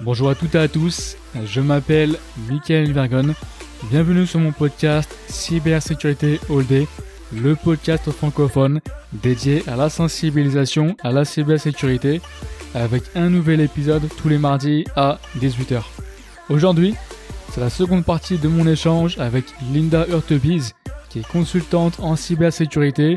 Bonjour 0.00 0.30
à 0.30 0.34
toutes 0.34 0.54
et 0.54 0.58
à 0.58 0.68
tous, 0.68 1.16
je 1.44 1.60
m'appelle 1.60 2.16
Michael 2.48 2.92
Vergon. 2.92 3.34
Bienvenue 3.90 4.26
sur 4.26 4.40
mon 4.40 4.52
podcast 4.52 5.16
Cybersécurité 5.28 6.40
All 6.50 6.66
Day, 6.66 6.86
le 7.32 7.54
podcast 7.54 8.10
francophone 8.10 8.80
dédié 9.12 9.62
à 9.66 9.76
la 9.76 9.88
sensibilisation 9.88 10.96
à 11.02 11.12
la 11.12 11.24
cybersécurité 11.24 12.20
avec 12.74 13.04
un 13.14 13.30
nouvel 13.30 13.60
épisode 13.60 14.08
tous 14.18 14.28
les 14.28 14.38
mardis 14.38 14.84
à 14.96 15.18
18h. 15.38 15.82
Aujourd'hui, 16.50 16.94
c'est 17.52 17.60
la 17.60 17.70
seconde 17.70 18.04
partie 18.04 18.38
de 18.38 18.48
mon 18.48 18.66
échange 18.66 19.18
avec 19.18 19.44
Linda 19.72 20.06
Hurtebiz, 20.08 20.74
qui 21.08 21.20
est 21.20 21.28
consultante 21.28 22.00
en 22.00 22.16
cybersécurité 22.16 23.16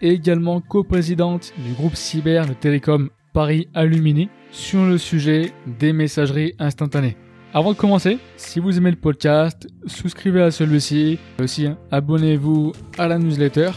et 0.00 0.10
également 0.10 0.60
coprésidente 0.60 1.52
du 1.58 1.72
groupe 1.72 1.96
cyber 1.96 2.46
de 2.46 2.52
Télécom 2.52 3.08
Paris 3.32 3.68
Alumini 3.74 4.28
sur 4.50 4.84
le 4.84 4.98
sujet 4.98 5.52
des 5.66 5.92
messageries 5.92 6.54
instantanées. 6.58 7.16
Avant 7.54 7.72
de 7.72 7.78
commencer, 7.78 8.18
si 8.36 8.60
vous 8.60 8.76
aimez 8.76 8.90
le 8.90 8.96
podcast, 8.96 9.66
souscrivez 9.86 10.42
à 10.42 10.50
celui-ci. 10.50 11.18
Aussi, 11.42 11.66
hein, 11.66 11.78
abonnez-vous 11.90 12.72
à 12.98 13.08
la 13.08 13.18
newsletter. 13.18 13.70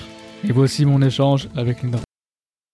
Et 0.44 0.52
voici 0.52 0.86
mon 0.86 1.02
échange 1.02 1.48
avec 1.56 1.82
Linda. 1.82 2.00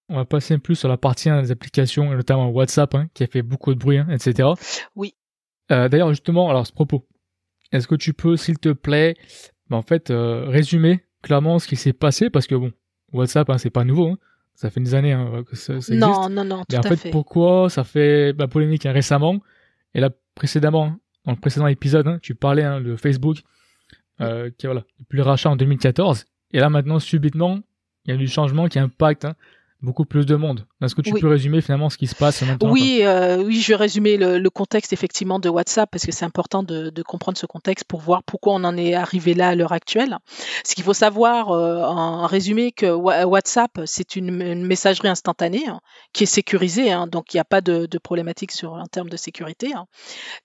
On 0.10 0.16
va 0.16 0.26
passer 0.26 0.58
plus 0.58 0.76
sur 0.76 0.90
la 0.90 0.98
partie 0.98 1.30
hein, 1.30 1.42
des 1.42 1.52
applications, 1.52 2.10
notamment 2.12 2.50
WhatsApp, 2.50 2.96
hein, 2.96 3.08
qui 3.14 3.24
a 3.24 3.28
fait 3.28 3.42
beaucoup 3.42 3.74
de 3.74 3.80
bruit, 3.80 4.00
etc. 4.10 4.50
Oui. 4.96 5.16
Euh, 5.72 5.90
D'ailleurs, 5.90 6.10
justement, 6.10 6.50
alors 6.50 6.66
ce 6.66 6.72
propos, 6.72 7.06
est-ce 7.72 7.88
que 7.88 7.96
tu 7.96 8.14
peux, 8.14 8.38
s'il 8.38 8.58
te 8.58 8.70
plaît, 8.70 9.16
bah, 9.70 9.78
en 9.78 9.82
fait, 9.82 10.10
euh, 10.10 10.46
résumer 10.48 11.04
clairement 11.22 11.60
ce 11.60 11.68
qui 11.68 11.76
s'est 11.76 11.94
passé? 11.94 12.30
Parce 12.30 12.48
que 12.48 12.56
bon, 12.56 12.72
WhatsApp, 13.12 13.52
c'est 13.58 13.70
pas 13.70 13.84
nouveau. 13.84 14.16
Ça 14.58 14.72
fait 14.72 14.80
des 14.80 14.96
années 14.96 15.16
que 15.48 15.56
ça, 15.56 15.66
ça, 15.68 15.94
existe. 15.94 16.00
Non, 16.00 16.30
non, 16.30 16.44
non, 16.44 16.64
tout 16.68 16.76
Et 16.76 16.80
en 16.80 16.82
à 16.82 16.88
fait, 16.88 16.96
fait. 16.96 17.12
pourquoi 17.12 17.70
ça 17.70 17.84
fait 17.84 18.34
bah, 18.34 18.48
polémique 18.48 18.88
hein, 18.88 18.92
récemment 18.92 19.40
Et 19.94 20.00
là, 20.00 20.10
précédemment, 20.34 20.86
hein, 20.86 21.00
dans 21.26 21.34
le 21.34 21.38
précédent 21.38 21.68
épisode, 21.68 22.08
hein, 22.08 22.18
tu 22.24 22.34
parlais 22.34 22.64
hein, 22.64 22.82
de 22.82 22.96
Facebook, 22.96 23.38
euh, 24.20 24.50
qui 24.58 24.66
voilà, 24.66 24.84
depuis 25.00 25.18
le 25.18 25.22
rachat 25.22 25.52
en 25.52 25.58
2014. 25.58 26.26
Et 26.54 26.60
là, 26.60 26.72
maintenant, 26.72 26.98
subitement, 26.98 27.60
il 28.06 28.12
y 28.12 28.14
a 28.16 28.18
du 28.18 28.28
changement 28.28 28.68
qui 28.68 28.80
impacte 28.80 29.26
hein, 29.26 29.36
beaucoup 29.82 30.06
plus 30.06 30.26
de 30.26 30.36
monde. 30.36 30.66
Est-ce 30.82 30.96
que 30.96 31.02
tu 31.02 31.14
Oui. 31.14 31.22
peux 31.22 31.28
résumer 31.28 31.62
finalement 31.62 31.90
ce 31.90 31.98
qui 31.98 32.08
se 32.08 32.16
passe 32.16 32.42
maintenant 32.42 32.72
Oui, 32.72 33.02
euh, 33.04 33.44
oui, 33.44 33.62
je 33.62 33.68
vais 33.70 33.76
résumer 33.76 34.18
le, 34.18 34.40
le 34.40 34.50
contexte 34.50 34.92
effectivement 34.94 35.40
de 35.40 35.50
WhatsApp 35.50 35.90
parce 35.92 36.06
que 36.06 36.12
c'est 36.12 36.26
important 36.26 36.64
de, 36.64 36.90
de 36.90 37.04
comprendre 37.04 37.38
ce 37.38 37.46
contexte 37.46 37.86
pour 37.86 38.00
voir 38.02 38.24
pourquoi 38.24 38.54
on 38.54 38.64
en 38.64 38.76
est 38.76 38.96
arrivé 38.96 39.34
là 39.36 39.50
à 39.50 39.56
l'heure 39.56 39.74
actuelle. 39.74 40.18
Ce 40.66 40.74
qu'il 40.74 40.84
faut 40.84 40.94
savoir 40.94 41.52
euh, 41.52 41.84
en 41.84 42.26
résumé 42.26 42.72
que 42.72 42.88
WhatsApp 42.88 43.82
c'est 43.86 44.16
une, 44.16 44.42
une 44.42 44.66
messagerie 44.66 45.10
instantanée 45.10 45.68
hein, 45.68 45.80
qui 46.14 46.24
est 46.24 46.28
sécurisée, 46.28 46.92
hein, 46.92 47.06
donc 47.08 47.34
il 47.34 47.38
n'y 47.38 47.42
a 47.42 47.46
pas 47.46 47.62
de, 47.62 47.86
de 47.86 47.98
problématique 48.00 48.52
sur 48.52 48.74
en 48.74 48.86
termes 48.88 49.10
de 49.10 49.18
sécurité, 49.18 49.74
hein, 49.76 49.86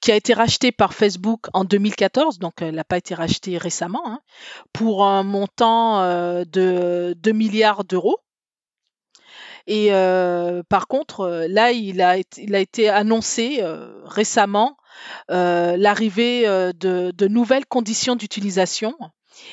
qui 0.00 0.12
a 0.12 0.16
été 0.16 0.34
rachetée 0.34 0.72
par 0.72 0.92
Facebook 0.92 1.46
en 1.54 1.64
2014, 1.64 2.38
donc 2.38 2.54
elle 2.60 2.74
n'a 2.74 2.84
pas 2.84 2.98
été 2.98 3.14
rachetée 3.14 3.56
récemment, 3.58 4.20
pour 4.72 5.04
un 5.06 5.22
montant 5.22 6.00
euh, 6.02 6.44
de 6.44 7.14
2 7.18 7.32
milliards 7.32 7.84
d'euros. 7.84 8.18
Et 9.66 9.88
euh, 9.92 10.62
par 10.68 10.88
contre, 10.88 11.20
euh, 11.20 11.46
là, 11.48 11.72
il 11.72 12.00
a, 12.02 12.16
été- 12.16 12.88
annoncé 12.88 13.58
euh, 13.60 14.02
récemment 14.04 14.76
l'arrivée 15.28 16.44
de 16.46 17.28
nouvelles 17.28 17.66
conditions 17.66 18.14
d'utilisation 18.14 18.94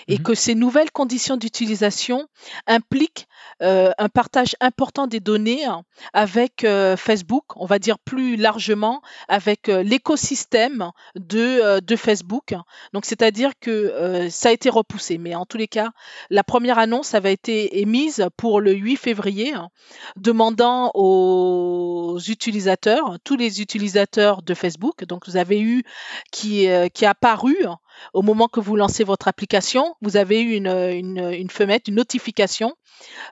et 0.07 0.17
Mhm. 0.17 0.23
que 0.23 0.33
ces 0.35 0.55
nouvelles 0.55 0.91
conditions 0.91 1.37
d'utilisation 1.37 2.27
impliquent 2.67 3.27
euh, 3.61 3.91
un 3.97 4.09
partage 4.09 4.55
important 4.61 5.07
des 5.07 5.19
données 5.19 5.65
hein, 5.65 5.83
avec 6.13 6.63
euh, 6.63 6.95
Facebook, 6.95 7.43
on 7.55 7.65
va 7.65 7.79
dire 7.79 7.99
plus 7.99 8.35
largement 8.37 9.01
avec 9.27 9.69
euh, 9.69 9.83
l'écosystème 9.83 10.91
de, 11.15 11.79
de 11.79 11.95
Facebook. 11.95 12.53
Donc, 12.93 13.05
c'est-à-dire 13.05 13.51
que 13.59 14.27
ça 14.29 14.49
a 14.49 14.51
été 14.51 14.69
repoussé, 14.69 15.17
mais 15.17 15.35
en 15.35 15.45
tous 15.45 15.57
les 15.57 15.67
cas, 15.67 15.89
la 16.29 16.43
première 16.43 16.79
annonce 16.79 17.13
avait 17.13 17.33
été 17.33 17.79
émise 17.81 18.25
pour 18.37 18.61
le 18.61 18.73
8 18.73 18.95
février, 18.97 19.53
hein, 19.53 19.69
demandant 20.15 20.91
aux 20.93 22.17
utilisateurs, 22.27 23.17
tous 23.23 23.35
les 23.35 23.61
utilisateurs 23.61 24.41
de 24.41 24.53
Facebook, 24.53 25.05
donc 25.05 25.27
vous 25.27 25.37
avez 25.37 25.59
eu 25.61 25.83
qui, 26.31 26.67
qui 26.93 27.03
est 27.05 27.07
apparu 27.07 27.55
hein, 27.65 27.77
au 28.13 28.21
moment 28.21 28.47
que 28.47 28.59
vous 28.59 28.75
lancez 28.75 29.03
votre 29.03 29.27
application, 29.27 29.78
vous 30.01 30.17
avez 30.17 30.41
eu 30.41 30.55
une, 30.55 30.67
une, 30.67 31.31
une 31.33 31.49
fenêtre, 31.49 31.89
une 31.89 31.95
notification 31.95 32.75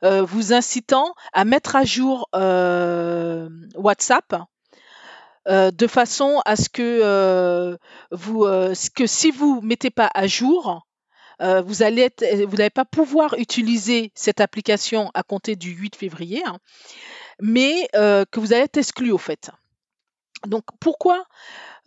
euh, 0.04 0.22
vous 0.24 0.54
incitant 0.54 1.14
à 1.34 1.46
mettre 1.46 1.76
à 1.76 1.84
jour 1.84 2.30
euh, 2.36 3.50
WhatsApp 3.76 4.36
euh, 5.48 5.72
de 5.72 5.88
façon 5.88 6.42
à 6.46 6.56
ce 6.56 6.70
que 6.70 7.78
vous 8.12 8.46
que 8.96 9.08
si 9.08 9.32
vous 9.32 9.62
mettez 9.62 9.90
pas 9.90 10.10
à 10.14 10.28
jour 10.28 10.88
vous 11.40 11.84
allez 11.84 12.10
vous 12.48 12.58
n'allez 12.58 12.70
pas 12.70 12.86
pouvoir 12.86 13.36
utiliser 13.38 14.12
cette 14.16 14.42
application 14.42 15.12
à 15.14 15.24
compter 15.24 15.56
du 15.56 15.72
8 15.72 15.96
février, 15.96 16.42
hein, 16.46 16.58
mais 17.40 17.88
que 17.94 18.40
vous 18.40 18.54
allez 18.54 18.64
être 18.64 18.78
exclu 18.78 19.12
au 19.12 19.20
fait. 19.20 19.52
Donc 20.46 20.64
pourquoi 20.80 21.26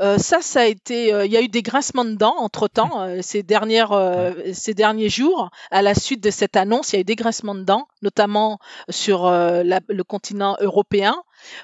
euh, 0.00 0.19
ça, 0.19 0.43
ça 0.43 0.62
a 0.62 0.66
été, 0.66 1.12
euh, 1.15 1.27
il 1.27 1.33
y 1.33 1.37
a 1.37 1.43
eu 1.43 1.49
des 1.49 1.62
grincements 1.62 2.05
de 2.05 2.15
dents 2.15 2.37
entre 2.38 2.69
temps 2.69 3.06
ces 3.22 3.43
dernières, 3.43 3.93
euh, 3.93 4.33
ces 4.55 4.75
derniers 4.75 5.09
jours. 5.11 5.50
À 5.71 5.83
la 5.83 5.94
suite 5.94 6.22
de 6.22 6.31
cette 6.31 6.56
annonce, 6.56 6.93
il 6.93 6.97
y 6.97 6.99
a 6.99 7.00
eu 7.03 7.05
des 7.05 7.16
grincements 7.16 7.55
de 7.55 7.62
dents, 7.65 7.89
notamment 8.03 8.59
sur 8.91 9.27
euh, 9.27 9.62
la- 9.65 9.81
le 9.89 10.05
continent 10.05 10.56
européen. 10.60 11.16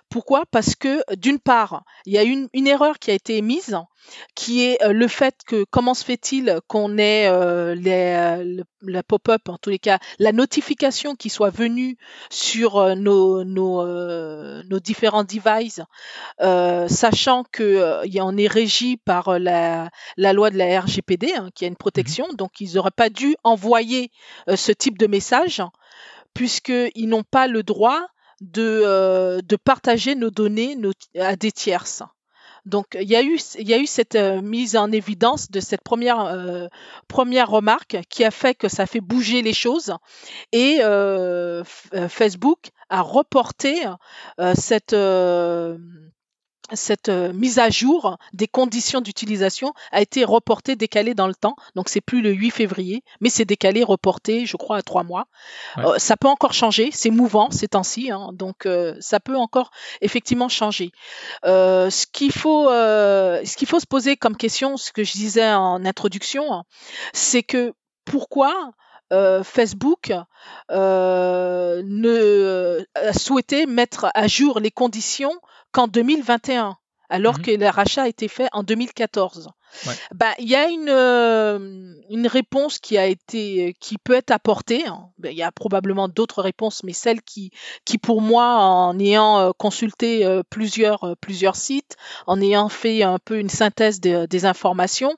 Pourquoi? 0.08 0.44
Parce 0.50 0.74
que 0.74 1.02
d'une 1.16 1.38
part, 1.38 1.84
il 2.06 2.12
y 2.12 2.18
a 2.18 2.22
une, 2.22 2.48
une 2.52 2.66
erreur 2.66 2.98
qui 2.98 3.10
a 3.10 3.14
été 3.14 3.36
émise, 3.36 3.76
qui 4.34 4.62
est 4.64 4.82
euh, 4.84 4.92
le 4.92 5.08
fait 5.08 5.34
que 5.46 5.64
comment 5.70 5.94
se 5.94 6.04
fait-il 6.04 6.60
qu'on 6.68 6.96
ait 6.98 7.26
euh, 7.28 7.74
les, 7.74 7.90
euh, 8.16 8.44
le- 8.44 8.64
la 8.82 9.02
pop-up, 9.02 9.48
en 9.48 9.58
tous 9.58 9.70
les 9.70 9.78
cas, 9.80 9.98
la 10.18 10.30
notification 10.32 11.16
qui 11.16 11.28
soit 11.28 11.50
venue 11.50 11.96
sur 12.30 12.76
euh, 12.76 12.94
nos, 12.94 13.42
nos, 13.44 13.84
nos 14.62 14.80
différents 14.80 15.24
devices, 15.24 15.80
sachant 16.88 17.44
que 17.50 17.62
euh, 17.62 18.06
y 18.06 18.18
a- 18.18 18.24
on 18.24 18.36
est 18.36 18.46
régi 18.46 18.96
par 18.96 19.38
la, 19.38 19.90
la 20.16 20.32
loi 20.32 20.50
de 20.50 20.58
la 20.58 20.80
RGPD, 20.80 21.32
hein, 21.34 21.50
qui 21.54 21.64
a 21.64 21.68
une 21.68 21.76
protection, 21.76 22.26
donc 22.34 22.60
ils 22.60 22.74
n'auraient 22.74 22.90
pas 22.90 23.10
dû 23.10 23.36
envoyer 23.44 24.10
ce 24.54 24.72
type 24.72 24.98
de 24.98 25.06
message, 25.06 25.62
puisqu'ils 26.34 27.08
n'ont 27.08 27.24
pas 27.24 27.46
le 27.46 27.62
droit 27.62 28.06
de, 28.40 28.82
euh, 28.84 29.40
de 29.42 29.56
partager 29.56 30.14
nos 30.14 30.30
données 30.30 30.76
à 31.18 31.36
des 31.36 31.52
tierces. 31.52 32.02
Donc 32.66 32.98
il 33.00 33.08
y 33.08 33.14
a 33.14 33.22
eu, 33.22 33.38
il 33.58 33.68
y 33.68 33.74
a 33.74 33.78
eu 33.78 33.86
cette 33.86 34.16
euh, 34.16 34.42
mise 34.42 34.76
en 34.76 34.90
évidence 34.90 35.50
de 35.52 35.60
cette 35.60 35.82
première, 35.82 36.20
euh, 36.20 36.66
première 37.06 37.48
remarque 37.48 37.98
qui 38.10 38.24
a 38.24 38.32
fait 38.32 38.56
que 38.56 38.68
ça 38.68 38.86
fait 38.86 39.00
bouger 39.00 39.40
les 39.40 39.52
choses 39.52 39.94
et 40.50 40.78
euh, 40.80 41.62
euh, 41.94 42.08
Facebook 42.08 42.70
a 42.88 43.02
reporté 43.02 43.84
cette, 44.54 44.94
cette 46.72 47.08
euh, 47.08 47.32
mise 47.32 47.58
à 47.58 47.70
jour 47.70 48.18
des 48.32 48.48
conditions 48.48 49.00
d'utilisation 49.00 49.72
a 49.92 50.00
été 50.00 50.24
reportée, 50.24 50.76
décalée 50.76 51.14
dans 51.14 51.28
le 51.28 51.34
temps. 51.34 51.56
Donc 51.74 51.88
c'est 51.88 52.00
plus 52.00 52.22
le 52.22 52.32
8 52.32 52.50
février, 52.50 53.04
mais 53.20 53.28
c'est 53.28 53.44
décalé, 53.44 53.84
reporté, 53.84 54.46
je 54.46 54.56
crois, 54.56 54.78
à 54.78 54.82
trois 54.82 55.04
mois. 55.04 55.26
Ouais. 55.76 55.84
Euh, 55.84 55.98
ça 55.98 56.16
peut 56.16 56.28
encore 56.28 56.52
changer, 56.52 56.90
c'est 56.92 57.10
mouvant 57.10 57.50
ces 57.50 57.68
temps-ci, 57.68 58.10
hein, 58.10 58.30
donc 58.32 58.66
euh, 58.66 58.96
ça 59.00 59.20
peut 59.20 59.36
encore 59.36 59.70
effectivement 60.00 60.48
changer. 60.48 60.90
Euh, 61.44 61.90
ce 61.90 62.06
qu'il 62.06 62.32
faut, 62.32 62.68
euh, 62.68 63.40
ce 63.44 63.56
qu'il 63.56 63.68
faut 63.68 63.80
se 63.80 63.86
poser 63.86 64.16
comme 64.16 64.36
question, 64.36 64.76
ce 64.76 64.92
que 64.92 65.04
je 65.04 65.12
disais 65.12 65.52
en 65.52 65.84
introduction, 65.84 66.52
hein, 66.52 66.64
c'est 67.12 67.42
que 67.42 67.72
pourquoi 68.04 68.72
euh, 69.12 69.44
Facebook 69.44 70.12
euh, 70.72 71.82
ne 71.84 72.84
a 72.96 73.12
souhaité 73.12 73.66
mettre 73.66 74.08
à 74.14 74.26
jour 74.26 74.58
les 74.58 74.72
conditions 74.72 75.32
qu'en 75.72 75.88
2021, 75.88 76.76
alors 77.10 77.38
Mhm. 77.38 77.42
que 77.42 77.50
le 77.52 77.68
rachat 77.68 78.04
a 78.04 78.08
été 78.08 78.28
fait 78.28 78.48
en 78.52 78.62
2014. 78.62 79.50
Ben, 80.14 80.32
il 80.38 80.48
y 80.48 80.54
a 80.56 80.68
une, 80.68 80.88
euh, 80.88 81.94
une 82.10 82.26
réponse 82.26 82.78
qui 82.78 82.96
a 82.98 83.06
été, 83.06 83.74
qui 83.80 83.98
peut 83.98 84.14
être 84.14 84.30
apportée. 84.30 84.86
hein. 84.86 85.10
Ben, 85.18 85.30
il 85.30 85.36
y 85.36 85.42
a 85.42 85.52
probablement 85.52 86.08
d'autres 86.08 86.42
réponses, 86.42 86.82
mais 86.82 86.92
celle 86.92 87.22
qui, 87.22 87.50
qui 87.84 87.98
pour 87.98 88.22
moi, 88.22 88.56
en 88.56 88.98
ayant 88.98 89.38
euh, 89.38 89.50
consulté 89.56 90.24
euh, 90.24 90.42
plusieurs, 90.48 91.04
euh, 91.04 91.14
plusieurs 91.20 91.56
sites, 91.56 91.96
en 92.26 92.40
ayant 92.40 92.68
fait 92.68 93.02
un 93.02 93.18
peu 93.18 93.38
une 93.38 93.50
synthèse 93.50 94.00
des- 94.00 94.26
des 94.26 94.44
informations, 94.46 95.14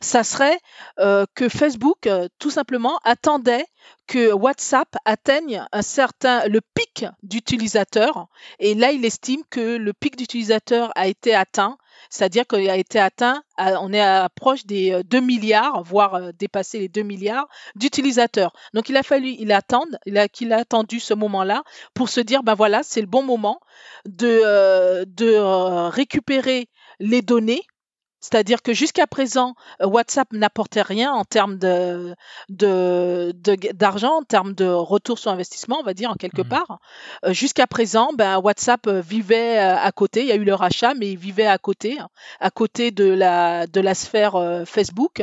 ça 0.00 0.24
serait 0.24 0.58
euh, 0.98 1.24
que 1.34 1.48
Facebook, 1.48 2.06
euh, 2.06 2.28
tout 2.38 2.50
simplement, 2.50 2.98
attendait 3.04 3.64
que 4.06 4.32
WhatsApp 4.32 4.88
atteigne 5.04 5.64
un 5.72 5.82
certain 5.82 6.46
le 6.48 6.60
pic 6.74 7.06
d'utilisateurs 7.22 8.26
et 8.58 8.74
là 8.74 8.92
il 8.92 9.04
estime 9.04 9.42
que 9.50 9.76
le 9.76 9.92
pic 9.92 10.16
d'utilisateurs 10.16 10.90
a 10.96 11.06
été 11.06 11.34
atteint 11.34 11.76
c'est-à-dire 12.10 12.46
qu'il 12.46 12.68
a 12.70 12.76
été 12.76 12.98
atteint, 12.98 13.42
on 13.58 13.92
est 13.92 14.00
à 14.00 14.28
proche 14.28 14.66
des 14.66 14.92
euh, 14.92 15.02
2 15.02 15.20
milliards, 15.20 15.82
voire 15.82 16.14
euh, 16.14 16.30
dépassé 16.38 16.78
les 16.78 16.88
2 16.88 17.02
milliards 17.02 17.48
d'utilisateurs. 17.76 18.52
Donc 18.74 18.88
il 18.88 18.96
a 18.96 19.02
fallu, 19.02 19.34
il 19.38 19.52
attendre, 19.52 19.96
il 20.06 20.18
a, 20.18 20.28
qu'il 20.28 20.52
a 20.52 20.58
attendu 20.58 21.00
ce 21.00 21.14
moment-là 21.14 21.62
pour 21.94 22.08
se 22.08 22.20
dire, 22.20 22.42
ben 22.42 22.54
voilà, 22.54 22.82
c'est 22.82 23.00
le 23.00 23.06
bon 23.06 23.22
moment 23.22 23.60
de, 24.06 24.42
euh, 24.44 25.04
de 25.06 25.26
euh, 25.26 25.88
récupérer 25.88 26.68
les 26.98 27.22
données 27.22 27.62
c'est-à-dire 28.22 28.62
que 28.62 28.72
jusqu'à 28.72 29.08
présent, 29.08 29.56
euh, 29.82 29.86
WhatsApp 29.86 30.32
n'apportait 30.32 30.80
rien 30.80 31.12
en 31.12 31.24
termes 31.24 31.58
de, 31.58 32.14
d'argent, 32.48 34.18
en 34.18 34.22
termes 34.22 34.54
de 34.54 34.66
retour 34.66 35.18
sur 35.18 35.32
investissement, 35.32 35.78
on 35.80 35.82
va 35.82 35.92
dire 35.92 36.10
en 36.10 36.14
quelque 36.14 36.42
mmh. 36.42 36.48
part. 36.48 36.78
Euh, 37.24 37.32
jusqu'à 37.32 37.66
présent, 37.66 38.12
ben, 38.16 38.38
WhatsApp 38.38 38.86
euh, 38.86 39.00
vivait 39.00 39.58
à 39.58 39.90
côté. 39.90 40.20
Il 40.22 40.28
y 40.28 40.32
a 40.32 40.36
eu 40.36 40.44
le 40.44 40.54
rachat, 40.54 40.94
mais 40.94 41.10
il 41.10 41.18
vivait 41.18 41.46
à 41.46 41.58
côté, 41.58 41.98
à 42.38 42.50
côté 42.50 42.92
de 42.92 43.06
la, 43.06 43.66
de 43.66 43.80
la 43.80 43.94
sphère 43.94 44.62
Facebook. 44.66 45.22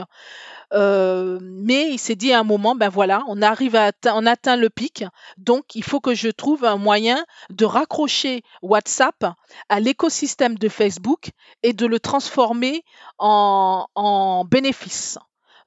Euh, 0.74 1.40
mais 1.42 1.90
il 1.92 1.98
s'est 1.98 2.16
dit 2.16 2.32
à 2.32 2.40
un 2.40 2.44
moment, 2.44 2.76
ben 2.76 2.90
voilà, 2.90 3.24
on 3.28 3.42
arrive 3.42 3.76
à 3.76 3.92
on 4.06 4.26
atteint 4.26 4.56
le 4.56 4.70
pic, 4.70 5.04
donc 5.38 5.74
il 5.74 5.84
faut 5.84 6.00
que 6.00 6.14
je 6.14 6.30
trouve 6.30 6.64
un 6.64 6.78
moyen 6.78 7.26
de 7.50 7.66
raccrocher 7.66 8.44
WhatsApp 8.62 9.26
à 9.70 9.80
l'écosystème 9.80 10.58
de 10.58 10.70
Facebook 10.70 11.32
et 11.64 11.74
de 11.74 11.88
le 11.88 12.00
transformer 12.00 12.84
en, 13.18 13.88
en 13.96 14.46
bénéfice. 14.46 15.18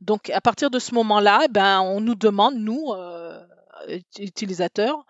Donc 0.00 0.30
à 0.30 0.40
partir 0.40 0.70
de 0.70 0.78
ce 0.78 0.94
moment-là, 0.94 1.48
ben 1.50 1.80
on 1.80 2.00
nous 2.00 2.14
demande 2.14 2.54
nous 2.54 2.92
euh, 2.92 3.40
utilisateurs 4.18 5.04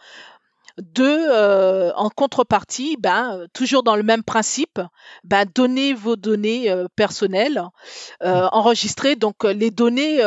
de, 0.78 1.04
euh, 1.04 1.92
en 1.94 2.08
contrepartie, 2.08 2.96
ben, 2.98 3.36
euh, 3.36 3.46
toujours 3.52 3.82
dans 3.82 3.96
le 3.96 4.02
même 4.02 4.22
principe, 4.22 4.80
ben, 5.24 5.44
donner 5.54 5.92
vos 5.92 6.16
données 6.16 6.70
euh, 6.70 6.86
personnelles 6.96 7.62
euh, 8.22 8.44
mmh. 8.44 8.48
enregistrées. 8.52 9.16
Donc 9.16 9.44
les 9.44 9.70
données, 9.70 10.20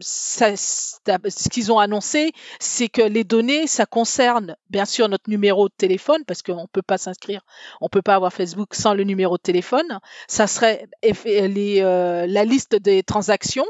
ça, 0.00 0.56
ce 0.56 1.48
qu'ils 1.48 1.72
ont 1.72 1.78
annoncé, 1.78 2.32
c'est 2.60 2.88
que 2.88 3.02
les 3.02 3.24
données, 3.24 3.66
ça 3.66 3.86
concerne 3.86 4.56
bien 4.70 4.84
sûr 4.84 5.08
notre 5.08 5.30
numéro 5.30 5.68
de 5.68 5.74
téléphone, 5.76 6.24
parce 6.26 6.42
qu'on 6.42 6.66
peut 6.66 6.82
pas 6.82 6.98
s'inscrire, 6.98 7.42
on 7.80 7.88
peut 7.88 8.02
pas 8.02 8.14
avoir 8.14 8.32
Facebook 8.32 8.74
sans 8.74 8.94
le 8.94 9.04
numéro 9.04 9.36
de 9.36 9.42
téléphone. 9.42 10.00
Ça 10.28 10.46
serait 10.46 10.88
les, 11.02 11.80
la 11.80 12.44
liste 12.44 12.76
des 12.76 13.02
transactions. 13.02 13.66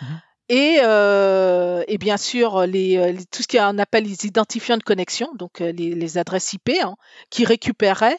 Mmh. 0.00 0.06
Euh, 0.50 1.84
et, 1.86 1.98
bien 1.98 2.16
sûr, 2.16 2.58
euh, 2.58 2.66
les, 2.66 3.16
tout 3.30 3.42
ce 3.42 3.48
qu'on 3.48 3.78
appelle 3.78 4.04
les 4.04 4.26
identifiants 4.26 4.76
de 4.76 4.82
connexion, 4.82 5.32
donc 5.34 5.60
euh, 5.60 5.72
les, 5.72 6.18
adresses 6.18 6.52
IP, 6.52 6.70
hein, 6.82 6.96
qui 7.30 7.44
récupéraient. 7.44 8.18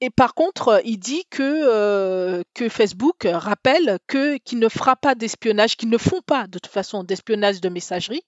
Et 0.00 0.10
par 0.10 0.34
contre, 0.34 0.82
il 0.84 0.98
dit 0.98 1.24
que, 1.30 2.42
Facebook 2.68 3.26
rappelle 3.26 3.98
qu'il 4.08 4.58
ne 4.58 4.68
fera 4.68 4.96
pas 4.96 5.14
d'espionnage, 5.14 5.76
qu'ils 5.76 5.88
ne 5.88 5.98
font 5.98 6.20
pas 6.20 6.46
de 6.46 6.58
toute 6.58 6.70
façon 6.70 7.04
d'espionnage 7.04 7.60
de 7.60 7.68
messagerie, 7.68 8.22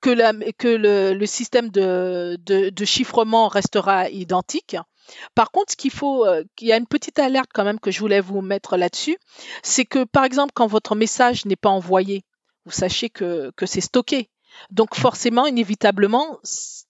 que, 0.00 0.50
que 0.52 0.68
le, 0.68 1.26
système 1.26 1.70
de, 1.70 2.84
chiffrement 2.84 3.48
restera 3.48 4.08
identique 4.10 4.76
par 5.34 5.50
contre, 5.50 5.72
ce 5.72 5.76
qu'il 5.76 5.90
faut, 5.90 6.26
euh, 6.26 6.44
il 6.60 6.68
y 6.68 6.72
a 6.72 6.76
une 6.76 6.86
petite 6.86 7.18
alerte 7.18 7.50
quand 7.52 7.64
même 7.64 7.80
que 7.80 7.90
je 7.90 8.00
voulais 8.00 8.20
vous 8.20 8.40
mettre 8.40 8.76
là-dessus, 8.76 9.16
c'est 9.62 9.84
que 9.84 10.04
par 10.04 10.24
exemple, 10.24 10.52
quand 10.54 10.66
votre 10.66 10.94
message 10.94 11.44
n'est 11.44 11.56
pas 11.56 11.70
envoyé, 11.70 12.24
vous 12.64 12.72
sachez 12.72 13.08
que, 13.10 13.50
que 13.56 13.66
c'est 13.66 13.80
stocké. 13.80 14.30
Donc 14.70 14.94
forcément, 14.94 15.46
inévitablement, 15.46 16.38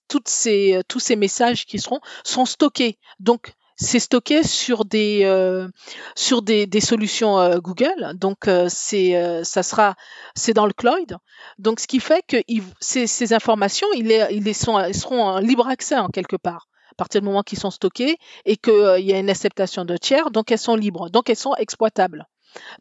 toutes 0.07 0.27
ces, 0.27 0.75
euh, 0.75 0.81
tous 0.87 0.99
ces 0.99 1.15
messages 1.15 1.65
qui 1.65 1.79
seront 1.79 1.99
sont 2.23 2.45
stockés. 2.45 2.97
Donc 3.19 3.53
c'est 3.75 3.99
stocké 3.99 4.43
sur 4.43 4.83
des 4.83 5.21
euh, 5.23 5.69
sur 6.15 6.41
des, 6.41 6.67
des 6.67 6.81
solutions 6.81 7.57
Google. 7.59 8.13
Donc 8.15 8.49
c'est 8.67 9.41
ça 9.45 9.63
sera 9.63 9.95
c'est 10.35 10.53
dans 10.53 10.65
le 10.65 10.73
cloud. 10.73 11.17
Donc 11.59 11.79
ce 11.79 11.87
qui 11.87 12.01
fait 12.01 12.21
que 12.27 12.37
ces, 12.81 13.07
ces 13.07 13.33
informations, 13.33 13.87
ils, 13.95 14.27
ils 14.31 14.55
sont, 14.55 14.81
seront 14.91 15.23
en 15.23 15.39
libre 15.39 15.67
accès 15.67 15.97
en 15.97 16.09
quelque 16.09 16.35
part 16.35 16.68
partir 16.99 17.21
du 17.21 17.25
moment 17.27 17.43
qu'ils 17.43 17.57
sont 17.57 17.71
stockés 17.71 18.17
et 18.45 18.57
qu'il 18.57 18.73
euh, 18.73 18.99
y 18.99 19.13
a 19.13 19.19
une 19.19 19.29
acceptation 19.29 19.85
de 19.85 19.97
tiers, 19.97 20.31
donc 20.31 20.51
elles 20.51 20.59
sont 20.59 20.75
libres, 20.75 21.09
donc 21.09 21.29
elles 21.29 21.35
sont 21.37 21.55
exploitables. 21.55 22.27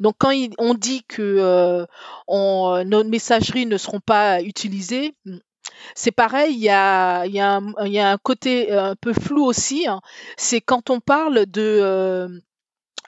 Donc 0.01 0.17
quand 0.19 0.33
on 0.59 0.75
dit 0.75 1.05
que 1.05 1.23
euh, 1.23 1.87
on, 2.27 2.83
nos 2.85 3.05
messageries 3.05 3.67
ne 3.67 3.79
seront 3.79 4.01
pas 4.01 4.43
utilisées, 4.43 5.15
c'est 5.95 6.11
pareil, 6.11 6.55
il 6.55 6.61
y 6.61 6.69
a, 6.71 7.23
un, 7.23 8.19
côté 8.19 8.73
un 8.73 8.97
peu 8.97 9.13
flou 9.13 9.45
aussi. 9.45 9.87
Hein. 9.87 10.01
C'est 10.37 10.61
quand 10.61 10.91
on 10.91 11.01
parle 11.01 11.47
de, 11.47 11.79
euh, 11.81 12.29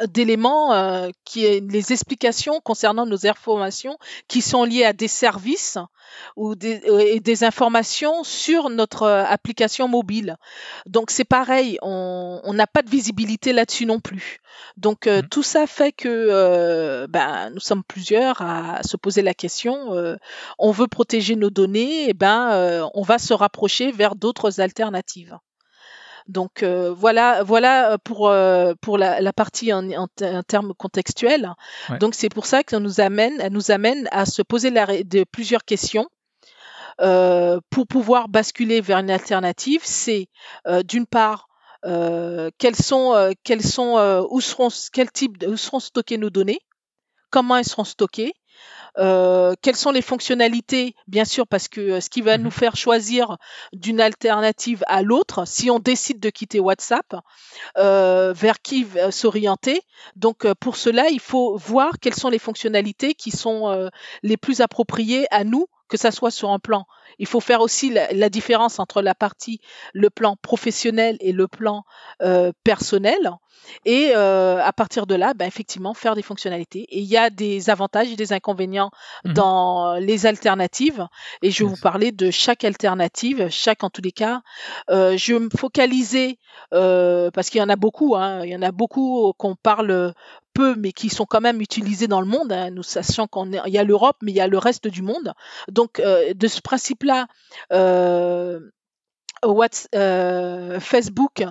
d'éléments 0.09 0.73
euh, 0.73 1.11
qui 1.25 1.45
est 1.45 1.61
les 1.61 1.93
explications 1.93 2.61
concernant 2.61 3.07
nos 3.07 3.27
informations 3.27 3.99
qui 4.29 4.43
sont 4.43 4.65
liées 4.65 4.85
à 4.85 4.93
des 4.93 5.09
services 5.09 5.79
ou 6.37 6.55
des, 6.55 6.83
euh, 6.89 6.99
et 6.99 7.21
des 7.21 7.45
informations 7.45 8.25
sur 8.25 8.71
notre 8.71 9.03
euh, 9.03 9.25
application 9.25 9.89
mobile. 9.89 10.37
Donc 10.87 11.11
c'est 11.11 11.25
pareil, 11.25 11.79
on 11.83 12.53
n'a 12.53 12.67
pas 12.67 12.83
de 12.83 12.91
visibilité 12.91 13.53
là-dessus 13.53 13.87
non 13.87 14.01
plus. 14.01 14.39
Donc 14.77 15.07
mmh. 15.07 15.29
tout 15.31 15.43
ça 15.43 15.67
fait 15.67 15.93
que 15.93 17.07
ben, 17.07 17.51
nous 17.51 17.61
sommes 17.61 17.85
plusieurs 17.85 18.43
à 18.43 18.83
se 18.83 18.97
poser 18.97 19.23
la 19.23 19.35
question. 19.35 20.17
on 20.59 20.71
veut 20.71 20.87
protéger 20.87 21.37
nos 21.37 21.51
données, 21.51 22.09
et 22.09 22.15
ben 22.15 22.89
on 22.95 23.03
va 23.03 23.19
se 23.19 23.33
rapprocher 23.33 23.93
vers 23.93 24.17
d'autres 24.17 24.61
alternatives. 24.61 25.39
Donc 26.31 26.63
euh, 26.63 26.93
voilà, 26.93 27.43
voilà 27.43 27.93
euh, 27.93 27.99
pour 28.03 28.29
euh, 28.29 28.75
pour 28.81 28.99
la, 28.99 29.33
partie 29.33 29.73
en, 29.73 30.07
termes 30.47 30.75
contextuels. 30.75 31.53
Donc 31.99 32.15
c'est 32.15 32.29
pour 32.29 32.47
ça 32.47 32.63
que 32.63 32.77
nous 32.77 33.01
amène, 33.01 33.41
elle 33.41 33.53
nous 33.53 33.71
amène 33.71 34.09
à 34.13 34.27
se 34.27 34.43
poser 34.43 34.71
de 34.71 35.25
plusieurs 35.25 35.65
questions. 35.65 36.09
pour 36.99 37.87
pouvoir 37.89 38.29
basculer 38.29 38.81
vers 38.81 38.99
une 38.99 39.11
alternative, 39.11 39.81
c'est 39.85 40.29
d'une 40.85 41.07
part 41.07 41.49
quels 41.83 42.77
sont, 42.77 43.35
quels 43.43 43.65
sont, 43.65 44.27
où 44.31 44.41
seront, 44.41 44.69
quel 44.93 45.11
type, 45.11 45.45
où 45.47 45.57
seront 45.57 45.81
stockées 45.81 46.19
nos 46.19 46.31
données, 46.31 46.61
comment 47.31 47.57
elles 47.57 47.65
seront 47.65 47.85
stockées, 47.85 48.35
euh, 48.99 49.55
quelles 49.63 49.77
sont 49.77 49.91
les 49.91 50.03
fonctionnalités 50.03 50.95
Bien 51.07 51.25
sûr, 51.25 51.47
parce 51.47 51.69
que 51.69 51.81
euh, 51.81 52.01
ce 52.01 52.11
qui 52.11 52.21
va 52.21 52.39
mmh 52.39 52.43
nous 52.43 52.51
faire 52.51 52.77
choisir 52.77 53.37
d'une 53.73 54.01
alternative 54.01 54.83
à 54.87 55.03
l'autre, 55.03 55.47
si 55.47 55.71
on 55.71 55.79
décide 55.79 56.21
de 56.21 56.31
quitter 56.31 56.61
WhatsApp, 56.61 57.17
euh, 57.79 58.33
vers 58.33 58.61
qui 58.63 58.87
s'orienter. 59.11 59.81
Donc, 60.17 60.51
pour 60.55 60.77
cela, 60.77 61.09
il 61.11 61.21
faut 61.21 61.57
voir 61.57 61.99
quelles 62.01 62.15
sont 62.15 62.31
les 62.31 62.39
fonctionnalités 62.39 63.15
qui 63.15 63.31
sont 63.31 63.91
les 64.23 64.37
plus 64.37 64.61
appropriées 64.61 65.27
à 65.31 65.45
nous, 65.45 65.67
que 65.91 65.97
ça 65.97 66.11
soit 66.11 66.31
sur 66.31 66.51
un 66.51 66.59
plan. 66.59 66.87
Il 67.19 67.27
faut 67.27 67.41
faire 67.41 67.61
aussi 67.61 67.91
la, 67.91 68.29
différence 68.31 68.79
entre 68.79 69.03
la 69.03 69.15
partie, 69.15 69.61
le 69.93 70.09
plan 70.09 70.37
professionnel 70.41 71.17
et 71.21 71.33
le 71.33 71.49
plan 71.49 71.85
personnel. 72.65 73.31
Et 73.85 74.13
euh, 74.15 74.63
à 74.63 74.73
partir 74.73 75.07
de 75.07 75.15
là, 75.15 75.35
ben, 75.35 75.47
effectivement, 75.47 75.95
faire 75.95 76.15
des 76.15 76.23
fonctionnalités. 76.23 76.87
Et 76.91 77.01
il 77.01 77.07
y 77.07 77.17
a 77.17 77.31
des 77.31 77.71
avantages 77.71 78.11
et 78.11 78.17
des 78.17 78.33
inconvénients 78.33 78.91
mmh 79.25 79.33
dans 79.33 79.95
les 79.95 80.27
alternatives. 80.27 81.07
Et 81.43 81.51
je 81.51 81.65
vais 81.65 81.71
vous 81.71 81.81
parler 81.81 82.11
de 82.11 82.31
chaque 82.31 82.65
alternative, 82.65 83.49
chaque 83.51 83.85
en 83.85 83.91
tous 83.91 84.03
les 84.03 84.13
cas. 84.13 84.43
Euh, 84.91 85.17
je 85.17 85.35
vais 85.35 85.41
me 85.41 85.51
focaliser, 85.51 86.39
euh, 86.73 87.31
parce 87.31 87.51
qu'il 87.51 87.61
y 87.61 87.63
en 87.63 87.69
a 87.69 87.77
beaucoup, 87.77 88.17
hein, 88.17 88.45
il 88.45 88.51
y 88.51 88.57
en 88.57 88.63
a 88.63 88.73
beaucoup 88.73 89.33
qu'on 89.39 89.55
parle 89.55 90.15
peu, 90.53 90.75
mais 90.77 90.93
qui 90.93 91.09
sont 91.09 91.27
quand 91.27 91.41
même 91.41 91.61
utilisés 91.61 92.09
dans 92.09 92.21
le 92.21 92.27
monde. 92.27 92.53
Hein. 92.53 92.71
Nous 92.71 92.83
sachant 92.83 93.27
qu'il 93.27 93.61
y 93.67 93.79
a 93.79 93.85
l'Europe, 93.85 94.17
mais 94.23 94.33
il 94.33 94.37
y 94.37 94.41
a 94.41 94.47
le 94.49 94.59
reste 94.59 94.89
du 94.89 95.03
monde. 95.03 95.35
Donc, 95.69 96.01
euh, 96.01 96.35
de 96.35 96.49
ce 96.49 96.61
principe-là, 96.61 97.27
euh, 97.73 98.61
euh, 99.95 100.81
Facebook 100.81 101.45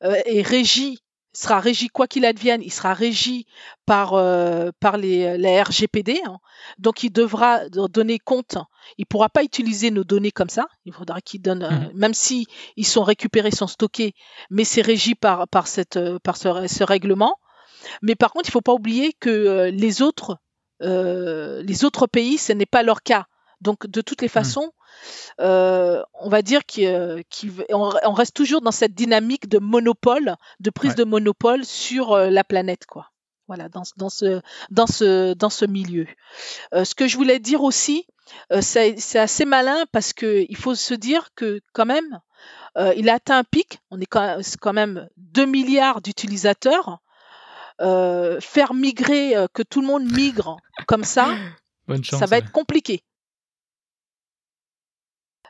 est 0.00 0.42
régi 0.42 1.00
sera 1.36 1.60
régi, 1.60 1.88
quoi 1.88 2.06
qu'il 2.06 2.24
advienne, 2.24 2.62
il 2.62 2.72
sera 2.72 2.94
régi 2.94 3.46
par, 3.84 4.14
euh, 4.14 4.70
par 4.80 4.96
les, 4.96 5.36
la 5.36 5.62
RGPD. 5.62 6.20
Hein. 6.24 6.38
Donc, 6.78 7.02
il 7.02 7.10
devra 7.10 7.68
donner 7.68 8.18
compte. 8.18 8.56
Il 8.96 9.02
ne 9.02 9.06
pourra 9.06 9.28
pas 9.28 9.42
utiliser 9.42 9.90
nos 9.90 10.04
données 10.04 10.30
comme 10.30 10.48
ça. 10.48 10.66
Il 10.86 10.92
faudra 10.92 11.20
qu'il 11.20 11.42
donne, 11.42 11.64
euh, 11.64 11.70
mmh. 11.70 11.90
même 11.94 12.14
si 12.14 12.46
ils 12.76 12.86
sont 12.86 13.04
récupérés, 13.04 13.50
sont 13.50 13.66
stockés, 13.66 14.14
mais 14.50 14.64
c'est 14.64 14.80
régi 14.80 15.14
par, 15.14 15.46
par, 15.48 15.66
cette, 15.66 15.98
par 16.20 16.36
ce, 16.36 16.66
ce, 16.66 16.84
règlement. 16.84 17.36
Mais 18.02 18.14
par 18.14 18.32
contre, 18.32 18.48
il 18.48 18.50
ne 18.50 18.52
faut 18.52 18.60
pas 18.60 18.74
oublier 18.74 19.12
que 19.12 19.70
les 19.72 20.02
autres, 20.02 20.38
les 20.80 21.84
autres 21.84 22.06
pays, 22.06 22.38
ce 22.38 22.52
n'est 22.52 22.66
pas 22.66 22.82
leur 22.82 23.02
cas. 23.02 23.26
Donc, 23.60 23.86
de 23.86 24.00
toutes 24.02 24.20
les 24.20 24.28
mmh. 24.28 24.30
façons, 24.30 24.72
euh, 25.40 26.02
on 26.14 26.28
va 26.28 26.42
dire 26.42 26.62
qu'on 26.66 28.12
reste 28.12 28.34
toujours 28.34 28.60
dans 28.60 28.70
cette 28.70 28.94
dynamique 28.94 29.48
de 29.48 29.58
monopole, 29.58 30.36
de 30.60 30.70
prise 30.70 30.94
de 30.94 31.04
monopole 31.04 31.64
sur 31.64 32.12
euh, 32.12 32.30
la 32.30 32.44
planète, 32.44 32.86
quoi. 32.86 33.10
Voilà, 33.48 33.68
dans, 33.68 33.84
ce, 33.84 34.40
dans, 34.70 34.86
ce, 34.88 35.34
dans 35.34 35.50
ce 35.50 35.64
milieu. 35.66 36.06
Euh, 36.74 36.84
ce 36.84 36.96
que 36.96 37.06
je 37.06 37.16
voulais 37.16 37.38
dire 37.38 37.62
aussi, 37.62 38.04
c'est 38.60 39.18
assez 39.18 39.44
malin 39.44 39.84
parce 39.92 40.12
qu'il 40.12 40.56
faut 40.56 40.74
se 40.74 40.94
dire 40.94 41.28
que 41.36 41.60
quand 41.72 41.86
même, 41.86 42.20
il 42.96 43.08
a 43.08 43.14
atteint 43.14 43.38
un 43.38 43.44
pic. 43.44 43.78
On 43.92 44.00
est 44.00 44.06
quand, 44.06 44.72
même 44.72 45.08
2 45.16 45.46
milliards 45.46 46.02
d'utilisateurs. 46.02 46.98
Faire 47.78 48.74
migrer, 48.74 49.34
que 49.52 49.62
tout 49.62 49.80
le 49.80 49.86
monde 49.86 50.04
migre 50.10 50.56
comme 50.86 51.04
ça, 51.04 51.34
ça 52.04 52.26
va 52.26 52.38
être 52.38 52.50
compliqué 52.52 53.02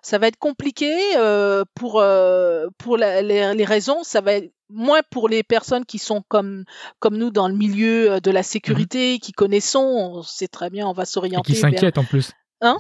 Ça 0.03 0.19
va 0.19 0.29
être 0.29 0.39
compliqué 0.39 0.93
euh, 1.17 1.65
pour 1.75 2.01
euh, 2.01 2.69
pour 2.79 2.97
la- 2.97 3.23
les, 3.23 3.55
les 3.55 3.65
raisons. 3.65 4.05
Ça 4.05 4.21
va 4.21 4.35
être 4.35 4.53
moins 4.69 5.01
pour 5.11 5.29
les 5.29 5.43
personnes 5.43 5.85
qui 5.85 5.99
sont 5.99 6.23
comme 6.29 6.65
comme 7.01 7.17
nous 7.17 7.31
dans 7.31 7.49
le 7.49 7.55
milieu 7.57 8.13
euh, 8.13 8.21
de 8.21 8.31
la 8.31 8.43
sécurité, 8.45 9.19
qui 9.19 9.33
connaissons. 9.33 9.81
On 9.81 10.23
sait 10.23 10.47
très 10.49 10.71
bien, 10.71 10.87
on 10.87 10.93
va 10.93 11.03
Et 11.03 11.07
s'orienter 11.07 11.53
qui 11.55 11.61
vers. 11.61 11.71
s'inquiètent 11.73 11.99
en 11.99 12.05
plus. 12.05 12.31
Hein? 12.61 12.79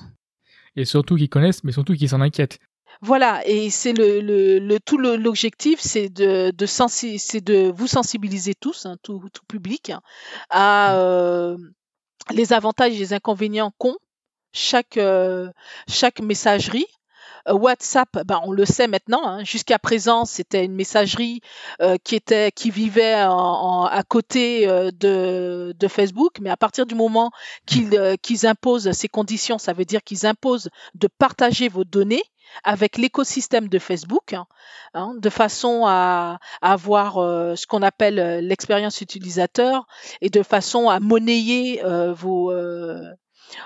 Et 0.76 0.84
surtout 0.84 1.16
qui 1.16 1.28
connaissent, 1.28 1.64
mais 1.64 1.72
surtout 1.72 1.94
qui 1.94 2.06
s'en 2.06 2.20
inquiètent. 2.20 2.58
Voilà, 3.02 3.46
et 3.46 3.70
c'est 3.70 3.92
le, 3.92 4.20
le, 4.20 4.58
le 4.58 4.80
tout 4.80 4.98
l'objectif, 4.98 5.80
c'est 5.80 6.08
de, 6.08 6.50
de 6.50 6.66
sensi- 6.66 7.18
c'est 7.18 7.40
de 7.40 7.70
vous 7.74 7.86
sensibiliser 7.86 8.54
tous, 8.54 8.86
hein, 8.86 8.96
tout, 9.02 9.22
tout 9.32 9.44
public, 9.48 9.90
hein, 9.90 10.00
à 10.50 10.96
euh, 10.96 11.56
les 12.32 12.52
avantages 12.52 12.94
et 12.94 12.98
les 12.98 13.12
inconvénients 13.14 13.72
qu'ont 13.78 13.96
chaque, 14.52 14.96
euh, 14.98 15.50
chaque 15.88 16.20
messagerie. 16.20 16.86
Euh, 17.48 17.54
WhatsApp, 17.54 18.08
ben, 18.26 18.40
on 18.44 18.52
le 18.52 18.64
sait 18.66 18.88
maintenant. 18.88 19.26
hein, 19.26 19.44
Jusqu'à 19.44 19.78
présent, 19.78 20.24
c'était 20.26 20.64
une 20.64 20.74
messagerie 20.74 21.40
euh, 21.82 21.96
qui 22.04 22.16
était, 22.16 22.52
qui 22.52 22.70
vivait 22.70 23.16
en- 23.24 23.32
en- 23.32 23.84
à 23.86 24.02
côté 24.04 24.68
euh, 24.68 24.90
de, 24.92 25.74
de 25.78 25.88
Facebook, 25.88 26.38
mais 26.40 26.50
à 26.50 26.56
partir 26.56 26.86
du 26.86 26.94
moment 26.96 27.30
qu'ils 27.66 27.96
euh, 27.96 28.16
qu'ils 28.22 28.46
imposent 28.46 28.90
ces 28.92 29.08
conditions, 29.08 29.58
ça 29.58 29.72
veut 29.74 29.84
dire 29.86 30.02
qu'ils 30.04 30.26
imposent 30.26 30.70
de 30.94 31.08
partager 31.18 31.68
vos 31.68 31.84
données 31.84 32.22
avec 32.64 32.96
l'écosystème 32.98 33.68
de 33.68 33.78
Facebook, 33.78 34.32
hein, 34.32 34.46
hein, 34.94 35.14
de 35.16 35.30
façon 35.30 35.84
à, 35.86 36.38
à 36.62 36.72
avoir 36.72 37.18
euh, 37.18 37.54
ce 37.56 37.66
qu'on 37.66 37.82
appelle 37.82 38.18
euh, 38.18 38.40
l'expérience 38.40 39.00
utilisateur 39.00 39.86
et 40.20 40.30
de 40.30 40.42
façon 40.42 40.88
à 40.88 41.00
monnayer 41.00 41.84
euh, 41.84 42.12
vos, 42.12 42.50
euh, 42.52 43.00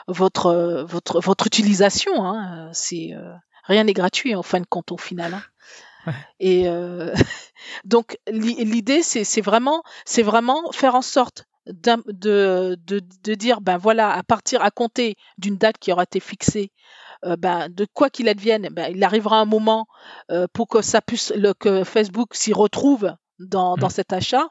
votre, 0.08 0.84
votre, 0.88 1.20
votre 1.20 1.46
utilisation. 1.46 2.24
Hein. 2.24 2.70
C'est 2.72 3.10
rien 3.64 3.84
n'est 3.84 3.92
gratuit 3.92 4.34
en 4.34 4.42
fin 4.42 4.60
de 4.60 4.66
compte 4.66 4.92
au 4.92 4.96
final. 4.98 5.40
Ouais. 6.06 6.12
Et 6.40 6.66
donc 7.84 8.18
l'i- 8.30 8.64
l'idée 8.64 9.02
c'est 9.02 9.40
vraiment 9.40 9.82
c'est 10.04 10.22
vraiment 10.22 10.72
faire 10.72 10.94
en 10.94 11.02
sorte 11.02 11.44
de, 11.66 12.76
de, 12.86 13.00
de 13.22 13.34
dire 13.34 13.60
ben 13.60 13.76
voilà 13.76 14.10
à 14.12 14.22
partir 14.22 14.62
à 14.62 14.70
compter 14.70 15.16
d'une 15.38 15.56
date 15.56 15.78
qui 15.78 15.92
aura 15.92 16.04
été 16.04 16.18
fixée 16.20 16.72
ben, 17.38 17.68
de 17.68 17.86
quoi 17.92 18.10
qu'il 18.10 18.28
advienne, 18.28 18.68
ben, 18.72 18.92
il 18.94 19.02
arrivera 19.04 19.38
un 19.40 19.44
moment 19.44 19.86
euh, 20.30 20.46
pour 20.52 20.68
que 20.68 20.82
ça 20.82 21.00
puisse, 21.00 21.32
le, 21.36 21.52
que 21.54 21.84
Facebook 21.84 22.34
s'y 22.34 22.52
retrouve 22.52 23.12
dans, 23.38 23.76
dans 23.76 23.86
Mhm. 23.86 23.90
cet 23.92 24.12
achat, 24.12 24.48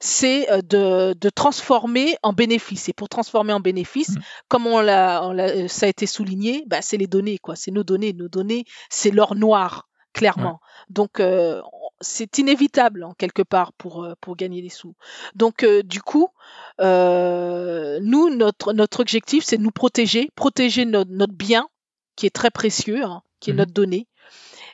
c'est 0.00 0.50
euh, 0.50 0.62
de, 0.62 1.14
de 1.18 1.28
transformer 1.30 2.16
en 2.22 2.32
bénéfice. 2.32 2.88
Et 2.88 2.92
pour 2.92 3.08
transformer 3.08 3.52
en 3.52 3.60
bénéfice, 3.60 4.10
Mhm. 4.16 4.22
comme 4.48 4.66
on 4.66 4.80
l'a, 4.80 5.20
on 5.24 5.32
l'a- 5.32 5.68
ça 5.68 5.86
a 5.86 5.88
été 5.88 6.06
souligné, 6.06 6.64
ben, 6.66 6.80
c'est 6.82 6.96
les 6.96 7.06
données, 7.06 7.38
quoi. 7.38 7.56
C'est 7.56 7.70
nos 7.70 7.84
données. 7.84 8.12
Nos 8.12 8.28
données, 8.28 8.64
c'est 8.88 9.10
l'or 9.10 9.34
noir, 9.34 9.88
clairement. 10.12 10.60
Donc, 10.88 11.20
euh, 11.20 11.60
c'est 12.00 12.38
inévitable, 12.38 13.04
en 13.04 13.12
quelque 13.12 13.42
part, 13.42 13.72
pour, 13.74 14.08
pour 14.22 14.34
gagner 14.36 14.62
des 14.62 14.70
sous. 14.70 14.94
Donc, 15.34 15.62
euh, 15.62 15.82
du 15.82 16.00
coup, 16.02 16.28
euh, 16.80 17.98
nous, 18.02 18.34
notre, 18.34 18.72
notre 18.72 19.00
objectif, 19.00 19.44
c'est 19.44 19.58
de 19.58 19.62
nous 19.62 19.70
protéger, 19.70 20.30
protéger 20.34 20.84
notre, 20.86 21.10
notre 21.10 21.34
bien, 21.34 21.68
qui 22.20 22.26
est 22.26 22.30
très 22.30 22.50
précieux, 22.50 23.02
hein, 23.04 23.22
qui 23.40 23.50
est 23.50 23.52
Mhm. 23.54 23.58
notre 23.60 23.72
donnée. 23.72 24.06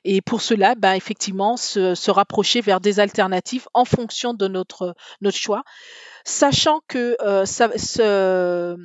Et 0.04 0.20
pour 0.22 0.40
cela, 0.42 0.74
ben, 0.74 0.94
effectivement, 0.94 1.56
se, 1.56 1.94
se 1.94 2.10
rapprocher 2.10 2.60
vers 2.60 2.80
des 2.80 3.00
alternatives 3.00 3.66
en 3.74 3.84
fonction 3.84 4.34
de 4.34 4.48
notre, 4.48 4.94
notre 5.20 5.38
choix, 5.38 5.62
sachant 6.24 6.80
que 6.88 7.16
euh, 7.22 7.46
ça, 7.46 7.70
ce- 7.78 8.76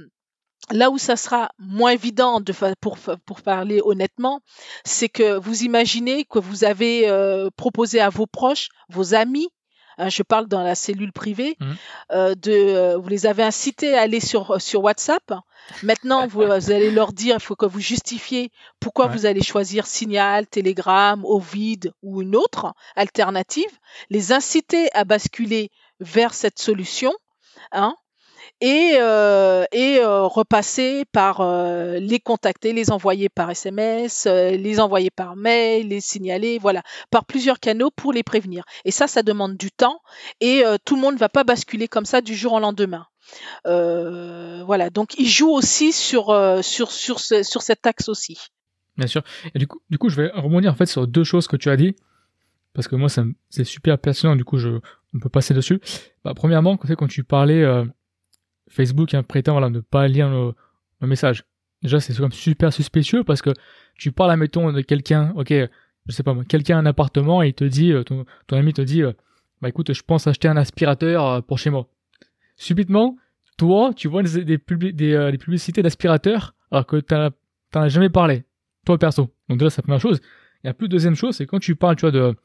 là 0.71 0.89
où 0.91 0.97
ça 0.97 1.15
sera 1.15 1.49
moins 1.59 1.91
évident 1.91 2.39
de 2.39 2.53
pour, 2.79 2.97
pour 3.25 3.41
parler 3.41 3.81
honnêtement, 3.83 4.41
c'est 4.85 5.09
que 5.09 5.37
vous 5.39 5.63
imaginez 5.63 6.25
que 6.25 6.39
vous 6.39 6.63
avez 6.63 7.09
euh, 7.09 7.49
proposé 7.55 7.99
à 7.99 8.09
vos 8.09 8.27
proches, 8.27 8.69
vos 8.89 9.13
amis, 9.15 9.49
hein, 9.97 10.09
je 10.09 10.23
parle 10.23 10.47
dans 10.47 10.63
la 10.63 10.75
cellule 10.75 11.11
privée, 11.11 11.57
Mhm. 11.59 11.75
euh, 12.11 12.35
de, 12.35 12.51
euh, 12.51 12.97
vous 12.97 13.07
les 13.09 13.25
avez 13.25 13.43
incités 13.43 13.95
à 13.97 14.01
aller 14.01 14.19
sur, 14.19 14.61
sur 14.61 14.83
WhatsApp. 14.83 15.33
Maintenant, 15.83 16.27
vous, 16.27 16.41
vous 16.41 16.71
allez 16.71 16.89
leur 16.91 17.13
dire, 17.13 17.35
il 17.35 17.41
faut 17.41 17.55
que 17.55 17.65
vous 17.65 17.79
justifiez 17.79 18.51
pourquoi 18.79 19.05
Ouais. 19.07 19.11
vous 19.13 19.25
allez 19.25 19.43
choisir 19.43 19.85
Signal, 19.85 20.47
Telegram, 20.47 21.23
Ovid 21.23 21.93
ou 22.01 22.21
une 22.21 22.35
autre 22.35 22.73
alternative, 22.95 23.69
les 24.09 24.31
inciter 24.31 24.89
à 24.93 25.03
basculer 25.03 25.69
vers 25.99 26.33
cette 26.33 26.59
solution. 26.59 27.13
Hein, 27.71 27.95
et, 28.59 28.93
euh, 28.95 29.65
euh, 29.73 30.23
repasser 30.23 31.05
par 31.11 31.41
euh, 31.41 31.99
les 31.99 32.19
contacter, 32.19 32.73
les 32.73 32.91
envoyer 32.91 33.29
par 33.29 33.49
SMS, 33.49 34.25
les 34.25 34.79
envoyer 34.79 35.09
par 35.09 35.35
mail, 35.35 35.87
les 35.89 36.01
signaler, 36.01 36.59
voilà, 36.59 36.83
par 37.09 37.25
plusieurs 37.25 37.59
canaux 37.59 37.91
pour 37.95 38.13
les 38.13 38.23
prévenir. 38.23 38.63
Et 38.85 38.91
ça, 38.91 39.07
ça 39.07 39.23
demande 39.23 39.57
du 39.57 39.71
temps 39.71 40.01
et 40.39 40.63
tout 40.85 40.95
le 40.95 41.01
monde 41.01 41.15
ne 41.15 41.19
va 41.19 41.29
pas 41.29 41.43
basculer 41.43 41.87
comme 41.87 42.05
ça 42.05 42.21
du 42.21 42.35
jour 42.35 42.53
au 42.53 42.59
lendemain. 42.59 43.05
Voilà, 43.65 44.89
donc 44.89 45.17
il 45.17 45.27
joue 45.27 45.49
aussi 45.49 45.91
sur, 45.91 46.35
sur, 46.63 46.91
sur, 46.91 47.19
sur 47.19 47.61
cet 47.61 47.87
axe 47.87 48.09
aussi. 48.09 48.37
Bien 48.97 49.07
sûr. 49.07 49.23
Et 49.55 49.59
du 49.59 49.67
coup, 49.67 49.81
du 49.89 49.97
coup, 49.97 50.09
je 50.09 50.21
vais 50.21 50.29
rebondir 50.33 50.71
en 50.73 50.75
fait 50.75 50.85
sur 50.85 51.07
deux 51.07 51.23
choses 51.23 51.47
que 51.47 51.55
tu 51.55 51.69
as 51.69 51.77
dit. 51.77 51.95
Parce 52.73 52.87
que 52.87 52.95
moi, 52.95 53.09
c'est 53.49 53.63
super 53.63 53.97
pertinent, 53.97 54.35
du 54.35 54.45
coup, 54.45 54.57
je, 54.57 54.69
on 55.13 55.19
peut 55.19 55.29
passer 55.29 55.53
dessus. 55.53 55.81
Bah, 56.23 56.33
premièrement, 56.33 56.77
quand, 56.77 57.07
tu 57.07 57.23
parlais 57.23 57.63
Facebook 58.71 59.13
hein, 59.13 59.23
prétend 59.23 59.53
voilà, 59.53 59.69
ne 59.69 59.79
pas 59.79 60.07
lire 60.07 60.29
nos, 60.29 60.55
messages. 61.01 61.43
Déjà, 61.81 61.99
c'est 61.99 62.15
comme 62.15 62.31
super 62.31 62.71
suspicieux 62.71 63.23
parce 63.23 63.41
que 63.41 63.49
tu 63.95 64.11
parles, 64.11 64.31
admettons, 64.31 64.71
de 64.71 64.81
quelqu'un, 64.81 65.33
ok, 65.35 65.49
je 65.49 66.11
sais 66.11 66.23
pas 66.23 66.33
moi, 66.33 66.43
quelqu'un 66.45 66.77
a 66.77 66.79
un 66.79 66.85
appartement 66.85 67.43
et 67.43 67.49
il 67.49 67.53
te 67.53 67.63
dit, 67.63 67.91
euh, 67.91 68.03
ton, 68.03 68.25
ton 68.47 68.57
ami 68.57 68.73
te 68.73 68.81
dit, 68.81 69.03
euh, 69.03 69.13
bah 69.61 69.69
écoute, 69.69 69.93
je 69.93 70.01
pense 70.03 70.27
acheter 70.27 70.47
un 70.47 70.57
aspirateur 70.57 71.25
euh, 71.25 71.41
pour 71.41 71.59
chez 71.59 71.69
moi. 71.69 71.87
Subitement, 72.55 73.17
toi, 73.57 73.91
tu 73.95 74.07
vois 74.07 74.23
des, 74.23 74.45
des, 74.45 74.57
publi- 74.57 74.93
des, 74.93 75.31
des 75.31 75.37
publicités 75.37 75.81
d'aspirateurs 75.81 76.55
alors 76.71 76.85
que 76.85 76.97
t'as- 76.97 77.31
t'en 77.71 77.81
as 77.81 77.89
jamais 77.89 78.09
parlé, 78.09 78.43
toi 78.85 78.97
perso. 78.97 79.33
Donc 79.49 79.59
déjà, 79.59 79.69
c'est 79.69 79.81
la 79.81 79.83
première 79.83 80.01
chose. 80.01 80.19
Et 80.63 80.67
la 80.67 80.73
plus 80.73 80.87
deuxième 80.87 81.15
chose, 81.15 81.35
c'est 81.35 81.47
quand 81.47 81.59
tu 81.59 81.75
parles, 81.75 81.95
tu 81.95 82.01
vois, 82.01 82.11
de, 82.11 82.35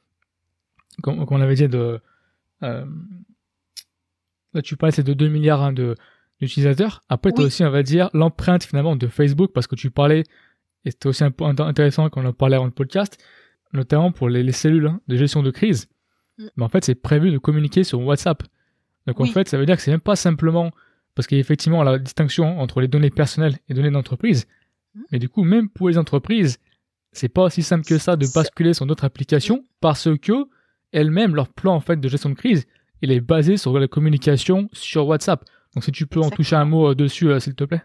comme, 1.02 1.24
on 1.28 1.40
avait 1.40 1.54
dit, 1.54 1.68
de, 1.68 2.00
là 2.60 2.84
tu 4.62 4.76
parles, 4.76 4.92
c'est 4.92 5.02
de 5.02 5.14
2 5.14 5.28
milliards 5.28 5.62
hein, 5.62 5.72
de, 5.72 5.94
d'utilisateurs. 6.40 7.02
Après, 7.08 7.32
tu 7.32 7.40
as 7.40 7.44
Oui. 7.44 7.46
aussi, 7.46 7.64
on 7.64 7.70
va 7.70 7.82
dire, 7.82 8.10
l'empreinte 8.12 8.64
finalement 8.64 8.96
de 8.96 9.06
Facebook, 9.06 9.52
parce 9.54 9.66
que 9.66 9.74
tu 9.76 9.90
parlais, 9.90 10.24
et 10.84 10.90
c'était 10.90 11.08
aussi 11.08 11.24
un 11.24 11.30
point 11.30 11.52
int- 11.54 11.62
intéressant 11.66 12.08
quand 12.10 12.22
on 12.22 12.26
en 12.26 12.32
parlait 12.32 12.56
avant 12.56 12.66
le 12.66 12.70
podcast, 12.70 13.18
notamment 13.72 14.12
pour 14.12 14.28
les, 14.28 14.42
les 14.42 14.52
cellules 14.52 14.86
hein, 14.86 15.00
de 15.08 15.16
gestion 15.16 15.42
de 15.42 15.50
crise. 15.50 15.88
Mm. 16.38 16.44
Mais 16.56 16.64
en 16.64 16.68
fait, 16.68 16.84
c'est 16.84 16.94
prévu 16.94 17.30
de 17.30 17.38
communiquer 17.38 17.84
sur 17.84 18.00
WhatsApp. 18.00 18.42
Donc 19.06 19.20
en 19.20 19.26
fait, 19.26 19.48
ça 19.48 19.56
veut 19.58 19.66
dire 19.66 19.76
que 19.76 19.82
c'est 19.82 19.90
même 19.90 20.00
pas 20.00 20.16
simplement, 20.16 20.70
parce 21.14 21.26
qu'il 21.26 21.38
y 21.38 21.40
a 21.40 21.42
effectivement 21.42 21.82
la 21.82 21.98
distinction 21.98 22.60
entre 22.60 22.80
les 22.80 22.88
données 22.88 23.10
personnelles 23.10 23.56
et 23.68 23.74
données 23.74 23.90
d'entreprise. 23.90 24.46
Mm. 24.94 25.00
Mais 25.12 25.18
du 25.18 25.28
coup, 25.28 25.42
même 25.44 25.68
pour 25.68 25.88
les 25.88 25.96
entreprises, 25.98 26.58
c'est 27.12 27.28
pas 27.30 27.44
aussi 27.44 27.62
simple 27.62 27.86
que 27.86 27.96
ça 27.96 28.16
de 28.16 28.26
basculer 28.34 28.74
sur 28.74 28.84
d'autres 28.84 29.04
applications 29.04 29.64
parce 29.80 30.08
que 30.20 30.32
elles-mêmes, 30.92 31.34
leur 31.34 31.48
plan 31.48 31.74
en 31.74 31.80
fait 31.80 31.98
de 31.98 32.08
gestion 32.08 32.28
de 32.30 32.34
crise, 32.34 32.66
il 33.02 33.10
est 33.10 33.20
basé 33.20 33.56
sur 33.56 33.78
la 33.78 33.88
communication 33.88 34.68
sur 34.72 35.06
WhatsApp. 35.06 35.42
Donc 35.76 35.84
si 35.84 35.92
tu 35.92 36.06
peux 36.06 36.20
en 36.20 36.30
toucher 36.30 36.56
un 36.56 36.64
mot 36.64 36.90
euh, 36.90 36.94
dessus, 36.94 37.28
euh, 37.28 37.38
s'il 37.38 37.54
te 37.54 37.64
plaît. 37.64 37.82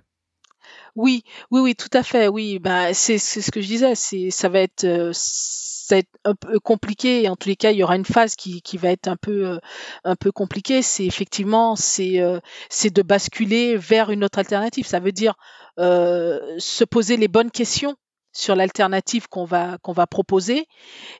Oui, 0.95 1.23
oui, 1.51 1.59
oui, 1.59 1.75
tout 1.75 1.89
à 1.91 2.03
fait. 2.03 2.29
Oui, 2.29 2.57
bah, 2.57 2.93
c'est 2.93 3.17
c'est 3.17 3.41
ce 3.41 3.51
que 3.51 3.59
je 3.59 3.67
disais. 3.67 3.95
C'est 3.95 4.31
ça 4.31 4.47
va 4.47 4.59
être 4.61 4.85
euh, 4.85 5.11
ça 5.13 5.95
va 5.95 5.99
être 5.99 6.17
un 6.23 6.33
peu 6.33 6.57
compliqué. 6.61 7.27
En 7.27 7.35
tous 7.35 7.49
les 7.49 7.57
cas, 7.57 7.71
il 7.71 7.77
y 7.77 7.83
aura 7.83 7.97
une 7.97 8.05
phase 8.05 8.37
qui, 8.37 8.61
qui 8.61 8.77
va 8.77 8.91
être 8.91 9.09
un 9.09 9.17
peu 9.17 9.45
euh, 9.45 9.57
un 10.05 10.15
peu 10.15 10.31
compliquée. 10.31 10.81
C'est 10.81 11.05
effectivement 11.05 11.75
c'est 11.75 12.21
euh, 12.21 12.39
c'est 12.69 12.93
de 12.95 13.01
basculer 13.01 13.75
vers 13.75 14.09
une 14.09 14.23
autre 14.23 14.39
alternative. 14.39 14.87
Ça 14.87 15.01
veut 15.01 15.11
dire 15.11 15.35
euh, 15.77 16.39
se 16.59 16.85
poser 16.85 17.17
les 17.17 17.27
bonnes 17.27 17.51
questions 17.51 17.97
sur 18.33 18.55
l'alternative 18.55 19.27
qu'on 19.27 19.45
va 19.45 20.07
proposer 20.09 20.67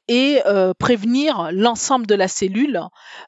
et 0.08 0.42
euh, 0.46 0.74
prévenir 0.78 1.50
l'ensemble 1.52 2.08
de 2.08 2.16
la 2.16 2.28
cellule. 2.28 2.82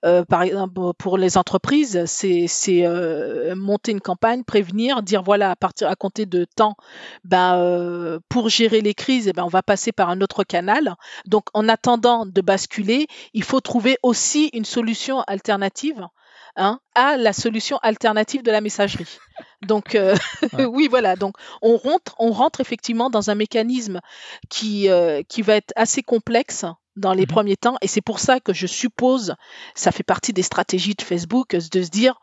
Euh, 0.05 0.23
par 0.25 0.43
exemple, 0.43 0.79
pour 0.97 1.17
les 1.17 1.37
entreprises, 1.37 2.03
c'est 2.05 2.47
euh, 2.69 3.55
monter 3.55 3.91
une 3.91 4.01
campagne, 4.01 4.43
prévenir, 4.43 5.03
dire 5.03 5.23
voilà 5.23 5.51
à 5.51 5.55
partir 5.55 5.93
compter 5.97 6.25
de 6.25 6.45
temps, 6.45 6.75
ben 7.23 8.19
pour 8.29 8.49
gérer 8.49 8.81
les 8.81 8.93
crises, 8.93 9.27
eh 9.27 9.33
ben 9.33 9.43
on 9.43 9.47
va 9.47 9.61
passer 9.61 9.91
par 9.91 10.09
un 10.09 10.21
autre 10.21 10.43
canal. 10.43 10.95
Donc 11.25 11.45
en 11.53 11.69
attendant 11.69 12.25
de 12.25 12.41
basculer, 12.41 13.07
il 13.33 13.43
faut 13.43 13.61
trouver 13.61 13.97
aussi 14.01 14.49
une 14.53 14.65
solution 14.65 15.21
alternative. 15.21 16.07
Hein, 16.55 16.79
à 16.93 17.17
la 17.17 17.33
solution 17.33 17.77
alternative 17.81 18.43
de 18.43 18.51
la 18.51 18.61
messagerie. 18.61 19.17
Donc 19.63 19.95
euh, 19.95 20.15
Ouais. 20.53 20.65
oui, 20.65 20.87
voilà. 20.87 21.15
Donc 21.15 21.35
on 21.63 21.77
rentre, 21.77 22.15
on 22.19 22.31
rentre 22.31 22.61
effectivement 22.61 23.09
dans 23.09 23.29
un 23.31 23.35
mécanisme 23.35 24.01
qui 24.49 24.89
euh, 24.89 25.23
qui 25.27 25.41
va 25.41 25.55
être 25.55 25.73
assez 25.75 26.03
complexe 26.03 26.65
dans 26.95 27.13
les 27.13 27.21
Mhm. 27.23 27.27
premiers 27.27 27.57
temps, 27.57 27.75
et 27.81 27.87
c'est 27.87 28.01
pour 28.01 28.19
ça 28.19 28.39
que 28.39 28.53
je 28.53 28.67
suppose, 28.67 29.35
ça 29.75 29.91
fait 29.91 30.03
partie 30.03 30.33
des 30.33 30.43
stratégies 30.43 30.93
de 30.95 31.01
Facebook, 31.01 31.55
de 31.55 31.81
se 31.81 31.89
dire 31.89 32.19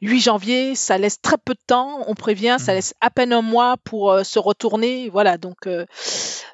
8 0.00 0.20
janvier, 0.20 0.74
ça 0.74 0.96
laisse 0.98 1.20
très 1.20 1.38
peu 1.38 1.54
de 1.54 1.60
temps, 1.66 2.04
on 2.06 2.14
prévient, 2.14 2.56
ça 2.58 2.72
Mhm. 2.72 2.76
laisse 2.76 2.94
à 3.00 3.10
peine 3.10 3.32
un 3.32 3.42
mois 3.42 3.76
pour 3.84 4.12
euh, 4.12 4.22
se 4.24 4.38
retourner, 4.38 5.08
voilà. 5.08 5.38
Donc 5.38 5.66
euh, 5.66 5.84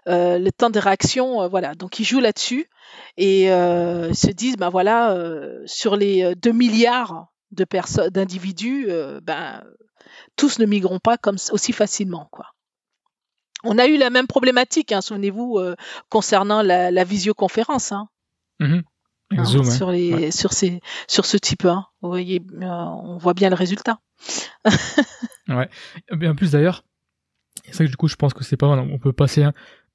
le 0.07 0.51
temps 0.51 0.71
de 0.71 0.79
réaction, 0.79 1.47
voilà. 1.49 1.75
Donc 1.75 1.99
ils 2.01 2.05
jouent 2.05 2.21
là-dessus 2.21 2.69
et 3.17 3.47
se 3.49 4.31
disent, 4.31 4.57
ben 4.57 4.71
voilà, 4.71 5.15
sur 5.67 5.97
les 5.97 6.35
2 6.37 6.53
milliards 6.53 7.27
de 7.53 7.65
personnes, 7.65 8.09
d'individus, 8.11 8.89
ben 9.23 9.63
tous 10.37 10.59
ne 10.59 10.67
migreront 10.67 11.01
pas 11.01 11.19
comme 11.19 11.37
aussi 11.53 11.73
facilement, 11.73 12.29
quoi. 12.31 12.47
On 13.65 13.79
a 13.79 13.87
eu 13.87 13.97
la 13.97 14.11
même 14.11 14.27
problématique, 14.27 14.93
hein, 14.93 15.01
souvenez-vous, 15.01 15.61
concernant 16.09 16.63
la, 16.63 17.05
visioconférence. 17.05 17.93
Hein. 17.93 18.09
Mmh 18.61 18.75
hein 18.75 18.83
sur, 19.45 19.91
les, 19.91 20.31
sur, 20.31 20.53
ces, 20.53 20.81
sur 21.07 21.25
ce 21.27 21.37
type 21.37 21.65
1. 21.65 21.87
Vous 22.03 22.09
voyez, 22.09 22.43
on 22.61 23.19
voit 23.19 23.35
bien 23.35 23.51
le 23.51 23.55
résultat. 23.55 24.01
ouais. 25.49 25.69
Et 26.21 26.29
en 26.29 26.35
plus 26.35 26.53
d'ailleurs, 26.53 26.85
c'est 27.65 27.75
ça 27.75 27.85
que 27.85 27.91
du 27.91 27.97
coup 27.97 28.09
je 28.09 28.17
pense 28.17 28.35
que 28.35 28.45
c'est 28.45 28.57
pas 28.57 28.69
mal. 28.69 28.79
On 28.79 28.99
peut 28.99 29.13
passer 29.13 29.47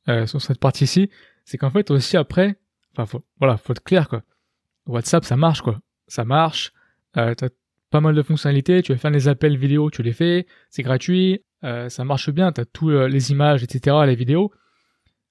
euh, 0.10 0.28
sur 0.28 0.42
cette 0.42 0.60
partie-ci. 0.60 1.10
C'est 1.46 1.58
qu'en 1.58 1.72
fait 1.72 1.92
aussi 1.92 2.18
après, 2.18 2.58
enfin 2.94 3.06
faut, 3.06 3.24
voilà, 3.40 3.58
faut 3.58 3.74
être 3.74 3.84
clair 3.84 4.08
quoi. 4.08 4.24
WhatsApp 4.86 5.26
ça 5.26 5.36
marche 5.36 5.62
quoi. 5.62 5.80
Ça 6.08 6.24
marche. 6.24 6.74
Euh, 7.18 7.34
t'as 7.36 7.50
pas 7.90 8.02
mal 8.02 8.16
de 8.16 8.24
fonctionnalités. 8.24 8.82
Tu 8.82 8.92
veux 8.92 8.98
faire 8.98 9.12
des 9.12 9.28
appels 9.28 9.58
vidéo, 9.58 9.90
tu 9.90 10.04
les 10.04 10.14
fais. 10.14 10.48
C'est 10.70 10.84
gratuit. 10.84 11.44
Euh, 11.64 11.90
ça 11.90 12.04
marche 12.04 12.30
bien. 12.30 12.52
T'as 12.52 12.66
tous 12.66 12.90
euh, 12.90 13.08
les 13.08 13.32
images, 13.32 13.64
etc. 13.64 13.96
Les 14.06 14.16
vidéos. 14.16 14.52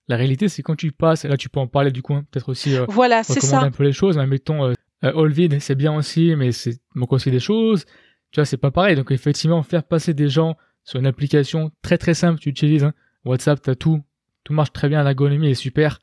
La 0.09 0.17
réalité, 0.17 0.49
c'est 0.49 0.62
quand 0.62 0.75
tu 0.75 0.91
passes, 0.93 1.25
et 1.25 1.29
là 1.29 1.37
tu 1.37 1.49
peux 1.49 1.61
en 1.61 1.69
parler 1.69 1.93
du 1.93 2.03
coup, 2.03 2.15
hein, 2.15 2.25
peut-être 2.31 2.49
aussi 2.49 2.77
euh, 2.77 2.85
voilà, 2.89 3.23
c'est 3.23 3.41
ça. 3.41 3.61
un 3.61 3.71
peu 3.71 3.85
les 3.85 3.93
choses, 3.93 4.17
mais 4.17 4.27
mettons 4.27 4.73
Allvid, 5.01 5.61
c'est 5.61 5.77
bien 5.77 5.95
aussi, 5.95 6.35
mais 6.35 6.51
c'est 6.51 6.81
manque 6.95 7.12
aussi 7.12 7.31
des 7.31 7.41
choses. 7.41 7.85
Tu 8.33 8.41
vois, 8.41 8.45
c'est 8.45 8.57
pas 8.57 8.73
pareil. 8.73 8.97
Donc 8.97 9.12
effectivement, 9.12 9.62
faire 9.62 9.85
passer 9.85 10.12
des 10.12 10.29
gens 10.29 10.57
sur 10.85 10.99
une 10.99 11.07
application 11.07 11.71
très 11.83 11.99
très 11.99 12.15
simple, 12.15 12.41
tu 12.41 12.49
utilises 12.49 12.85
hein. 12.85 12.95
WhatsApp, 13.25 13.62
t'as 13.62 13.77
tout, 13.77 14.03
tout 14.43 14.53
marche 14.53 14.73
très 14.73 14.89
bien, 14.89 15.05
l'ergonomie 15.05 15.51
est 15.51 15.55
super. 15.55 16.01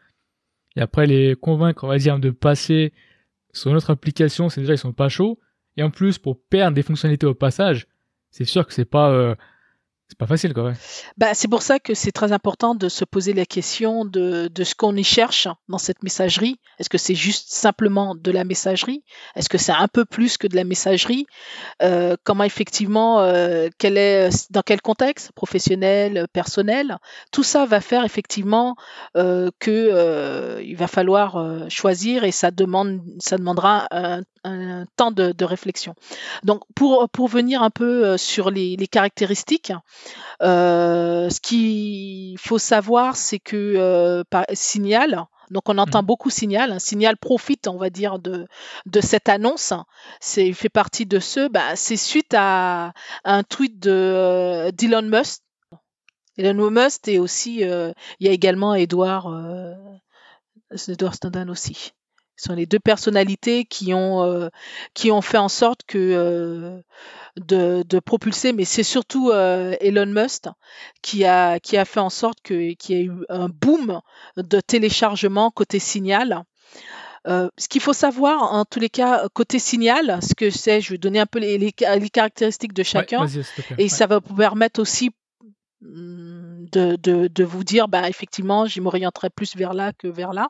Et 0.77 0.81
après 0.81 1.05
les 1.05 1.35
convaincre, 1.35 1.83
on 1.83 1.87
va 1.87 1.97
dire, 1.97 2.19
de 2.19 2.29
passer 2.29 2.93
sur 3.51 3.69
une 3.71 3.77
autre 3.77 3.89
application, 3.89 4.47
c'est 4.47 4.61
déjà 4.61 4.73
ils 4.75 4.77
sont 4.77 4.93
pas 4.93 5.09
chauds. 5.09 5.39
Et 5.75 5.83
en 5.83 5.89
plus, 5.89 6.17
pour 6.17 6.41
perdre 6.41 6.75
des 6.75 6.83
fonctionnalités 6.83 7.25
au 7.25 7.33
passage, 7.33 7.87
c'est 8.31 8.45
sûr 8.45 8.65
que 8.65 8.73
c'est 8.73 8.85
pas 8.85 9.35
c'est 10.09 10.17
pas 10.17 10.25
facile 10.25 10.53
quand 10.53 10.63
même. 10.63 10.75
Bah, 11.17 11.35
c'est 11.35 11.47
pour 11.47 11.61
ça 11.61 11.77
que 11.79 11.93
c'est 11.93 12.11
très 12.11 12.31
important 12.31 12.73
de 12.73 12.89
se 12.89 13.05
poser 13.05 13.33
la 13.33 13.45
question 13.45 14.05
de, 14.05 14.47
de 14.47 14.63
ce 14.63 14.73
qu'on 14.73 14.95
y 14.95 15.03
cherche 15.03 15.47
dans 15.67 15.77
cette 15.77 16.01
messagerie. 16.01 16.59
Est-ce 16.79 16.89
que 16.89 16.97
c'est 16.97 17.13
juste 17.13 17.51
simplement 17.51 18.15
de 18.15 18.31
la 18.31 18.43
messagerie? 18.43 19.03
Est-ce 19.35 19.49
que 19.49 19.59
c'est 19.59 19.71
un 19.71 19.87
peu 19.87 20.05
plus 20.05 20.37
que 20.37 20.47
de 20.47 20.55
la 20.55 20.63
messagerie? 20.63 21.27
Euh, 21.83 22.15
Comment 22.23 22.43
effectivement, 22.43 23.19
euh, 23.19 23.69
quel 23.77 23.97
est, 23.97 24.51
dans 24.51 24.63
quel 24.63 24.81
contexte? 24.81 25.31
Professionnel, 25.33 26.25
personnel? 26.33 26.97
Tout 27.31 27.43
ça 27.43 27.67
va 27.67 27.79
faire 27.79 28.03
effectivement 28.03 28.75
euh, 29.15 29.51
que 29.59 29.69
euh, 29.69 30.59
il 30.63 30.75
va 30.75 30.87
falloir 30.87 31.35
euh, 31.35 31.69
choisir 31.69 32.23
et 32.23 32.31
ça, 32.31 32.49
demande, 32.49 33.01
ça 33.19 33.37
demandera 33.37 33.87
un, 33.91 34.23
temps 34.95 35.11
de, 35.11 35.33
de, 35.33 35.45
réflexion. 35.45 35.93
Donc 36.43 36.61
pour, 36.73 37.09
pour 37.09 37.27
venir 37.27 37.61
un 37.61 37.69
peu 37.69 38.05
euh, 38.05 38.17
sur 38.17 38.49
les, 38.49 38.75
les 38.77 38.87
caractéristiques, 38.87 39.73
ce 40.41 41.39
qu'il 41.39 42.37
faut 42.37 42.57
savoir, 42.57 43.15
c'est 43.15 43.39
que 43.39 43.75
euh, 43.77 44.23
par, 44.29 44.45
Signal, 44.53 45.25
donc 45.49 45.67
on 45.67 45.77
entend 45.77 46.03
mmh. 46.03 46.05
beaucoup 46.05 46.29
Signal. 46.29 46.71
Un 46.71 46.79
Signal 46.79 47.17
profite, 47.17 47.67
on 47.67 47.77
va 47.77 47.89
dire, 47.89 48.19
de, 48.19 48.47
de 48.85 49.01
cette 49.01 49.29
annonce. 49.29 49.73
C'est 50.19 50.45
il 50.47 50.55
fait 50.55 50.69
partie 50.69 51.05
de 51.05 51.19
ceux. 51.19 51.49
Bah, 51.49 51.75
c'est 51.75 51.97
suite 51.97 52.33
à, 52.33 52.87
à, 52.87 52.93
un 53.23 53.43
tweet 53.43 53.79
de 53.79 53.91
euh, 53.91 54.71
d'Elon 54.71 55.03
Musk. 55.03 55.41
Elon 56.37 56.71
Musk 56.71 57.07
et 57.07 57.19
aussi 57.19 57.63
euh, 57.63 57.91
il 58.19 58.27
y 58.27 58.29
a 58.29 58.33
également 58.33 58.75
Edward 58.75 59.33
euh, 59.33 59.73
Edward 60.87 61.15
Snowden 61.15 61.49
aussi. 61.49 61.93
Ce 62.39 62.47
sont 62.47 62.55
les 62.55 62.65
deux 62.65 62.79
personnalités 62.79 63.65
qui 63.65 63.93
ont 63.93 64.23
euh, 64.23 64.47
qui 64.93 65.11
ont 65.11 65.21
fait 65.21 65.37
en 65.37 65.49
sorte 65.49 65.81
que 65.85 65.97
euh, 65.97 66.79
de, 67.35 67.83
de, 67.83 67.99
propulser, 67.99 68.53
mais 68.53 68.63
c'est 68.63 68.83
surtout 68.83 69.29
euh, 69.29 69.75
Elon 69.81 70.05
Musk 70.05 70.45
qui 71.01 71.25
a 71.25 71.59
qui 71.59 71.75
a 71.75 71.83
fait 71.83 71.99
en 71.99 72.09
sorte 72.09 72.37
que 72.41 72.71
qu'il 72.75 72.95
y 72.95 73.01
ait 73.01 73.03
eu 73.03 73.25
un 73.27 73.49
boom 73.49 73.99
de 74.37 74.61
téléchargement 74.61 75.51
côté 75.51 75.79
Signal. 75.79 76.45
Euh, 77.27 77.49
ce 77.57 77.67
qu'il 77.67 77.81
faut 77.81 77.91
savoir, 77.91 78.53
en 78.53 78.63
tous 78.63 78.79
les 78.79 78.89
cas, 78.89 79.27
côté 79.33 79.59
Signal, 79.59 80.19
ce 80.23 80.33
que 80.33 80.49
c'est, 80.49 80.79
je 80.79 80.91
vais 80.91 80.97
donner 80.97 81.19
un 81.19 81.25
peu 81.25 81.39
les, 81.39 81.57
les, 81.57 81.73
les 81.77 82.09
caractéristiques 82.09 82.71
de 82.71 82.83
chacun, 82.83 83.25
ouais, 83.25 83.41
et 83.77 83.83
ouais. 83.83 83.89
ça 83.89 84.07
va 84.07 84.19
vous 84.25 84.33
permettre 84.33 84.79
aussi 84.79 85.09
mm, 85.81 86.67
de, 86.71 86.95
de, 86.95 87.27
de, 87.27 87.43
vous 87.43 87.65
dire, 87.65 87.89
bah, 87.89 88.07
effectivement, 88.07 88.65
je 88.65 88.79
m'orienterai 88.79 89.29
plus 89.29 89.57
vers 89.57 89.73
là 89.73 89.91
que 89.91 90.07
vers 90.07 90.31
là. 90.31 90.47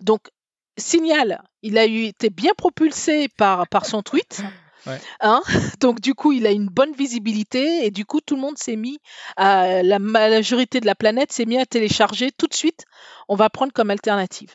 Donc, 0.00 0.28
Signal, 0.76 1.42
il 1.62 1.78
a 1.78 1.86
eu, 1.86 2.04
été 2.04 2.30
bien 2.30 2.52
propulsé 2.56 3.28
par, 3.28 3.68
par 3.68 3.86
son 3.86 4.02
tweet. 4.02 4.42
Ouais. 4.86 5.00
Hein 5.20 5.42
Donc 5.80 6.00
du 6.00 6.14
coup, 6.14 6.32
il 6.32 6.46
a 6.46 6.50
une 6.50 6.66
bonne 6.66 6.92
visibilité 6.92 7.86
et 7.86 7.90
du 7.90 8.04
coup, 8.04 8.20
tout 8.20 8.34
le 8.34 8.40
monde 8.40 8.58
s'est 8.58 8.76
mis 8.76 8.98
à 9.36 9.82
la 9.82 9.98
majorité 9.98 10.80
de 10.80 10.86
la 10.86 10.94
planète 10.94 11.32
s'est 11.32 11.46
mis 11.46 11.58
à 11.58 11.64
télécharger 11.64 12.30
tout 12.32 12.46
de 12.46 12.54
suite. 12.54 12.84
On 13.28 13.36
va 13.36 13.48
prendre 13.50 13.72
comme 13.72 13.90
alternative. 13.90 14.54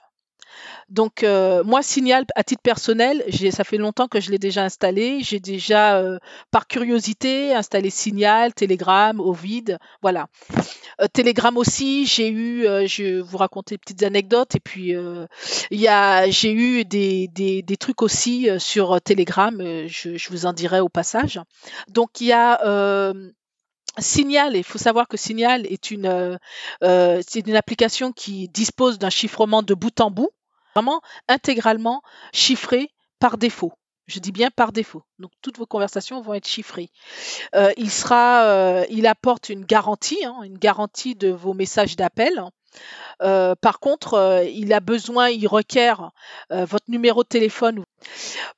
Donc 0.89 1.23
euh, 1.23 1.63
moi, 1.63 1.83
Signal, 1.83 2.25
à 2.35 2.43
titre 2.43 2.63
personnel, 2.63 3.23
ça 3.51 3.63
fait 3.63 3.77
longtemps 3.77 4.07
que 4.07 4.19
je 4.19 4.31
l'ai 4.31 4.39
déjà 4.39 4.63
installé. 4.63 5.21
J'ai 5.21 5.39
déjà, 5.39 5.97
euh, 5.97 6.17
par 6.51 6.67
curiosité, 6.67 7.53
installé 7.53 7.89
Signal, 7.91 8.53
Telegram, 8.53 9.19
Ovid, 9.19 9.77
voilà. 10.01 10.27
Euh, 10.99 11.07
Telegram 11.13 11.55
aussi, 11.57 12.07
j'ai 12.07 12.29
eu, 12.29 12.63
je 12.87 13.03
vais 13.03 13.21
vous 13.21 13.37
raconter 13.37 13.75
des 13.75 13.79
petites 13.79 14.03
anecdotes, 14.03 14.55
et 14.55 14.59
puis 14.59 14.95
il 15.71 16.29
j'ai 16.29 16.51
eu 16.51 16.85
des, 16.85 17.27
des, 17.27 17.77
trucs 17.77 18.01
aussi 18.01 18.49
sur 18.57 18.99
Telegram, 19.01 19.55
je, 19.87 20.29
vous 20.29 20.45
en 20.45 20.53
dirai 20.53 20.79
au 20.79 20.89
passage. 20.89 21.39
Donc 21.87 22.19
il 22.19 22.27
y 22.27 22.33
a 22.33 23.13
Signal, 23.99 24.55
il 24.55 24.63
faut 24.63 24.77
savoir 24.77 25.07
que 25.07 25.17
Signal 25.17 25.67
est 25.67 25.91
une, 25.91 26.39
c'est 26.81 27.47
une 27.47 27.55
application 27.55 28.11
qui 28.11 28.49
dispose 28.49 28.97
d'un 28.97 29.09
chiffrement 29.11 29.61
de 29.61 29.73
bout 29.75 29.99
en 30.01 30.09
bout, 30.09 30.31
vraiment 30.73 31.01
intégralement 31.27 32.01
chiffré 32.33 32.91
par 33.19 33.37
défaut. 33.37 33.73
Je 34.07 34.19
dis 34.19 34.31
bien 34.31 34.49
par 34.49 34.71
défaut. 34.71 35.03
Donc 35.19 35.31
toutes 35.41 35.59
vos 35.59 35.67
conversations 35.67 36.21
vont 36.21 36.33
être 36.33 36.47
chiffrées. 36.47 36.89
Euh, 37.55 37.71
il 37.77 37.91
sera, 37.91 38.43
euh, 38.45 38.85
il 38.89 39.05
apporte 39.05 39.49
une 39.49 39.65
garantie, 39.65 40.25
hein, 40.25 40.41
une 40.43 40.57
garantie 40.57 41.15
de 41.15 41.29
vos 41.29 41.53
messages 41.53 41.95
d'appel. 41.95 42.43
Euh, 43.21 43.55
par 43.59 43.79
contre, 43.79 44.43
il 44.51 44.73
a 44.73 44.79
besoin, 44.79 45.29
il 45.29 45.47
requiert 45.47 46.11
votre 46.49 46.85
numéro 46.89 47.23
de 47.23 47.27
téléphone. 47.27 47.83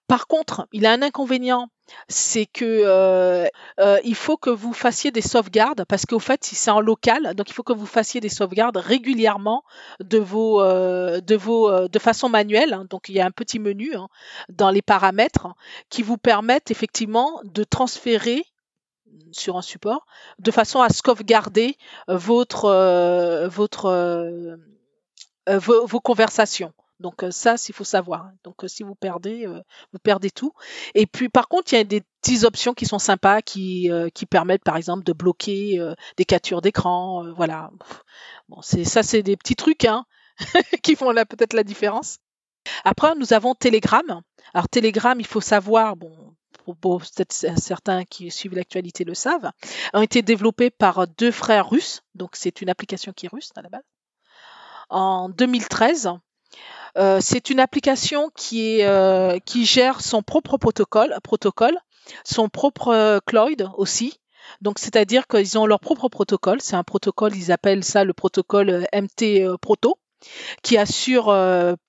Par 0.08 0.28
contre, 0.28 0.68
il 0.72 0.86
a 0.86 0.92
un 0.92 1.02
inconvénient, 1.02 1.70
c'est 2.08 2.46
que 2.46 2.66
euh, 2.66 3.48
euh, 3.80 3.98
il 4.04 4.16
faut 4.16 4.38
que 4.38 4.50
vous 4.50 4.74
fassiez 4.74 5.12
des 5.12 5.22
sauvegardes 5.22 5.86
parce 5.88 6.06
qu'au 6.06 6.20
fait 6.20 6.44
c'est 6.44 6.72
en 6.72 6.82
local, 6.82 7.34
donc 7.36 7.50
il 7.50 7.54
faut 7.54 7.64
que 7.64 7.74
vous 7.74 7.86
fassiez 7.86 8.22
des 8.22 8.30
sauvegardes 8.30 8.78
régulièrement 8.78 9.64
de 10.00 10.18
vos 10.18 10.62
euh, 10.62 11.22
de 11.22 11.36
vos 11.36 11.88
de 11.88 12.00
façon 12.00 12.30
manuelle. 12.30 12.74
Hein. 12.74 12.86
donc 12.90 13.10
il 13.10 13.16
y 13.16 13.22
a 13.22 13.26
un 13.26 13.32
petit 13.32 13.60
menu 13.60 13.96
hein, 13.96 14.08
dans 14.50 14.70
les 14.70 14.82
paramètres 14.82 15.48
qui 15.90 16.02
vous 16.04 16.18
permettent 16.18 16.72
effectivement 16.72 17.40
de 17.44 17.64
transférer 17.64 18.46
sur 19.32 19.58
un 19.58 19.62
support 19.62 20.06
de 20.40 20.52
façon 20.52 20.82
à 20.82 20.90
sauvegarder 20.90 21.78
votre 22.08 23.48
votre 23.48 24.58
vos, 25.48 25.86
vos 25.86 26.00
conversations. 26.00 26.74
Donc 27.02 27.26
ça, 27.32 27.56
il 27.68 27.74
faut 27.74 27.84
savoir. 27.84 28.30
Donc 28.44 28.64
si 28.68 28.84
vous 28.84 28.96
perdez, 28.96 29.48
euh, 29.48 29.62
vous 29.92 30.00
perdez 30.00 30.30
tout. 30.30 30.54
Et 30.94 31.08
puis 31.08 31.30
par 31.30 31.48
contre, 31.48 31.74
il 31.74 31.78
y 31.78 31.80
a 31.80 31.84
des 31.84 32.04
petites 32.22 32.44
options 32.44 32.74
qui 32.74 32.86
sont 32.86 33.00
sympas, 33.00 33.42
qui, 33.42 33.92
euh, 33.92 34.10
qui 34.10 34.26
permettent 34.26 34.64
par 34.64 34.78
exemple 34.78 35.04
de 35.04 35.12
bloquer 35.12 35.80
euh, 35.80 35.96
des 36.18 36.26
captures 36.26 36.62
d'écran. 36.62 37.34
voilà. 37.36 37.72
Bon, 38.50 38.62
c'est 38.62 38.84
ça, 38.84 39.02
c'est 39.04 39.24
des 39.24 39.36
petits 39.36 39.56
trucs 39.56 39.86
hein, 39.86 40.06
qui 40.84 40.96
font 40.96 41.12
là 41.12 41.26
peut-être 41.26 41.54
la 41.54 41.64
différence. 41.64 42.20
Après, 42.84 43.16
nous 43.16 43.34
avons 43.34 43.56
Telegram. 43.56 44.22
Alors 44.54 44.70
Telegram, 44.70 45.20
il 45.20 45.26
faut 45.26 45.42
savoir, 45.42 45.96
bon, 45.96 46.36
peut-être 46.66 47.34
certains 47.34 48.04
qui 48.06 48.32
suivent 48.32 48.56
l'actualité 48.56 49.04
le 49.04 49.14
savent, 49.14 49.52
ont 49.94 50.02
été 50.02 50.22
développés 50.22 50.70
par 50.70 51.08
deux 51.08 51.32
frères 51.32 51.70
russes. 51.70 52.04
Donc 52.16 52.32
c'est 52.34 52.62
une 52.62 52.70
application 52.70 53.14
qui 53.14 53.26
est 53.26 53.30
russe 53.30 53.52
à 53.56 53.62
la 53.62 53.70
base. 53.70 53.84
En 54.90 55.30
2013, 55.30 56.12
euh, 56.98 57.20
c'est 57.22 57.50
une 57.50 57.60
application 57.60 58.30
qui, 58.36 58.80
est, 58.80 58.86
euh, 58.86 59.40
qui 59.46 59.66
gère 59.66 60.02
son 60.02 60.22
propre 60.22 60.58
protocole, 60.58 61.16
son 62.26 62.50
propre 62.50 62.90
euh, 62.90 63.20
cloud 63.26 63.70
aussi. 63.78 64.20
Donc, 64.60 64.80
c'est-à-dire 64.80 65.28
qu'ils 65.28 65.58
ont 65.58 65.66
leur 65.66 65.80
propre 65.80 66.10
protocole. 66.10 66.60
C'est 66.62 66.76
un 66.76 66.84
protocole, 66.84 67.36
ils 67.36 67.52
appellent 67.52 67.86
ça 67.86 68.04
le 68.04 68.14
protocole 68.14 68.86
MT 68.94 69.56
Proto, 69.62 69.98
qui 70.62 70.78
assure 70.78 71.26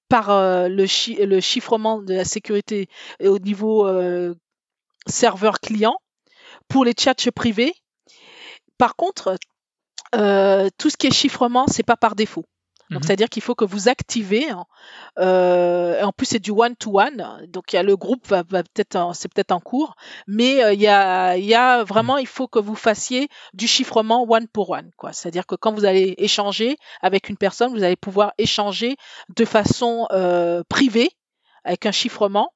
par 0.08 0.28
le, 0.68 1.24
le, 1.24 1.40
chiffrement 1.40 2.00
de 2.00 2.14
la 2.14 2.24
sécurité 2.24 2.88
au 3.20 3.38
niveau 3.40 3.88
serveur 5.06 5.60
client 5.60 5.96
pour 6.68 6.84
les 6.84 6.94
chats 6.98 7.14
privés. 7.34 7.74
Par 8.78 8.96
contre, 8.96 9.36
tout 10.12 10.90
ce 10.90 10.96
qui 10.96 11.06
est 11.06 11.14
chiffrement, 11.14 11.66
c'est 11.66 11.82
pas 11.82 11.96
par 11.96 12.14
défaut. 12.14 12.44
Donc, 12.92 13.02
mhm. 13.02 13.06
c'est-à-dire 13.06 13.28
qu'il 13.28 13.42
faut 13.42 13.54
que 13.54 13.64
vous 13.64 13.88
activez. 13.88 14.50
Hein, 14.50 14.66
euh, 15.18 16.02
en 16.02 16.12
plus, 16.12 16.26
c'est 16.26 16.38
du 16.38 16.50
one-to-one. 16.50 17.46
donc, 17.48 17.72
il 17.72 17.76
y 17.76 17.78
a 17.78 17.82
le 17.82 17.96
groupe 17.96 18.26
va, 18.28 18.44
peut-être, 18.44 19.10
c'est 19.14 19.32
peut-être 19.32 19.52
en 19.52 19.60
cours, 19.60 19.94
mais 20.26 20.62
euh, 20.62 20.74
il, 20.74 20.80
y 20.80 20.88
a, 20.88 21.36
il 21.36 21.44
y 21.44 21.54
a 21.54 21.84
vraiment, 21.84 22.18
il 22.18 22.26
faut 22.26 22.48
que 22.48 22.58
vous 22.58 22.74
fassiez 22.74 23.28
du 23.54 23.66
chiffrement 23.66 24.26
one 24.28 24.46
pour 24.46 24.70
one. 24.70 24.90
Quoi. 24.96 25.12
C'est-à-dire 25.12 25.46
que 25.46 25.54
quand 25.54 25.72
vous 25.72 25.86
allez 25.86 26.14
échanger 26.18 26.76
avec 27.00 27.28
une 27.28 27.36
personne, 27.36 27.72
vous 27.72 27.82
allez 27.82 27.96
pouvoir 27.96 28.32
échanger 28.38 28.96
de 29.34 29.44
façon 29.44 30.06
euh, 30.12 30.62
privée 30.68 31.10
avec 31.64 31.86
un 31.86 31.92
chiffrement 31.92 32.52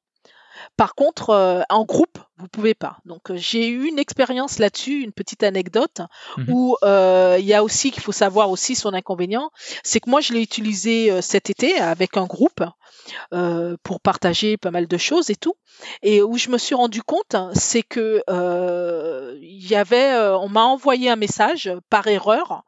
par 0.77 0.95
contre, 0.95 1.31
euh, 1.31 1.63
en 1.71 1.85
groupe, 1.85 2.19
vous 2.39 2.49
pouvez 2.49 2.75
pas. 2.75 2.99
Donc, 3.05 3.31
euh, 3.31 3.37
j'ai 3.37 3.69
eu 3.69 3.87
une 3.87 3.99
expérience 3.99 4.59
là-dessus, 4.59 5.03
une 5.03 5.13
petite 5.13 5.43
anecdote, 5.43 6.01
mmh 6.37 6.45
où 6.49 6.77
euh, 6.85 7.37
il 7.39 7.45
y 7.45 7.55
a 7.55 7.65
aussi 7.65 7.91
qu'il 7.91 8.03
faut 8.03 8.13
savoir 8.13 8.51
aussi 8.51 8.75
son 8.75 8.95
inconvénient, 8.95 9.51
c'est 9.83 10.01
que 10.01 10.11
moi, 10.11 10.21
je 10.21 10.33
l'ai 10.33 10.43
utilisé 10.43 11.21
cet 11.23 11.51
été 11.51 11.79
avec 11.79 12.17
un 12.17 12.27
groupe 12.27 12.63
pour 13.83 14.01
partager 14.01 14.57
pas 14.57 14.71
mal 14.71 14.87
de 14.87 14.97
choses 14.97 15.31
et 15.31 15.37
tout. 15.37 15.55
Et 16.03 16.23
où 16.23 16.39
je 16.39 16.51
me 16.51 16.59
suis 16.59 16.75
rendu 16.75 17.03
compte, 17.03 17.37
c'est 17.53 17.83
que 17.83 18.23
il 19.41 19.67
y 19.67 19.75
avait, 19.75 20.17
on 20.17 20.49
m'a 20.49 20.65
envoyé 20.65 21.11
un 21.11 21.17
message 21.17 21.73
par 21.91 22.07
erreur 22.07 22.63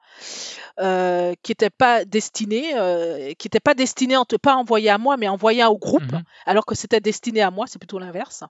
euh, 0.81 1.35
qui 1.42 1.52
n'était 1.52 1.70
pas 1.70 2.04
destiné, 2.04 2.76
euh, 2.76 3.33
qui 3.38 3.46
n'était 3.46 3.61
pas 3.61 3.74
destiné, 3.74 4.16
pas 4.42 4.54
envoyé 4.54 4.90
à 4.90 4.98
moi, 4.98 5.16
mais 5.16 5.28
envoyé 5.28 5.64
au 5.64 5.76
groupe, 5.76 6.12
mhm. 6.12 6.22
alors 6.46 6.64
que 6.66 6.74
c'était 6.74 7.00
destiné 7.00 7.42
à 7.42 7.50
moi, 7.50 7.66
c'est 7.66 7.78
plutôt 7.78 7.98
l'inverse. 7.98 8.44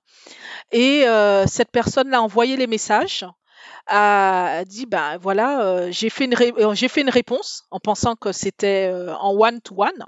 Et 0.71 1.07
euh, 1.07 1.47
cette 1.47 1.71
personne 1.71 2.11
l'a 2.11 2.21
envoyé 2.23 2.57
les 2.57 2.67
messages 2.67 3.27
a 3.87 4.65
dit 4.67 4.87
ben 4.87 5.17
voilà 5.17 5.91
j'ai 5.91 6.11
fait 6.11 6.27
une 6.27 6.75
j'ai 6.75 6.89
fait 6.89 7.01
une 7.01 7.09
réponse 7.09 7.65
en 7.71 7.81
pensant 7.81 8.17
que 8.17 8.33
c'était 8.33 8.93
en 9.19 9.33
one 9.33 9.61
to 9.63 9.75
one 9.77 10.05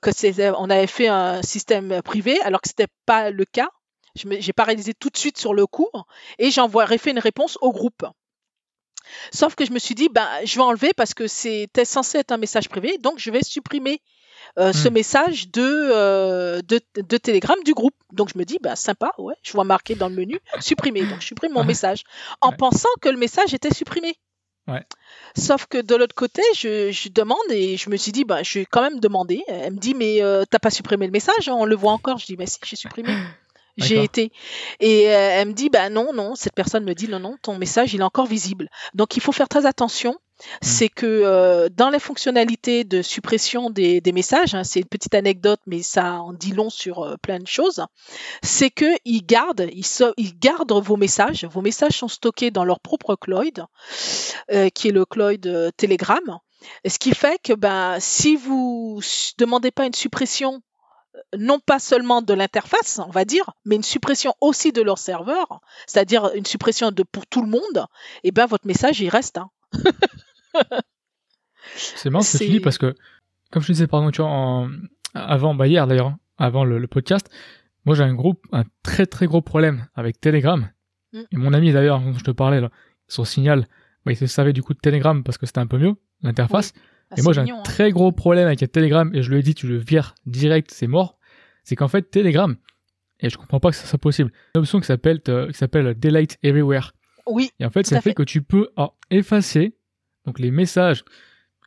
que 0.00 0.54
on 0.56 0.70
avait 0.70 0.86
fait 0.86 1.08
un 1.08 1.42
système 1.42 2.00
privé 2.02 2.40
alors 2.40 2.60
que 2.62 2.68
c'était 2.68 2.88
pas 3.06 3.30
le 3.30 3.44
cas 3.44 3.68
je 4.16 4.26
n'ai 4.26 4.52
pas 4.54 4.64
réalisé 4.64 4.94
tout 4.94 5.10
de 5.10 5.16
suite 5.16 5.38
sur 5.38 5.54
le 5.54 5.66
coup 5.66 5.88
et 6.38 6.50
j'envoie 6.50 6.86
fait 6.86 7.10
une 7.10 7.18
réponse 7.18 7.58
au 7.60 7.72
groupe 7.72 8.04
Sauf 9.32 9.54
que 9.54 9.64
je 9.64 9.72
me 9.72 9.78
suis 9.78 9.94
dit, 9.94 10.08
ben, 10.08 10.28
je 10.44 10.56
vais 10.56 10.62
enlever 10.62 10.92
parce 10.94 11.14
que 11.14 11.26
c'était 11.26 11.84
censé 11.84 12.18
être 12.18 12.32
un 12.32 12.36
message 12.36 12.68
privé, 12.68 12.98
donc 12.98 13.18
je 13.18 13.30
vais 13.30 13.42
supprimer 13.42 14.00
euh, 14.58 14.72
ce 14.72 14.88
hmm. 14.88 14.92
message 14.92 15.50
de, 15.50 15.62
euh, 15.62 16.62
de, 16.62 16.80
de, 16.96 17.16
Telegram 17.16 17.56
du 17.64 17.74
groupe. 17.74 17.94
Donc 18.12 18.30
je 18.32 18.38
me 18.38 18.44
dis, 18.44 18.58
bah, 18.60 18.76
sympa, 18.76 19.12
ouais, 19.18 19.34
je 19.42 19.52
vois 19.52 19.64
marqué 19.64 19.94
dans 19.94 20.08
le 20.08 20.14
menu, 20.14 20.38
supprimer. 20.60 21.02
Donc 21.04 21.20
je 21.20 21.26
supprime 21.26 21.52
mon 21.52 21.64
message 21.64 22.04
en 22.40 22.52
pensant 22.52 22.88
que 23.00 23.08
le 23.08 23.16
message 23.16 23.54
était 23.54 23.72
supprimé. 23.74 24.16
Ouais. 24.66 24.82
Sauf 25.36 25.66
que 25.66 25.78
de 25.78 25.94
l'autre 25.94 26.14
côté, 26.14 26.42
je, 26.54 26.90
je, 26.90 27.08
demande 27.10 27.36
et 27.50 27.76
je 27.76 27.90
me 27.90 27.96
suis 27.96 28.12
dit, 28.12 28.24
bah, 28.24 28.42
je 28.42 28.60
vais 28.60 28.64
quand 28.64 28.80
même 28.80 29.00
demander. 29.00 29.42
Elle 29.48 29.74
me 29.74 29.78
dit, 29.78 29.94
mais 29.94 30.22
euh, 30.22 30.44
t'as 30.48 30.58
pas 30.58 30.70
supprimé 30.70 31.06
le 31.06 31.12
message, 31.12 31.48
hein, 31.48 31.54
on 31.54 31.64
le 31.64 31.76
voit 31.76 31.92
encore. 31.92 32.18
Je 32.18 32.26
dis, 32.26 32.36
mais 32.36 32.46
si, 32.46 32.58
j'ai 32.64 32.76
supprimé. 32.76 33.12
J'ai 33.76 34.02
été. 34.02 34.30
Et 34.80 35.08
euh, 35.08 35.30
elle 35.40 35.48
me 35.48 35.52
dit, 35.52 35.68
bah 35.68 35.90
non, 35.90 36.12
non, 36.12 36.34
cette 36.34 36.54
personne 36.54 36.84
me 36.84 36.94
dit, 36.94 37.08
non, 37.08 37.18
non, 37.18 37.36
ton 37.42 37.58
message, 37.58 37.94
il 37.94 38.00
est 38.00 38.04
encore 38.04 38.26
visible. 38.26 38.68
Donc 38.94 39.16
il 39.16 39.20
faut 39.20 39.32
faire 39.32 39.48
très 39.48 39.66
attention. 39.66 40.12
Mmh. 40.12 40.46
C'est 40.62 40.88
que 40.88 41.06
euh, 41.06 41.68
dans 41.72 41.90
les 41.90 42.00
fonctionnalités 42.00 42.82
de 42.84 43.02
suppression 43.02 43.70
des, 43.70 44.00
des 44.00 44.12
messages, 44.12 44.54
hein, 44.54 44.64
c'est 44.64 44.80
une 44.80 44.88
petite 44.88 45.14
anecdote, 45.14 45.60
mais 45.66 45.82
ça 45.82 46.20
en 46.20 46.32
dit 46.32 46.52
long 46.52 46.70
sur 46.70 47.04
euh, 47.04 47.16
plein 47.22 47.38
de 47.38 47.46
choses, 47.46 47.84
c'est 48.42 48.70
qu'ils 48.70 49.24
gardent, 49.24 49.68
ils, 49.72 49.86
ils, 50.16 50.38
gardent 50.38 50.72
vos 50.72 50.96
messages. 50.96 51.44
Vos 51.44 51.62
messages 51.62 51.98
sont 51.98 52.08
stockés 52.08 52.50
dans 52.50 52.64
leur 52.64 52.80
propre 52.80 53.14
cloud, 53.14 53.64
qui 54.74 54.88
est 54.88 54.92
le 54.92 55.04
cloud 55.04 55.72
Telegram. 55.76 56.40
Ce 56.86 56.98
qui 56.98 57.14
fait 57.14 57.40
que 57.42 57.52
ben, 57.52 57.98
si 58.00 58.36
vous 58.36 59.00
demandez 59.38 59.70
pas 59.70 59.86
une 59.86 59.94
suppression 59.94 60.62
non 61.38 61.58
pas 61.60 61.78
seulement 61.78 62.22
de 62.22 62.34
l'interface, 62.34 63.00
on 63.04 63.10
va 63.10 63.24
dire, 63.24 63.50
mais 63.64 63.76
une 63.76 63.82
suppression 63.82 64.34
aussi 64.40 64.72
de 64.72 64.82
leur 64.82 64.98
serveur, 64.98 65.60
c'est-à-dire 65.86 66.30
une 66.34 66.46
suppression 66.46 66.90
de 66.90 67.02
pour 67.02 67.26
tout 67.26 67.42
le 67.42 67.48
monde, 67.48 67.86
et 68.22 68.28
eh 68.28 68.32
ben 68.32 68.46
votre 68.46 68.66
message 68.66 69.00
il 69.00 69.08
reste. 69.08 69.38
Hein. 69.38 69.50
c'est 71.76 72.10
marrant 72.10 72.22
ce 72.22 72.38
que 72.38 72.44
tu 72.44 72.50
dis 72.50 72.60
parce 72.60 72.78
que, 72.78 72.94
comme 73.50 73.62
je 73.62 73.72
disais 73.72 73.86
pardon, 73.86 74.10
tu 74.10 74.22
vois, 74.22 74.68
avant, 75.14 75.54
bah 75.54 75.66
hier 75.66 75.86
d'ailleurs, 75.86 76.08
hein, 76.08 76.18
avant 76.38 76.64
le, 76.64 76.86
podcast, 76.86 77.30
moi 77.84 77.94
j'ai 77.94 78.04
un 78.04 78.14
groupe, 78.14 78.44
un 78.52 78.64
très 78.82 79.06
très 79.06 79.26
gros 79.26 79.42
problème 79.42 79.86
avec 79.94 80.20
Telegram. 80.20 80.70
Mm. 81.12 81.20
Et 81.32 81.36
mon 81.36 81.52
ami 81.52 81.72
d'ailleurs, 81.72 82.00
quand 82.02 82.18
je 82.18 82.24
te 82.24 82.30
parlais 82.30 82.60
là, 82.60 82.70
son 83.08 83.24
signal, 83.24 83.66
bah, 84.04 84.12
il 84.12 84.16
se 84.16 84.26
savait 84.26 84.52
du 84.52 84.62
coup 84.62 84.74
de 84.74 84.80
Telegram 84.80 85.22
parce 85.22 85.38
que 85.38 85.46
c'était 85.46 85.60
un 85.60 85.66
peu 85.66 85.78
mieux 85.78 85.94
l'interface. 86.22 86.72
Ah, 87.10 87.16
et 87.18 87.22
moi, 87.22 87.32
j'ai 87.32 87.42
un 87.42 87.46
hein. 87.46 87.62
très 87.62 87.92
gros 87.92 88.12
problème 88.12 88.46
avec 88.46 88.70
Telegram, 88.72 89.10
et 89.14 89.22
je 89.22 89.30
lui 89.30 89.38
ai 89.38 89.42
dit, 89.42 89.54
tu 89.54 89.66
le 89.66 89.76
vires 89.76 90.14
direct, 90.26 90.70
c'est 90.70 90.86
mort. 90.86 91.18
C'est 91.64 91.76
qu'en 91.76 91.88
fait, 91.88 92.10
Telegram, 92.10 92.56
et 93.20 93.30
je 93.30 93.36
comprends 93.36 93.60
pas 93.60 93.70
que 93.70 93.76
ça 93.76 93.86
soit 93.86 93.98
possible, 93.98 94.30
une 94.54 94.60
option 94.60 94.80
qui 94.80 94.86
s'appelle, 94.86 95.20
qui 95.20 95.54
s'appelle 95.54 95.98
Delete 95.98 96.38
Everywhere. 96.42 96.92
Oui. 97.26 97.50
Et 97.58 97.64
en 97.64 97.70
fait, 97.70 97.86
ça 97.86 98.00
fait, 98.00 98.14
que 98.14 98.22
tu 98.22 98.42
peux 98.42 98.68
effacer, 99.10 99.74
donc 100.26 100.38
les 100.38 100.50
messages, 100.50 101.04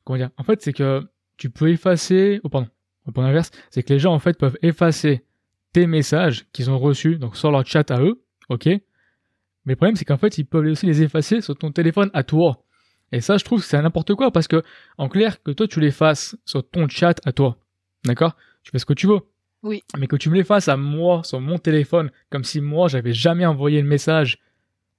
comment 0.04 0.18
dire, 0.18 0.30
en 0.38 0.44
fait, 0.44 0.62
c'est 0.62 0.74
que 0.74 1.02
tu 1.38 1.50
peux 1.50 1.70
effacer, 1.70 2.40
oh 2.44 2.50
pardon, 2.50 2.68
au 3.08 3.12
point 3.12 3.26
inverse, 3.26 3.52
c'est 3.72 3.84
que 3.84 3.94
les 3.94 4.00
gens, 4.00 4.14
en 4.14 4.20
fait, 4.20 4.38
peuvent 4.38 4.58
effacer 4.62 5.24
tes 5.74 5.88
messages 5.88 6.46
qu'ils 6.52 6.70
ont 6.70 6.78
reçus, 6.78 7.18
donc 7.18 7.36
sur 7.36 7.52
leur 7.52 7.66
chat 7.66 7.90
à 7.92 8.02
eux, 8.02 8.24
ok? 8.50 8.66
Mais 8.66 9.74
le 9.74 9.76
problème, 9.76 9.96
c'est 9.96 10.06
qu'en 10.06 10.18
fait, 10.18 10.38
ils 10.38 10.46
peuvent 10.46 10.66
aussi 10.66 10.86
les 10.86 11.02
effacer 11.02 11.42
sur 11.42 11.58
ton 11.58 11.72
téléphone 11.72 12.10
à 12.14 12.24
toi. 12.24 12.64
Et 13.12 13.22
ça, 13.22 13.38
je 13.38 13.46
trouve 13.46 13.62
que 13.62 13.66
c'est 13.66 13.82
n'importe 13.82 14.16
quoi 14.16 14.32
parce 14.32 14.48
que, 14.48 14.64
en 14.98 15.10
clair, 15.10 15.42
que 15.42 15.52
toi 15.52 15.68
tu 15.68 15.80
les 15.80 15.92
fasses 15.92 16.38
sur 16.46 16.68
ton 16.68 16.88
chat 16.88 17.20
à 17.26 17.32
toi, 17.32 17.58
d'accord? 18.06 18.36
Tu 18.64 18.72
fais 18.72 18.80
ce 18.80 18.86
que 18.86 18.94
tu 18.94 19.08
veux. 19.08 19.20
Oui. 19.68 19.84
Mais 19.98 20.08
que 20.08 20.16
tu 20.16 20.30
me 20.30 20.36
les 20.36 20.44
fasses 20.44 20.68
à 20.68 20.78
moi 20.78 21.22
sur 21.24 21.40
mon 21.40 21.58
téléphone, 21.58 22.10
comme 22.30 22.44
si 22.44 22.62
moi 22.62 22.88
j'avais 22.88 23.14
jamais 23.14 23.46
envoyé 23.46 23.82
le 23.82 23.88
message 23.88 24.40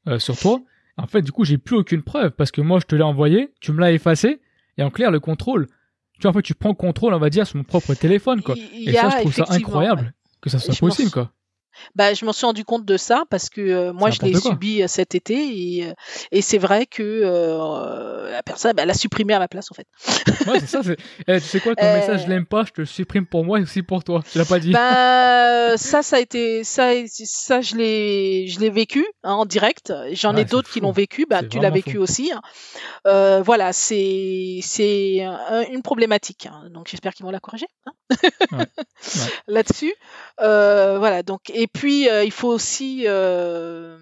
euh, 0.07 0.19
sur 0.19 0.39
toi. 0.39 0.61
En 0.97 1.07
fait, 1.07 1.23
du 1.23 1.33
coup, 1.33 1.45
j'ai 1.45 1.59
plus 1.59 1.77
aucune 1.77 2.03
preuve 2.03 2.33
parce 2.33 2.51
que 2.51 2.61
moi 2.61 2.79
je 2.81 2.87
te 2.87 2.95
l'ai 2.95 3.03
envoyé, 3.03 3.51
tu 3.61 3.73
me 3.73 3.81
l'as 3.81 3.93
effacé, 3.93 4.41
et 4.77 4.83
en 4.83 4.91
clair, 4.91 5.11
le 5.11 5.21
contrôle. 5.21 5.67
Tu 6.15 6.23
vois, 6.23 6.33
en 6.33 6.35
fait, 6.35 6.43
tu 6.43 6.55
prends 6.55 6.75
contrôle, 6.75 7.15
on 7.15 7.19
va 7.19 7.31
dire, 7.31 7.47
sur 7.47 7.57
mon 7.57 7.65
propre 7.65 7.95
téléphone, 7.95 8.43
quoi. 8.43 8.57
et 8.57 8.93
ça, 8.93 9.11
je 9.11 9.17
trouve 9.19 9.33
ça 9.33 9.47
incroyable 9.51 10.13
que 10.41 10.51
ça 10.51 10.59
soit 10.59 10.75
possible, 10.77 11.11
quoi. 11.11 11.33
Bah, 11.95 12.15
je 12.15 12.25
m'en 12.25 12.33
suis 12.33 12.47
rendu 12.47 12.65
compte 12.65 12.85
de 12.85 12.97
ça 12.97 13.25
parce 13.31 13.49
que 13.49 13.61
euh, 13.61 13.93
moi 13.93 14.11
je 14.11 14.21
l'ai 14.23 14.35
subi 14.35 14.83
euh, 14.83 14.89
cet 14.89 15.15
été 15.15 15.35
et, 15.35 15.87
euh, 15.87 15.93
et 16.33 16.43
c'est 16.43 16.59
vrai 16.59 16.87
que 16.87 18.29
la 18.31 18.43
personne 18.43 18.73
bah, 18.75 18.83
elle 18.83 18.91
a 18.91 18.95
supprimé 18.95 19.35
à 19.35 19.39
ma 19.39 19.49
place 19.49 19.71
en 19.71 19.75
fait. 19.75 19.87
ouais, 20.51 20.61
c'est 20.61 20.67
ça. 20.67 20.81
Eh, 21.27 21.41
tu 21.41 21.47
sais 21.47 21.61
quoi, 21.61 21.75
ton 21.75 21.85
message 21.85 22.25
je 22.25 22.29
l'aime 22.29 22.47
pas, 22.47 22.65
je 22.65 22.73
te 22.73 22.81
le 22.81 22.87
supprime 22.87 23.27
pour 23.27 23.45
moi 23.45 23.59
et 23.59 23.63
aussi 23.63 23.83
pour 23.83 24.05
toi. 24.05 24.23
Tu 24.31 24.39
l'as 24.39 24.45
pas 24.45 24.59
dit. 24.59 24.73
Bah, 24.73 25.77
ça, 25.77 26.03
ça 26.03 26.17
a 26.17 26.21
été 26.21 26.65
ça, 26.65 26.91
ça 27.07 27.61
je 27.61 27.77
l'ai 27.77 28.47
je 28.49 28.61
l'ai 28.61 28.71
vécu 28.71 29.07
hein, 29.23 29.35
en 29.35 29.47
direct. 29.47 29.93
J'en 30.13 30.37
ai 30.37 30.45
d'autres 30.45 30.71
qui 30.71 30.81
l'ont 30.81 30.93
vécu. 30.93 31.27
Bah, 31.29 31.43
tu 31.43 31.59
l'as 31.59 31.71
vécu 31.71 31.99
aussi. 31.99 32.33
Hein. 32.33 33.41
voilà, 33.43 33.73
c'est 33.73 34.61
c'est 34.63 35.27
une 35.71 35.83
problématique. 35.83 36.47
Hein. 36.47 36.69
Donc 36.71 36.89
j'espère 36.89 37.15
qu'ils 37.15 37.25
vont 37.25 37.33
la 37.33 37.41
corriger 37.41 37.67
ouais. 38.53 38.65
là-dessus. 39.47 39.95
voilà 40.39 41.23
donc 41.23 41.51
et 41.51 41.68
puis, 41.69 42.09
euh, 42.09 42.25
il 42.25 42.33
faut 42.33 42.49
aussi. 42.49 43.05
Euh, 43.07 43.99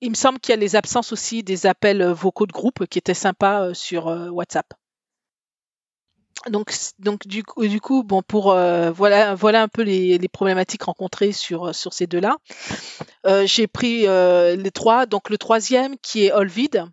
il 0.00 0.10
me 0.10 0.14
semble 0.14 0.38
qu'il 0.38 0.52
y 0.52 0.54
a 0.54 0.60
les 0.60 0.76
absences 0.76 1.12
aussi 1.12 1.42
des 1.42 1.66
appels 1.66 2.04
vocaux 2.04 2.46
de 2.46 2.52
groupe 2.52 2.86
qui 2.86 2.98
étaient 2.98 3.14
sympas 3.14 3.64
euh, 3.64 3.74
sur 3.74 4.06
WhatsApp. 4.06 4.74
Donc, 6.48 6.72
donc 7.00 7.26
du 7.26 7.42
coup, 7.42 7.66
du 7.66 7.80
coup, 7.80 8.04
bon, 8.04 8.22
pour 8.22 8.52
voilà, 8.52 9.34
voilà 9.34 9.62
un 9.62 9.68
peu 9.68 9.82
les, 9.82 10.20
problématiques 10.28 10.84
rencontrées 10.84 11.32
sur 11.32 11.74
sur 11.74 11.92
ces 11.92 12.06
deux-là. 12.06 12.36
J'ai 13.44 13.66
pris 13.66 14.02
les 14.02 14.70
trois. 14.72 15.06
Donc 15.06 15.30
le 15.30 15.38
troisième 15.38 15.98
qui 15.98 16.26
est 16.26 16.32
Olvid, 16.32 16.84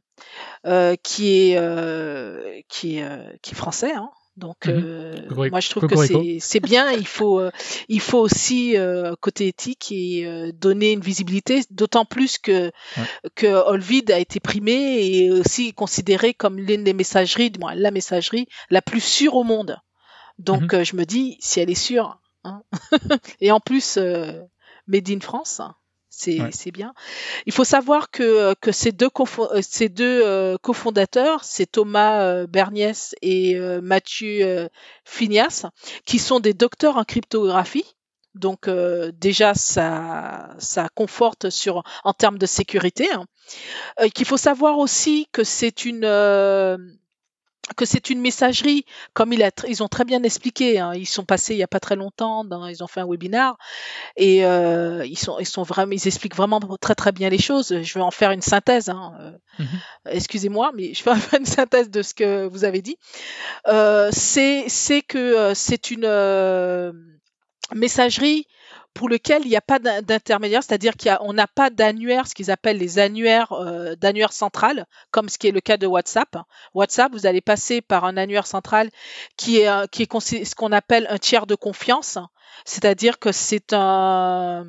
qui 1.04 1.52
est 1.52 2.66
qui 2.68 2.98
est 2.98 3.40
qui 3.44 3.52
est 3.52 3.56
français. 3.56 3.94
Hein, 3.94 4.10
donc, 4.38 4.68
mmh 4.68 4.72
euh, 4.72 5.50
moi, 5.50 5.62
je 5.62 5.70
trouve 5.70 5.88
que 5.88 6.40
c'est 6.40 6.60
bien. 6.60 6.92
Il 6.92 7.08
faut, 7.08 7.40
euh, 7.40 7.52
il 7.88 8.02
faut 8.02 8.20
aussi 8.20 8.78
euh, 8.78 9.16
côté 9.22 9.48
éthique 9.48 9.92
et 9.92 10.52
donner 10.54 10.92
une 10.92 11.00
visibilité, 11.00 11.62
d'autant 11.72 12.06
plus 12.06 12.38
que 12.38 12.72
que 13.36 13.48
Olvid 13.48 14.12
a 14.12 14.20
été 14.20 14.40
primé 14.40 14.74
et 14.74 15.32
aussi 15.32 15.74
considéré 15.74 16.34
comme 16.34 16.60
l'une 16.60 16.84
des 16.84 16.94
messageries, 16.94 17.50
du 17.50 17.60
moins 17.60 17.76
la 17.76 17.92
messagerie 17.92 18.48
la 18.70 18.82
plus 18.82 19.02
sûre 19.02 19.36
au 19.36 19.44
monde. 19.44 19.78
Donc, 20.38 20.74
mmh 20.74 20.84
je 20.84 20.96
me 20.98 21.06
dis, 21.06 21.38
si 21.40 21.62
elle 21.62 21.70
est 21.70 21.76
sûre, 21.76 22.20
hein. 22.44 22.62
Et 23.40 23.52
en 23.52 23.62
plus 23.62 23.98
made 24.88 25.10
in 25.10 25.22
France, 25.22 25.62
c'est 26.16 26.72
bien. 26.72 26.94
Il 27.46 27.54
faut 27.54 27.64
savoir 27.64 28.10
que, 28.10 28.54
que 28.56 28.72
ces 28.72 28.92
deux, 28.92 29.10
euh, 29.10 29.62
ces 29.62 29.90
deux 29.90 30.22
euh, 30.24 30.58
cofondateurs, 30.62 31.44
c'est 31.44 31.66
Thomas 31.66 32.22
euh, 32.22 32.48
Berniès 32.48 33.16
et 33.22 33.56
Mathieu 33.82 34.70
Finias, 35.04 35.66
qui 36.06 36.20
sont 36.20 36.40
des 36.40 36.54
docteurs 36.54 36.98
en 36.98 37.04
cryptographie. 37.04 37.96
Donc 38.34 38.70
déjà, 39.14 39.54
ça, 39.54 40.50
ça 40.58 40.90
conforte 40.94 41.50
sur 41.50 41.84
en 42.04 42.14
termes 42.14 42.38
de 42.38 42.46
sécurité. 42.46 43.08
Hein. 43.12 43.26
Qu'il 44.14 44.26
faut 44.26 44.38
savoir 44.38 44.78
aussi 44.78 45.28
que 45.32 45.44
c'est 45.44 45.86
une 45.86 46.06
que 47.76 47.86
c'est 47.86 48.10
une 48.10 48.22
messagerie, 48.22 48.86
comme 49.14 49.34
il 49.34 49.44
a 49.44 49.52
ils 49.68 49.82
ont 49.84 49.88
très 49.88 50.06
bien 50.06 50.22
expliqué. 50.24 50.80
Hein. 50.80 50.94
ils 50.94 51.06
sont 51.06 51.26
passés 51.26 51.54
il 51.54 51.58
y 51.58 51.64
a 51.64 51.68
pas 51.68 51.80
très 51.80 51.96
longtemps, 51.96 52.44
dans, 52.44 52.68
ils 52.68 52.84
ont 52.84 52.88
fait 52.88 53.02
un 53.02 53.08
webinar 53.08 53.58
et 54.16 54.46
euh, 54.46 55.06
ils 55.06 55.18
sont 55.18 55.40
ils 55.40 55.46
sont 55.46 55.64
vraiment 55.64 55.92
ils 55.92 56.08
expliquent 56.08 56.36
vraiment 56.36 56.60
très 56.80 56.96
très 56.96 57.12
bien 57.12 57.30
les 57.30 57.38
choses. 57.38 57.82
Je 57.82 57.94
vais 57.94 58.02
en 58.02 58.12
faire 58.12 58.32
une 58.32 58.42
synthèse. 58.42 58.90
Hein. 58.90 59.14
Euh, 59.20 59.32
mmh 59.60 59.66
excusez-moi, 60.08 60.72
mais 60.76 60.94
je 60.94 61.04
vais 61.04 61.12
en 61.12 61.16
faire 61.16 61.40
une 61.40 61.46
synthèse 61.46 61.90
de 61.90 62.02
ce 62.02 62.14
que 62.14 62.46
vous 62.46 62.64
avez 62.64 62.82
dit. 62.82 62.98
Euh, 63.68 64.10
c'est 64.12 64.66
c'est 64.68 65.02
que 65.02 65.54
c'est 65.56 65.90
une 65.90 66.06
messagerie 67.74 68.46
pour 68.96 69.10
lequel 69.10 69.44
il 69.44 69.50
n'y 69.50 69.58
a 69.58 69.62
pas 69.62 69.78
d'intermédiaire, 69.78 70.64
c'est-à-dire 70.64 70.94
qu'on 70.96 71.34
n'a 71.34 71.48
pas 71.48 71.70
d'annuaire, 71.70 72.28
ce 72.28 72.34
qu'ils 72.34 72.50
appellent 72.50 72.78
les 72.78 72.98
annuaires 72.98 73.52
euh, 73.52 73.96
d'annuaire 73.96 74.32
central, 74.32 74.88
comme 75.12 75.28
ce 75.28 75.38
qui 75.38 75.48
est 75.48 75.52
le 75.52 75.60
cas 75.60 75.76
de 75.78 75.86
WhatsApp. 75.86 76.38
WhatsApp, 76.74 77.12
vous 77.12 77.28
allez 77.28 77.42
passer 77.42 77.82
par 77.82 78.06
un 78.06 78.16
annuaire 78.16 78.48
central 78.48 78.90
qui 79.36 79.58
est, 79.58 79.68
est 79.68 80.46
ce 80.46 80.56
qu'on 80.56 80.72
appelle 80.72 81.08
un 81.10 81.18
tiers 81.18 81.46
de 81.46 81.56
confiance, 81.56 82.18
c'est-à-dire 82.64 83.20
que 83.20 83.32
c'est 83.32 83.74
un 83.74 84.66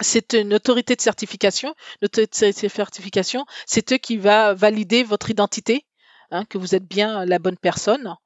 c'est 0.00 0.34
une 0.34 0.52
autorité 0.54 0.94
de 0.94 1.00
certification. 1.00 1.74
L'autorité 2.02 2.52
de 2.52 2.68
certification, 2.68 3.46
c'est 3.66 3.92
eux 3.92 3.96
qui 3.96 4.16
va 4.16 4.54
valider 4.54 5.02
votre 5.02 5.30
identité 5.30 5.86
Hein, 6.32 6.44
que 6.44 6.58
vous 6.58 6.74
êtes 6.74 6.86
bien 6.86 7.24
la 7.24 7.38
bonne 7.38 7.56
personne 7.56 8.16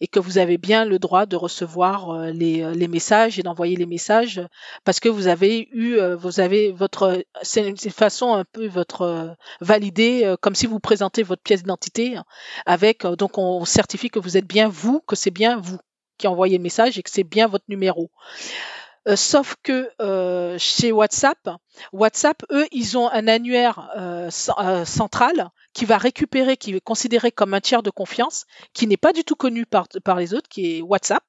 et 0.00 0.06
que 0.06 0.18
vous 0.18 0.38
avez 0.38 0.56
bien 0.56 0.86
le 0.86 0.98
droit 0.98 1.26
de 1.26 1.36
recevoir 1.36 2.10
euh, 2.10 2.30
les, 2.30 2.62
euh, 2.62 2.72
les, 2.72 2.88
messages 2.88 3.38
et 3.38 3.42
d'envoyer 3.42 3.76
les 3.76 3.84
messages 3.84 4.40
parce 4.84 4.98
que 4.98 5.10
vous 5.10 5.26
avez 5.26 5.68
eu, 5.72 5.96
euh, 5.96 6.16
vous 6.16 6.40
avez 6.40 6.72
votre, 6.72 7.22
c'est 7.42 7.68
une 7.68 7.76
façon 7.76 8.32
un 8.32 8.44
peu 8.44 8.66
votre 8.66 9.36
validée 9.60 10.34
comme 10.40 10.54
si 10.54 10.66
vous 10.66 10.80
présentez 10.80 11.22
votre 11.22 11.42
pièce 11.42 11.62
d'identité 11.62 12.16
avec, 12.64 13.06
donc 13.06 13.36
on 13.36 13.64
certifie 13.66 14.08
que 14.08 14.18
vous 14.18 14.38
êtes 14.38 14.46
bien 14.46 14.68
vous, 14.68 15.00
que 15.06 15.14
c'est 15.14 15.30
bien 15.30 15.58
vous 15.60 15.78
qui 16.16 16.28
envoyez 16.28 16.56
le 16.56 16.62
message 16.62 16.98
et 16.98 17.02
que 17.02 17.10
c'est 17.10 17.24
bien 17.24 17.46
votre 17.46 17.64
numéro. 17.68 18.10
Euh, 19.10 19.16
sauf 19.16 19.56
que 19.62 19.90
euh, 20.00 20.56
chez 20.58 20.92
WhatsApp, 20.92 21.50
WhatsApp, 21.92 22.44
eux, 22.52 22.66
ils 22.70 22.96
ont 22.96 23.10
un 23.10 23.26
annuaire 23.26 23.90
euh, 23.96 24.30
central 24.30 25.50
qui 25.72 25.84
va 25.84 25.98
récupérer, 25.98 26.56
qui 26.56 26.74
est 26.74 26.80
considéré 26.80 27.32
comme 27.32 27.54
un 27.54 27.60
tiers 27.60 27.82
de 27.82 27.90
confiance, 27.90 28.46
qui 28.72 28.86
n'est 28.86 28.96
pas 28.96 29.12
du 29.12 29.24
tout 29.24 29.34
connu 29.34 29.66
par, 29.66 29.88
par 30.04 30.16
les 30.16 30.32
autres, 30.32 30.48
qui 30.48 30.76
est 30.76 30.82
WhatsApp. 30.82 31.24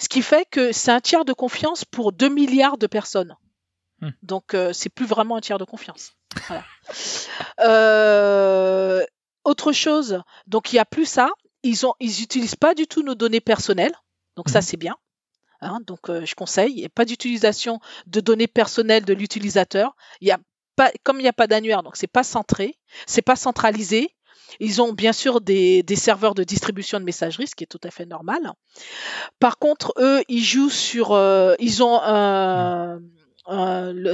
Ce 0.00 0.08
qui 0.08 0.22
fait 0.22 0.46
que 0.50 0.72
c'est 0.72 0.90
un 0.90 1.00
tiers 1.00 1.24
de 1.24 1.32
confiance 1.32 1.84
pour 1.84 2.12
2 2.12 2.28
milliards 2.28 2.78
de 2.78 2.88
personnes. 2.88 3.36
Hmm. 4.00 4.10
Donc, 4.22 4.56
c'est 4.72 4.90
plus 4.90 5.06
vraiment 5.06 5.36
un 5.36 5.40
tiers 5.40 5.58
de 5.58 5.64
confiance. 5.64 6.12
autre 9.44 9.72
chose, 9.72 10.22
donc 10.48 10.72
il 10.72 10.76
n'y 10.76 10.80
a 10.80 10.84
plus 10.84 11.06
ça. 11.06 11.30
Ils 11.62 11.86
ont, 11.86 11.94
ils 12.00 12.26
pas 12.60 12.74
du 12.74 12.86
tout 12.86 13.02
nos 13.02 13.14
données 13.14 13.40
personnelles. 13.40 13.94
Donc 14.36 14.48
ça, 14.48 14.58
hmm. 14.58 14.62
c'est 14.62 14.76
bien. 14.76 14.96
Hein, 15.60 15.80
donc, 15.86 16.08
euh, 16.08 16.24
je 16.24 16.34
conseille. 16.34 16.72
Il 16.72 16.76
n'y 16.76 16.84
a 16.84 16.90
pas 16.90 17.04
d'utilisation 17.04 17.80
de 18.06 18.20
données 18.20 18.46
personnelles 18.46 19.04
de 19.04 19.14
l'utilisateur. 19.14 19.96
Il 20.20 20.28
y 20.28 20.32
a 20.32 20.38
pas, 20.76 20.90
comme 21.02 21.18
il 21.18 21.22
n'y 21.22 21.28
a 21.28 21.32
pas 21.32 21.46
d'annuaire, 21.46 21.82
donc 21.82 21.96
c'est 21.96 22.06
pas 22.06 22.22
centré, 22.22 22.78
c'est 23.06 23.22
pas 23.22 23.36
centralisé. 23.36 24.10
Ils 24.60 24.80
ont 24.80 24.92
bien 24.92 25.12
sûr 25.12 25.40
des, 25.40 25.84
serveurs 25.96 26.34
de 26.34 26.44
distribution 26.44 27.00
de 27.00 27.04
messagerie, 27.04 27.46
ce 27.46 27.54
qui 27.54 27.64
est 27.64 27.66
tout 27.66 27.80
à 27.82 27.90
fait 27.90 28.06
normal. 28.06 28.52
Par 29.40 29.58
contre, 29.58 29.92
eux, 29.98 30.22
ils 30.28 30.44
jouent 30.44 30.70
sur, 30.70 31.12
euh, 31.12 31.54
ils 31.58 31.82
ont 31.82 31.98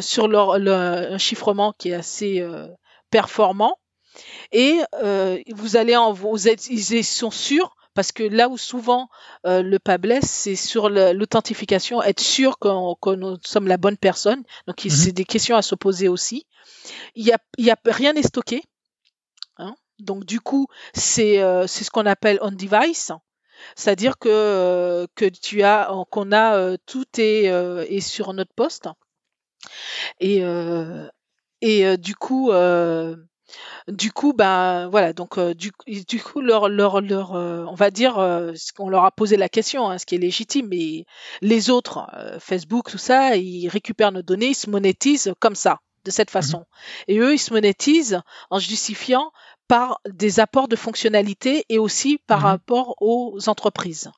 sur 0.00 0.28
leur 0.28 0.52
un 0.52 1.18
chiffrement 1.18 1.74
qui 1.76 1.90
est 1.90 1.94
assez 1.94 2.40
euh, 2.40 2.68
performant. 3.10 3.78
Et 4.52 4.80
vous 5.52 5.76
allez 5.76 5.96
ils 6.70 7.04
sont 7.04 7.30
sûrs 7.30 7.74
parce 7.94 8.12
que 8.12 8.22
là 8.22 8.48
où 8.48 8.56
souvent 8.56 9.08
euh, 9.46 9.62
le 9.62 9.78
pas 9.78 9.98
blesse, 9.98 10.30
c'est 10.30 10.56
sur 10.56 10.88
l'authentification, 10.88 12.02
être 12.02 12.20
sûr 12.20 12.58
que 12.58 13.14
nous 13.14 13.36
sommes 13.44 13.68
la 13.68 13.76
bonne 13.76 13.96
personne. 13.96 14.42
Donc, 14.66 14.84
mhm. 14.84 14.90
c'est 14.90 15.12
des 15.12 15.24
questions 15.24 15.56
à 15.56 15.62
se 15.62 15.74
poser 15.74 16.08
aussi. 16.08 16.46
Il 17.14 17.24
y 17.24 17.32
a, 17.32 17.38
il 17.58 17.64
y 17.64 17.70
a 17.70 17.76
rien 17.84 18.12
n'est 18.14 18.22
stocké. 18.22 18.62
Hein. 19.58 19.74
Donc, 19.98 20.24
du 20.24 20.40
coup, 20.40 20.66
c'est 20.94 21.40
euh, 21.40 21.66
ce 21.66 21.90
qu'on 21.90 22.06
appelle 22.06 22.38
on 22.42 22.50
device. 22.50 23.12
C'est-à-dire 23.76 24.18
que, 24.18 24.28
euh, 24.28 25.06
que 25.14 25.26
tu 25.26 25.62
as, 25.62 25.88
qu'on 26.10 26.32
a, 26.32 26.56
euh, 26.56 26.76
tout 26.86 27.06
est, 27.18 27.44
est, 27.44 28.00
sur 28.00 28.32
notre 28.32 28.52
poste. 28.54 28.88
Et, 30.18 30.42
et 31.60 31.96
du 31.96 32.16
coup, 32.16 32.50
du 33.88 34.12
coup, 34.12 34.32
ben 34.32 34.88
voilà, 34.88 35.12
donc 35.12 35.38
euh, 35.38 35.54
du, 35.54 35.72
du, 35.86 36.22
coup, 36.22 36.40
leur, 36.40 36.68
leur, 36.68 37.00
leur 37.00 37.34
euh, 37.34 37.64
on 37.68 37.74
va 37.74 37.90
dire, 37.90 38.18
euh, 38.18 38.52
qu'on 38.76 38.88
leur 38.88 39.04
a 39.04 39.10
posé 39.10 39.36
la 39.36 39.48
question, 39.48 39.88
hein, 39.88 39.98
ce 39.98 40.06
qui 40.06 40.14
est 40.14 40.18
légitime, 40.18 40.68
mais 40.68 41.04
les 41.40 41.70
autres, 41.70 42.06
Facebook, 42.38 42.90
tout 42.90 42.98
ça, 42.98 43.36
ils 43.36 43.68
récupèrent 43.68 44.12
nos 44.12 44.22
données, 44.22 44.48
ils 44.48 44.54
se 44.54 44.70
monétisent 44.70 45.32
comme 45.40 45.54
ça, 45.54 45.80
de 46.04 46.10
cette 46.10 46.30
mmh 46.30 46.32
façon. 46.32 46.64
Et 47.08 47.18
eux, 47.18 47.34
ils 47.34 47.38
se 47.38 47.52
monétisent 47.52 48.20
en 48.50 48.58
justifiant 48.58 49.32
par 49.68 50.00
des 50.08 50.40
apports 50.40 50.68
de 50.68 50.76
fonctionnalités 50.76 51.64
et 51.68 51.78
aussi 51.78 52.18
par 52.26 52.40
mmh 52.40 52.44
rapport 52.44 52.94
aux 53.00 53.48
entreprises. 53.48 54.10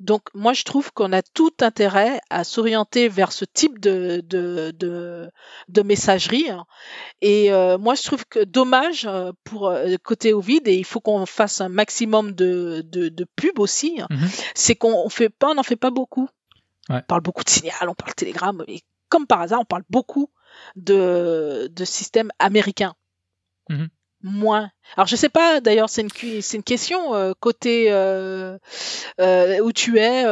Donc 0.00 0.22
moi 0.32 0.54
je 0.54 0.64
trouve 0.64 0.92
qu'on 0.92 1.12
a 1.12 1.20
tout 1.20 1.52
intérêt 1.60 2.20
à 2.30 2.42
s'orienter 2.42 3.08
vers 3.08 3.32
ce 3.32 3.44
type 3.44 3.78
de, 3.78 4.22
de, 4.26 4.72
de, 5.68 5.82
messagerie. 5.82 6.48
Hein. 6.48 6.64
Et 7.20 7.52
euh, 7.52 7.76
moi 7.76 7.94
je 7.94 8.02
trouve 8.02 8.24
que 8.24 8.42
dommage 8.42 9.04
euh, 9.04 9.32
pour 9.44 9.68
euh, 9.68 9.96
côté 10.02 10.32
Ovid, 10.32 10.66
et 10.66 10.74
il 10.74 10.86
faut 10.86 11.00
qu'on 11.00 11.26
fasse 11.26 11.60
un 11.60 11.68
maximum 11.68 12.32
de, 12.32 12.82
de, 12.82 13.26
pub 13.36 13.58
aussi, 13.58 14.00
hein. 14.00 14.06
mmh 14.10 14.26
c'est 14.54 14.74
qu'on 14.74 15.08
fait 15.10 15.28
pas, 15.28 15.50
on 15.50 15.54
n'en 15.54 15.62
fait 15.62 15.76
pas 15.76 15.90
beaucoup. 15.90 16.28
On 16.88 17.00
parle 17.02 17.20
beaucoup 17.20 17.44
de 17.44 17.50
signal, 17.50 17.88
on 17.88 17.94
parle 17.94 18.14
télégramme, 18.14 18.64
et 18.68 18.80
comme 19.10 19.26
par 19.26 19.42
hasard, 19.42 19.60
on 19.60 19.64
parle 19.64 19.84
beaucoup 19.90 20.30
de, 20.76 21.70
de 21.70 21.84
systèmes 21.84 22.30
américains. 22.38 22.94
Mmh 23.68 23.86
moins. 24.22 24.70
Alors 24.96 25.06
je 25.06 25.16
sais 25.16 25.28
pas, 25.28 25.60
d'ailleurs 25.60 25.88
c'est 25.88 26.02
une, 26.02 26.40
c'est 26.42 26.56
une 26.56 26.62
question 26.62 27.14
euh, 27.14 27.32
côté 27.38 27.86
euh, 27.90 28.58
euh, 29.20 29.60
où 29.60 29.72
tu 29.72 29.98
es. 29.98 30.22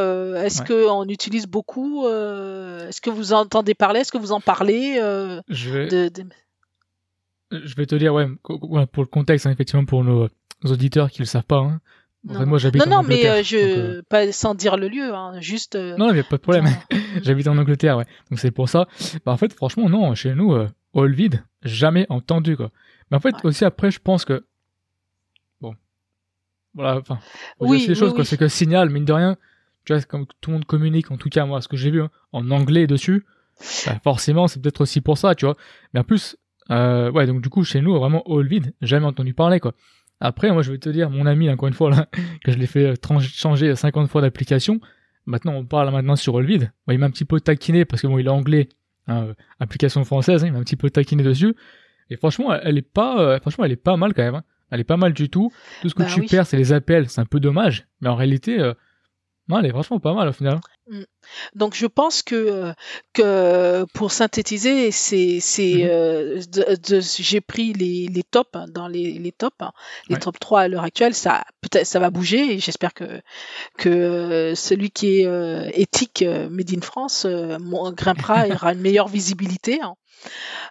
est-ce 0.44 0.62
que 0.62 0.88
on 0.88 1.05
utilise 1.05 1.46
beaucoup 1.46 2.07
Est-ce 2.07 3.01
que 3.01 3.11
vous 3.11 3.33
entendez 3.33 3.74
parler 3.74 4.01
Est-ce 4.01 4.12
que 4.12 4.18
vous 4.18 4.33
en 4.33 4.40
parlez 4.40 4.96
je, 5.48 5.70
vais... 5.70 6.11
je 7.51 7.74
vais 7.77 7.87
te 7.87 7.94
dire, 7.94 8.12
ouais, 8.14 8.27
pour 8.42 9.03
le 9.03 9.07
contexte, 9.07 9.46
hein, 9.46 9.51
effectivement, 9.51 9.85
pour 9.85 10.05
nos, 10.05 10.29
auditeurs 10.64 11.11
qui 11.11 11.20
le 11.20 11.27
savent 11.27 11.44
pas. 11.44 11.59
Hein. 11.59 11.81
non, 12.24 12.46
moi, 12.46 12.59
j'habite 12.59 12.85
non, 12.85 12.96
non, 12.96 13.03
mais 13.03 13.42
je 13.44 14.01
pas 14.03 14.33
sans 14.33 14.55
dire 14.55 14.77
le 14.77 14.88
lieu, 14.88 15.14
hein, 15.14 15.40
juste. 15.40 15.77
non, 15.77 16.11
il 16.11 16.14
n'y 16.14 16.20
a 16.20 16.24
pas 16.24 16.37
de 16.37 16.42
problème. 16.42 16.66
j'habite 17.22 17.48
en 17.48 17.57
Angleterre, 17.57 17.96
ouais. 17.96 18.07
Donc 18.31 18.40
c'est 18.40 18.51
pour 18.51 18.68
ça. 18.68 18.87
Bah, 19.24 19.33
en 19.33 19.37
fait, 19.37 19.53
franchement, 19.55 19.88
non, 19.88 20.14
chez 20.14 20.35
nous, 20.35 20.53
all 20.94 21.12
vide, 21.14 21.44
jamais 21.62 22.07
entendu 22.09 22.57
quoi. 22.57 22.70
Mais 23.11 23.16
en 23.16 23.21
fait, 23.21 23.35
aussi 23.44 23.64
après, 23.64 23.90
je 23.90 24.01
pense 24.01 24.25
que. 24.25 24.44
Bon. 25.61 25.75
Voilà, 26.75 26.99
enfin. 26.99 27.18
Oui, 27.61 27.87
les 27.87 27.94
choses, 27.94 28.14
quoi. 28.14 28.25
C'est 28.25 28.37
que 28.37 28.49
Signal, 28.49 28.90
mine 28.90 29.05
de 29.05 29.12
rien, 29.12 29.37
tu 29.85 29.92
vois, 29.92 30.03
comme 30.03 30.27
tout 30.40 30.51
le 30.51 30.55
monde 30.55 30.64
communique, 30.64 31.11
en 31.11 31.16
tout 31.16 31.29
cas, 31.29 31.47
moi, 31.47 31.61
ce 31.61 31.68
que 31.68 31.77
j'ai 31.77 31.90
vu, 31.90 32.03
hein, 32.03 32.11
en 32.33 32.51
anglais 32.51 32.87
dessus, 32.87 33.25
bah, 33.87 33.99
forcément, 34.03 34.49
c'est 34.49 34.61
peut-être 34.61 34.83
aussi 34.83 35.01
pour 35.01 35.18
ça, 35.18 35.35
tu 35.35 35.47
vois. 35.47 35.57
Mais 35.94 36.01
en 36.01 36.05
plus, 36.05 36.37
euh, 36.71 37.11
ouais, 37.11 37.27
donc 37.27 37.40
du 37.40 37.49
coup, 37.49 37.64
chez 37.64 37.81
nous, 37.81 37.99
vraiment, 37.99 38.23
all 38.27 38.47
vide, 38.47 38.75
jamais 38.83 39.07
entendu 39.07 39.35
parler, 39.35 39.61
quoi. 39.61 39.73
Après, 40.21 40.51
moi, 40.51 40.62
je 40.62 40.73
vais 40.73 40.79
te 40.79 40.88
dire, 40.88 41.11
mon 41.11 41.27
ami, 41.27 41.49
encore 41.49 41.68
une 41.68 41.75
fois, 41.75 41.90
là, 41.90 42.09
que 42.44 42.53
je 42.53 42.59
l'ai 42.59 42.66
fait 42.66 42.87
euh, 42.87 43.21
changer 43.23 43.75
50 43.75 44.09
fois 44.09 44.21
d'application. 44.21 44.81
Maintenant, 45.27 45.53
on 45.55 45.64
parle 45.64 45.90
maintenant 45.90 46.16
sur 46.16 46.38
Allvid. 46.38 46.73
Bon, 46.87 46.92
il 46.92 46.99
m'a 46.99 47.07
un 47.07 47.11
petit 47.11 47.25
peu 47.25 47.40
taquiné 47.40 47.85
parce 47.85 48.03
que 48.03 48.07
bon, 48.07 48.18
il 48.18 48.27
est 48.27 48.31
anglais, 48.31 48.71
hein, 49.07 49.25
euh, 49.25 49.35
application 49.61 50.03
française, 50.05 50.42
hein, 50.42 50.47
il 50.47 50.53
m'a 50.53 50.59
un 50.59 50.64
petit 50.64 50.77
peu 50.77 50.90
taquiné 50.90 51.23
dessus. 51.23 51.55
Et 52.11 52.16
franchement, 52.16 52.55
elle 52.55 52.79
est 52.79 52.83
pas, 52.83 53.21
euh, 53.21 53.38
franchement, 53.40 53.64
elle 53.64 53.73
est 53.73 53.77
pas 53.77 53.97
mal 53.97 54.14
quand 54.14 54.23
même. 54.23 54.37
Hein. 54.37 54.44
Elle 54.71 54.81
est 54.81 54.85
pas 54.85 54.97
mal 54.97 55.12
du 55.12 55.31
tout. 55.31 55.51
Tout 55.83 55.88
ce 55.88 55.94
que 55.94 56.03
bah 56.03 56.09
tu 56.12 56.23
perds, 56.23 56.47
c'est 56.47 56.57
les 56.57 56.73
appels. 56.73 57.09
C'est 57.09 57.21
un 57.21 57.27
peu 57.27 57.40
dommage. 57.40 57.87
Mais 58.01 58.09
en 58.09 58.16
réalité, 58.16 58.61
euh, 58.61 58.75
non, 59.49 59.59
elle 59.59 59.67
est 59.67 59.71
franchement 59.71 59.99
pas 59.99 60.15
mal 60.15 60.29
au 60.29 60.33
final. 60.33 60.61
Mm. 60.89 61.03
Donc 61.55 61.75
je 61.75 61.87
pense 61.87 62.23
que 62.23 62.35
euh, 62.35 62.73
que 63.13 63.85
pour 63.95 64.13
synthétiser, 64.13 64.91
c'est 64.91 65.41
c'est 65.41 65.75
mm-hmm. 65.75 67.23
j'ai 67.23 67.41
pris 67.41 67.73
les, 67.73 68.09
les 68.09 68.23
tops 68.23 68.51
hein, 68.55 68.67
dans 68.69 68.89
les, 68.89 69.13
les 69.13 69.33
tops, 69.33 69.57
hein. 69.61 69.73
les 70.09 70.17
top 70.17 70.39
3 70.39 70.61
à 70.63 70.69
l'heure 70.69 70.85
actuelle, 70.85 71.15
ça 71.15 71.45
peut-être 71.61 71.87
ça 71.87 71.99
va 71.99 72.11
bouger 72.11 72.55
et 72.55 72.59
j'espère 72.59 72.95
que 72.95 73.21
que 73.77 74.53
celui 74.55 74.91
qui 74.91 75.21
est 75.21 75.71
éthique 75.75 76.23
made 76.23 76.75
in 76.75 76.81
France 76.81 77.27
grimpera 77.27 78.47
et 78.47 78.53
aura 78.53 78.73
une 78.73 78.81
meilleure 78.81 79.09
visibilité. 79.09 79.81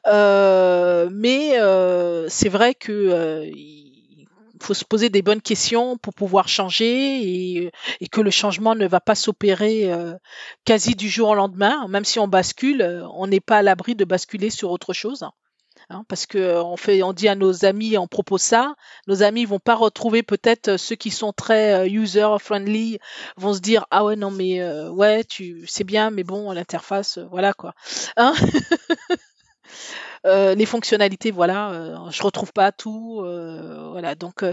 Euh, 0.07 1.09
mais 1.11 1.59
euh, 1.59 2.27
c'est 2.29 2.49
vrai 2.49 2.73
que 2.75 2.91
euh, 2.91 3.51
faut 4.61 4.73
se 4.73 4.85
poser 4.85 5.09
des 5.09 5.21
bonnes 5.21 5.41
questions 5.41 5.97
pour 5.97 6.13
pouvoir 6.13 6.47
changer 6.47 7.21
et, 7.21 7.71
et 8.01 8.07
que 8.07 8.21
le 8.21 8.31
changement 8.31 8.75
ne 8.75 8.87
va 8.87 8.99
pas 8.99 9.15
s'opérer 9.15 9.89
quasi 10.65 10.95
du 10.95 11.09
jour 11.09 11.29
au 11.29 11.35
lendemain. 11.35 11.87
Même 11.87 12.05
si 12.05 12.19
on 12.19 12.27
bascule, 12.27 13.05
on 13.13 13.27
n'est 13.27 13.39
pas 13.39 13.57
à 13.57 13.61
l'abri 13.61 13.95
de 13.95 14.05
basculer 14.05 14.49
sur 14.49 14.71
autre 14.71 14.93
chose. 14.93 15.25
Hein, 15.89 16.03
parce 16.09 16.25
que 16.25 16.61
on 16.61 17.13
dit 17.13 17.29
à 17.29 17.35
nos 17.35 17.63
amis, 17.63 17.97
on 17.97 18.07
propose 18.07 18.41
ça, 18.41 18.75
nos 19.07 19.23
amis 19.23 19.45
vont 19.45 19.59
pas 19.59 19.75
retrouver 19.75 20.21
peut-être 20.21 20.75
ceux 20.75 20.95
qui 20.95 21.11
sont 21.11 21.31
très 21.31 21.87
user 21.89 22.27
friendly, 22.39 22.99
vont 23.37 23.53
se 23.53 23.59
dire 23.59 23.85
ah 23.89 24.03
ouais 24.03 24.17
non 24.17 24.29
mais 24.29 24.61
ouais 24.89 25.23
tu 25.23 25.65
c'est 25.67 25.85
bien 25.85 26.09
mais 26.09 26.23
bon 26.23 26.51
l'interface 26.51 27.19
voilà 27.31 27.53
quoi. 27.53 27.73
Hein 28.17 28.33
les 30.27 30.65
fonctionnalités 30.65 31.31
voilà, 31.31 31.95
je 32.09 32.23
retrouve 32.23 32.53
pas 32.53 32.71
tout 32.71 33.23
voilà 33.91 34.15
donc 34.15 34.43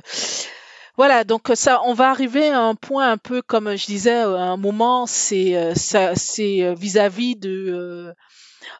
voilà, 0.97 1.25
donc 1.25 1.51
ça, 1.55 1.81
on 1.87 1.93
va 1.93 2.11
arriver 2.11 2.51
à 2.51 2.61
un 2.61 2.77
point 2.77 3.11
un 3.11 3.17
peu 3.17 3.43
comme 3.43 3.75
je 3.75 3.85
disais, 3.85 4.15
à 4.15 4.29
un 4.29 4.57
moment, 4.57 5.07
c'est 5.07 5.75
ça, 5.75 6.15
c'est 6.15 6.73
vis-à-vis 6.75 7.35
de 7.35 8.15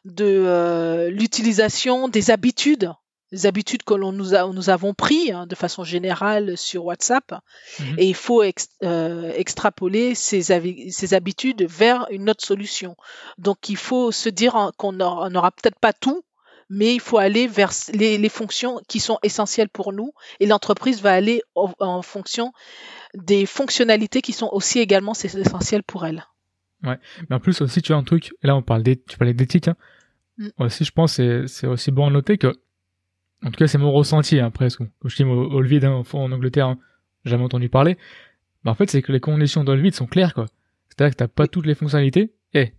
de 0.05 1.09
l'utilisation 1.11 2.07
des 2.07 2.31
habitudes, 2.31 2.93
les 3.31 3.45
habitudes 3.45 3.83
que 3.83 3.93
l'on 3.93 4.11
nous, 4.11 4.35
a, 4.35 4.47
nous 4.51 4.69
avons 4.69 4.93
pris 4.93 5.31
hein, 5.31 5.47
de 5.47 5.55
façon 5.55 5.83
générale 5.83 6.57
sur 6.57 6.85
WhatsApp, 6.85 7.33
mmh 7.79 7.83
et 7.97 8.07
il 8.07 8.15
faut 8.15 8.43
extrapoler 8.43 10.15
ces, 10.15 10.41
ces, 10.41 11.13
habitudes 11.13 11.67
vers 11.67 12.07
une 12.11 12.29
autre 12.29 12.45
solution. 12.45 12.95
Donc 13.37 13.69
il 13.69 13.77
faut 13.77 14.11
se 14.11 14.29
dire 14.29 14.71
qu'on 14.77 14.93
n'aura 14.93 15.51
peut-être 15.51 15.79
pas 15.79 15.93
tout, 15.93 16.23
mais 16.69 16.95
il 16.95 16.99
faut 16.99 17.17
aller 17.17 17.47
vers 17.47 17.71
les, 17.93 18.29
fonctions 18.29 18.79
qui 18.87 18.99
sont 18.99 19.19
essentielles 19.23 19.69
pour 19.69 19.93
nous 19.93 20.11
et 20.39 20.47
l'entreprise 20.47 21.01
va 21.01 21.13
aller 21.13 21.41
en, 21.53 22.01
fonction 22.01 22.53
des 23.13 23.45
fonctionnalités 23.45 24.21
qui 24.21 24.33
sont 24.33 24.49
aussi 24.51 24.79
également 24.79 25.13
essentielles 25.13 25.83
pour 25.83 26.05
elle. 26.05 26.25
Ouais, 26.83 26.97
mais 27.29 27.35
en 27.35 27.39
plus 27.39 27.61
aussi 27.61 27.81
tu 27.81 27.93
as 27.93 27.95
un 27.95 28.03
truc, 28.03 28.33
là 28.43 28.55
on 28.55 28.61
parle 28.61 28.83
tu 28.83 29.17
parlais 29.17 29.33
d'éthique, 29.33 29.67
hein. 29.67 29.75
Mm. 30.37 30.49
aussi 30.59 30.83
je 30.83 30.91
pense 30.91 31.13
c'est 31.13 31.47
c'est 31.47 31.65
aussi 31.65 31.91
bon 31.91 32.07
à 32.07 32.09
noter 32.09 32.37
que, 32.37 32.53
en 33.43 33.49
tout 33.49 33.57
cas 33.57 33.67
c'est 33.67 33.77
mon 33.77 33.91
ressenti 33.91 34.39
hein, 34.39 34.51
presque, 34.51 34.79
comme 34.79 34.89
je 35.05 35.15
dis 35.15 35.67
vide 35.67 35.85
hein, 35.85 36.03
en 36.13 36.31
Angleterre, 36.31 36.67
hein, 36.67 36.77
jamais 37.23 37.43
entendu 37.43 37.69
parler, 37.69 37.97
mais 38.63 38.71
en 38.71 38.75
fait 38.75 38.89
c'est 38.89 39.01
que 39.01 39.13
les 39.13 39.21
conditions 39.21 39.63
dans 39.63 39.73
le 39.73 39.81
vide 39.81 39.95
sont 39.95 40.05
claires 40.05 40.33
quoi, 40.33 40.47
c'est-à-dire 40.89 41.13
que 41.13 41.17
t'as 41.17 41.27
pas 41.29 41.47
toutes 41.47 41.65
les 41.65 41.75
fonctionnalités, 41.75 42.33
et 42.53 42.73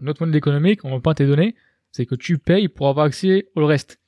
notre 0.00 0.22
modèle 0.22 0.36
économique, 0.36 0.84
on 0.84 0.90
va 0.90 1.00
pas 1.00 1.14
tes 1.14 1.26
données, 1.26 1.54
c'est 1.96 2.04
que 2.04 2.14
tu 2.14 2.36
payes 2.36 2.68
pour 2.68 2.88
avoir 2.88 3.06
accès 3.06 3.48
au 3.56 3.64
reste. 3.64 3.98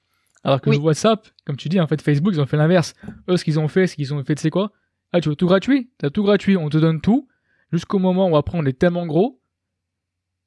Alors 0.44 0.60
que 0.60 0.68
WhatsApp, 0.70 1.26
comme 1.46 1.56
tu 1.56 1.70
dis, 1.70 1.80
en 1.80 1.86
fait, 1.86 2.02
Facebook, 2.02 2.34
ils 2.34 2.40
ont 2.40 2.46
fait 2.46 2.58
l'inverse. 2.58 2.94
Eux, 3.30 3.38
ce 3.38 3.44
qu'ils 3.44 3.58
ont 3.58 3.66
fait, 3.66 3.86
c'est 3.86 3.96
qu'ils 3.96 4.12
ont 4.12 4.22
fait, 4.22 4.34
tu 4.34 4.42
sais 4.42 4.50
quoi? 4.50 4.72
Ah, 5.12 5.22
tu 5.22 5.30
veux 5.30 5.36
tout 5.36 5.46
gratuit? 5.46 5.90
T'as 5.96 6.10
tout 6.10 6.22
gratuit, 6.22 6.58
on 6.58 6.68
te 6.68 6.76
donne 6.76 7.00
tout, 7.00 7.28
jusqu'au 7.72 7.98
moment 7.98 8.28
où 8.28 8.36
après 8.36 8.58
on 8.58 8.66
est 8.66 8.78
tellement 8.78 9.06
gros, 9.06 9.40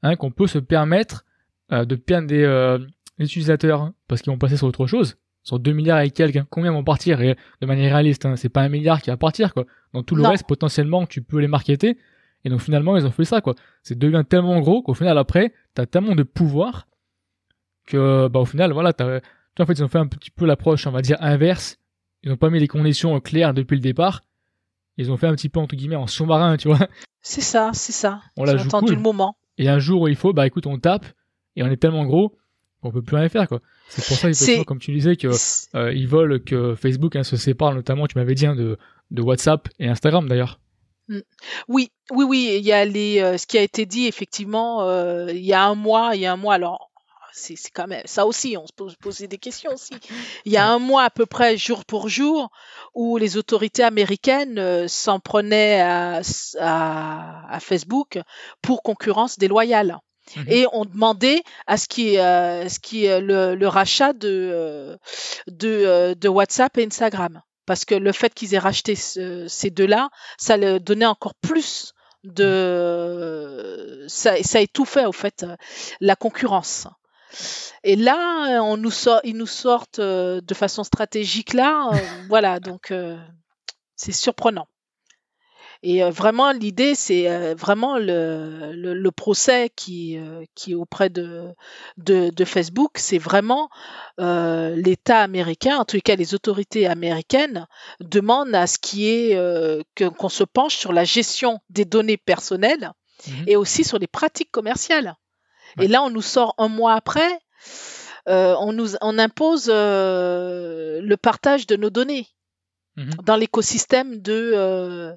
hein, 0.03 0.15
qu'on 0.15 0.29
peut 0.29 0.45
se 0.45 0.59
permettre 0.59 1.25
euh, 1.71 1.83
de 1.83 1.95
perdre 1.95 2.27
des, 2.27 2.43
euh, 2.43 2.77
utilisateurs, 3.17 3.81
hein, 3.81 3.95
parce 4.07 4.21
qu'ils 4.21 4.31
vont 4.31 4.37
passer 4.37 4.57
sur 4.57 4.67
autre 4.67 4.85
chose, 4.85 5.17
sur 5.41 5.57
2 5.57 5.71
milliards 5.71 6.01
et 6.01 6.11
quelques, 6.11 6.37
hein. 6.37 6.47
combien 6.51 6.71
vont 6.71 6.83
partir? 6.83 7.21
Et 7.21 7.35
de 7.59 7.65
manière 7.65 7.93
réaliste, 7.93 8.27
hein, 8.27 8.35
c'est 8.35 8.49
pas 8.49 8.61
un 8.61 8.69
milliard 8.69 9.01
qui 9.01 9.09
va 9.09 9.17
partir, 9.17 9.55
quoi. 9.55 9.65
Donc 9.95 10.05
tout 10.05 10.15
le 10.15 10.23
reste, 10.27 10.45
potentiellement, 10.47 11.07
tu 11.07 11.23
peux 11.23 11.39
les 11.39 11.47
marketer, 11.47 11.97
et 12.45 12.49
donc 12.49 12.61
finalement, 12.61 12.97
ils 12.97 13.07
ont 13.07 13.11
fait 13.11 13.25
ça, 13.25 13.41
quoi. 13.41 13.55
C'est 13.81 13.97
devient 13.97 14.23
tellement 14.29 14.59
gros 14.59 14.83
qu'au 14.83 14.93
final, 14.93 15.17
après, 15.17 15.53
t'as 15.73 15.87
tellement 15.87 16.13
de 16.13 16.23
pouvoir 16.23 16.87
que 17.85 18.27
bah 18.27 18.39
au 18.39 18.45
final 18.45 18.71
voilà 18.71 18.93
tu 18.93 19.03
en 19.03 19.65
fait 19.65 19.73
ils 19.73 19.83
ont 19.83 19.87
fait 19.87 19.99
un 19.99 20.07
petit 20.07 20.31
peu 20.31 20.45
l'approche 20.45 20.87
on 20.87 20.91
va 20.91 21.01
dire 21.01 21.17
inverse. 21.19 21.77
Ils 22.23 22.31
ont 22.31 22.37
pas 22.37 22.49
mis 22.49 22.59
les 22.59 22.67
conditions 22.67 23.19
claires 23.19 23.53
depuis 23.53 23.75
le 23.75 23.81
départ. 23.81 24.21
Ils 24.97 25.11
ont 25.11 25.17
fait 25.17 25.27
un 25.27 25.33
petit 25.33 25.49
peu 25.49 25.59
entre 25.59 25.75
guillemets 25.75 25.95
en 25.95 26.07
sous-marin 26.07 26.57
tu 26.57 26.67
vois. 26.67 26.87
C'est 27.21 27.41
ça 27.41 27.71
c'est 27.73 27.91
ça. 27.91 28.21
On 28.37 28.43
l'a 28.43 28.61
entendu 28.61 28.95
le 28.95 29.01
moment. 29.01 29.35
Et 29.57 29.69
un 29.69 29.79
jour 29.79 30.01
où 30.01 30.07
il 30.07 30.15
faut 30.15 30.33
bah 30.33 30.47
écoute 30.47 30.67
on 30.67 30.77
tape 30.77 31.05
et 31.55 31.63
on 31.63 31.67
est 31.67 31.77
tellement 31.77 32.05
gros 32.05 32.37
qu'on 32.81 32.91
peut 32.91 33.01
plus 33.01 33.15
rien 33.15 33.29
faire 33.29 33.47
quoi. 33.47 33.61
C'est 33.89 34.05
pour 34.05 34.17
ça 34.17 34.29
effectivement 34.29 34.63
comme 34.63 34.79
tu 34.79 34.91
disais 34.91 35.15
que 35.15 35.27
euh, 35.75 35.93
ils 35.93 36.07
veulent 36.07 36.43
que 36.43 36.75
Facebook 36.75 37.15
hein, 37.15 37.23
se 37.23 37.37
sépare 37.37 37.73
notamment 37.73 38.07
tu 38.07 38.17
m'avais 38.17 38.35
dit 38.35 38.45
hein, 38.45 38.55
de 38.55 38.77
de 39.11 39.21
WhatsApp 39.21 39.67
et 39.79 39.87
Instagram 39.87 40.27
d'ailleurs. 40.27 40.59
Mm. 41.07 41.19
oui, 41.67 41.91
oui, 42.11 42.25
oui, 42.25 42.55
il 42.57 42.65
y 42.65 42.71
a 42.71 42.85
les, 42.85 43.19
euh, 43.21 43.37
ce 43.37 43.45
qui 43.45 43.57
a 43.57 43.61
été 43.61 43.85
dit 43.85 44.07
effectivement 44.07 44.83
euh, 44.83 45.31
il 45.31 45.43
y 45.43 45.53
a 45.53 45.65
un 45.65 45.75
mois, 45.75 46.11
il 46.15 46.21
y 46.21 46.25
a 46.25 46.33
un 46.33 46.37
mois. 46.37 46.53
Alors 46.55 46.90
c'est 47.33 47.55
quand 47.73 47.87
même 47.87 48.01
ça 48.05 48.25
aussi, 48.25 48.57
on 48.57 48.67
se 48.67 48.73
pose 48.73 48.95
poser 48.95 49.27
des 49.27 49.37
questions 49.37 49.71
aussi. 49.73 49.93
Il 50.45 50.51
y 50.51 50.57
a 50.57 50.67
un 50.67 50.79
mois 50.79 51.03
à 51.03 51.09
peu 51.09 51.25
près, 51.25 51.57
jour 51.57 51.85
pour 51.85 52.09
jour, 52.09 52.49
où 52.93 53.17
les 53.17 53.37
autorités 53.37 53.83
américaines 53.83 54.59
euh, 54.59 54.87
s'en 54.87 55.19
prenaient 55.19 55.81
à, 55.81 56.21
à, 56.59 57.59
Facebook 57.59 58.19
pour 58.61 58.83
concurrence 58.83 59.37
déloyale. 59.37 59.99
Mmh 60.35 60.41
Et 60.47 60.65
on 60.71 60.85
demandait 60.85 61.43
à 61.67 61.77
ce 61.77 61.87
qui 61.87 62.15
est, 62.15 62.69
ce 62.69 62.79
qui 62.79 63.07
le, 63.07 63.55
le, 63.55 63.67
rachat 63.67 64.13
de, 64.13 64.29
euh, 64.29 64.97
de, 65.47 65.67
euh, 65.67 66.15
de 66.15 66.29
WhatsApp 66.29 66.77
et 66.77 66.85
Instagram. 66.85 67.41
Parce 67.65 67.85
que 67.85 67.95
le 67.95 68.11
fait 68.11 68.33
qu'ils 68.33 68.53
aient 68.53 68.59
racheté 68.59 68.95
ces 68.95 69.69
deux-là, 69.69 70.09
ça 70.37 70.57
leur 70.57 70.79
donnait 70.79 71.05
encore 71.05 71.35
plus 71.35 71.93
de 72.23 74.05
ça, 74.07 74.41
ça 74.43 74.61
étouffait 74.61 75.05
au 75.05 75.11
fait 75.11 75.45
la 75.99 76.15
concurrence. 76.15 76.87
Et 77.83 77.95
là, 77.95 78.61
on 78.61 78.77
nous 78.77 78.91
sort, 78.91 79.21
ils 79.23 79.35
nous 79.35 79.47
sortent 79.47 79.99
euh, 79.99 80.41
de 80.41 80.53
façon 80.53 80.83
stratégique 80.83 81.53
là. 81.53 81.89
Euh, 81.93 81.97
voilà, 82.29 82.59
donc 82.59 82.91
euh, 82.91 83.17
c'est 83.95 84.11
surprenant. 84.11 84.67
Et 85.83 86.03
vraiment, 86.03 86.51
l'idée, 86.51 86.93
c'est 86.93 87.55
vraiment 87.55 87.97
le, 87.97 88.71
le, 88.71 89.11
procès 89.11 89.71
qui, 89.75 90.15
qui 90.53 90.73
est 90.73 90.75
auprès 90.75 91.09
de, 91.09 91.55
de, 91.97 92.45
Facebook, 92.45 92.99
c'est 92.99 93.17
vraiment 93.17 93.67
l'État 94.19 95.21
américain, 95.21 95.77
en 95.79 95.85
tout 95.85 95.97
cas 95.99 96.15
les 96.15 96.35
autorités 96.35 96.85
américaines, 96.85 97.65
demandent 97.99 98.53
à 98.53 98.67
ce 98.67 98.77
qui 98.77 99.07
est 99.07 99.35
qu'on 99.95 100.29
se 100.29 100.43
penche 100.43 100.75
sur 100.75 100.93
la 100.93 101.03
gestion 101.03 101.61
des 101.71 101.85
données 101.85 102.17
personnelles 102.17 102.91
mmh 103.25 103.31
et 103.47 103.55
aussi 103.55 103.83
sur 103.83 103.97
les 103.97 104.05
pratiques 104.05 104.51
commerciales. 104.51 105.15
Et 105.79 105.87
là, 105.87 106.03
on 106.03 106.09
nous 106.09 106.21
sort 106.21 106.53
un 106.57 106.67
mois 106.67 106.93
après, 106.93 107.39
euh, 108.27 108.55
on 108.59 108.71
nous 108.71 108.95
on 109.01 109.17
impose 109.17 109.69
euh, 109.73 111.01
le 111.01 111.17
partage 111.17 111.65
de 111.65 111.75
nos 111.75 111.89
données 111.89 112.27
mmh 112.97 113.09
dans 113.25 113.35
l'écosystème 113.35 114.21
de 114.21 114.51
euh, 114.53 115.13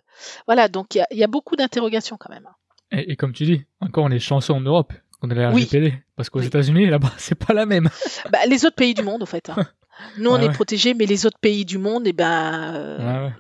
voilà. 0.47 0.69
Donc 0.69 0.95
il 0.95 1.05
y, 1.11 1.25
a, 1.25 1.27
beaucoup 1.27 1.57
d'interrogations 1.57 2.17
quand 2.19 2.31
même. 2.31 2.49
Et, 2.93 3.17
comme 3.17 3.33
tu 3.33 3.45
dis, 3.45 3.65
encore 3.81 4.05
on 4.05 4.11
est 4.11 4.21
chanceux 4.21 4.53
en 4.53 4.61
Europe 4.61 4.93
qu'on 5.21 5.29
a 5.31 5.35
la 5.35 5.51
RGPD, 5.51 5.95
parce 6.17 6.31
qu'aux 6.31 6.41
États-Unis 6.41 6.87
là-bas 6.87 7.13
c'est 7.19 7.35
pas 7.35 7.53
la 7.53 7.67
même. 7.67 7.91
Bah, 8.31 8.39
les 8.49 8.65
autres 8.65 8.77
pays 8.77 8.95
du 8.95 9.03
monde, 9.03 9.23
en 9.23 9.27
fait. 9.27 9.51
Hein. 9.51 9.67
Nous, 10.19 10.29
on 10.29 10.41
est 10.41 10.53
protégés, 10.53 10.93
mais 10.93 11.07
les 11.07 11.25
autres 11.25 11.39
pays 11.39 11.65
du 11.65 11.79
monde, 11.79 12.03
eh 12.07 12.13
ben, 12.13 13.33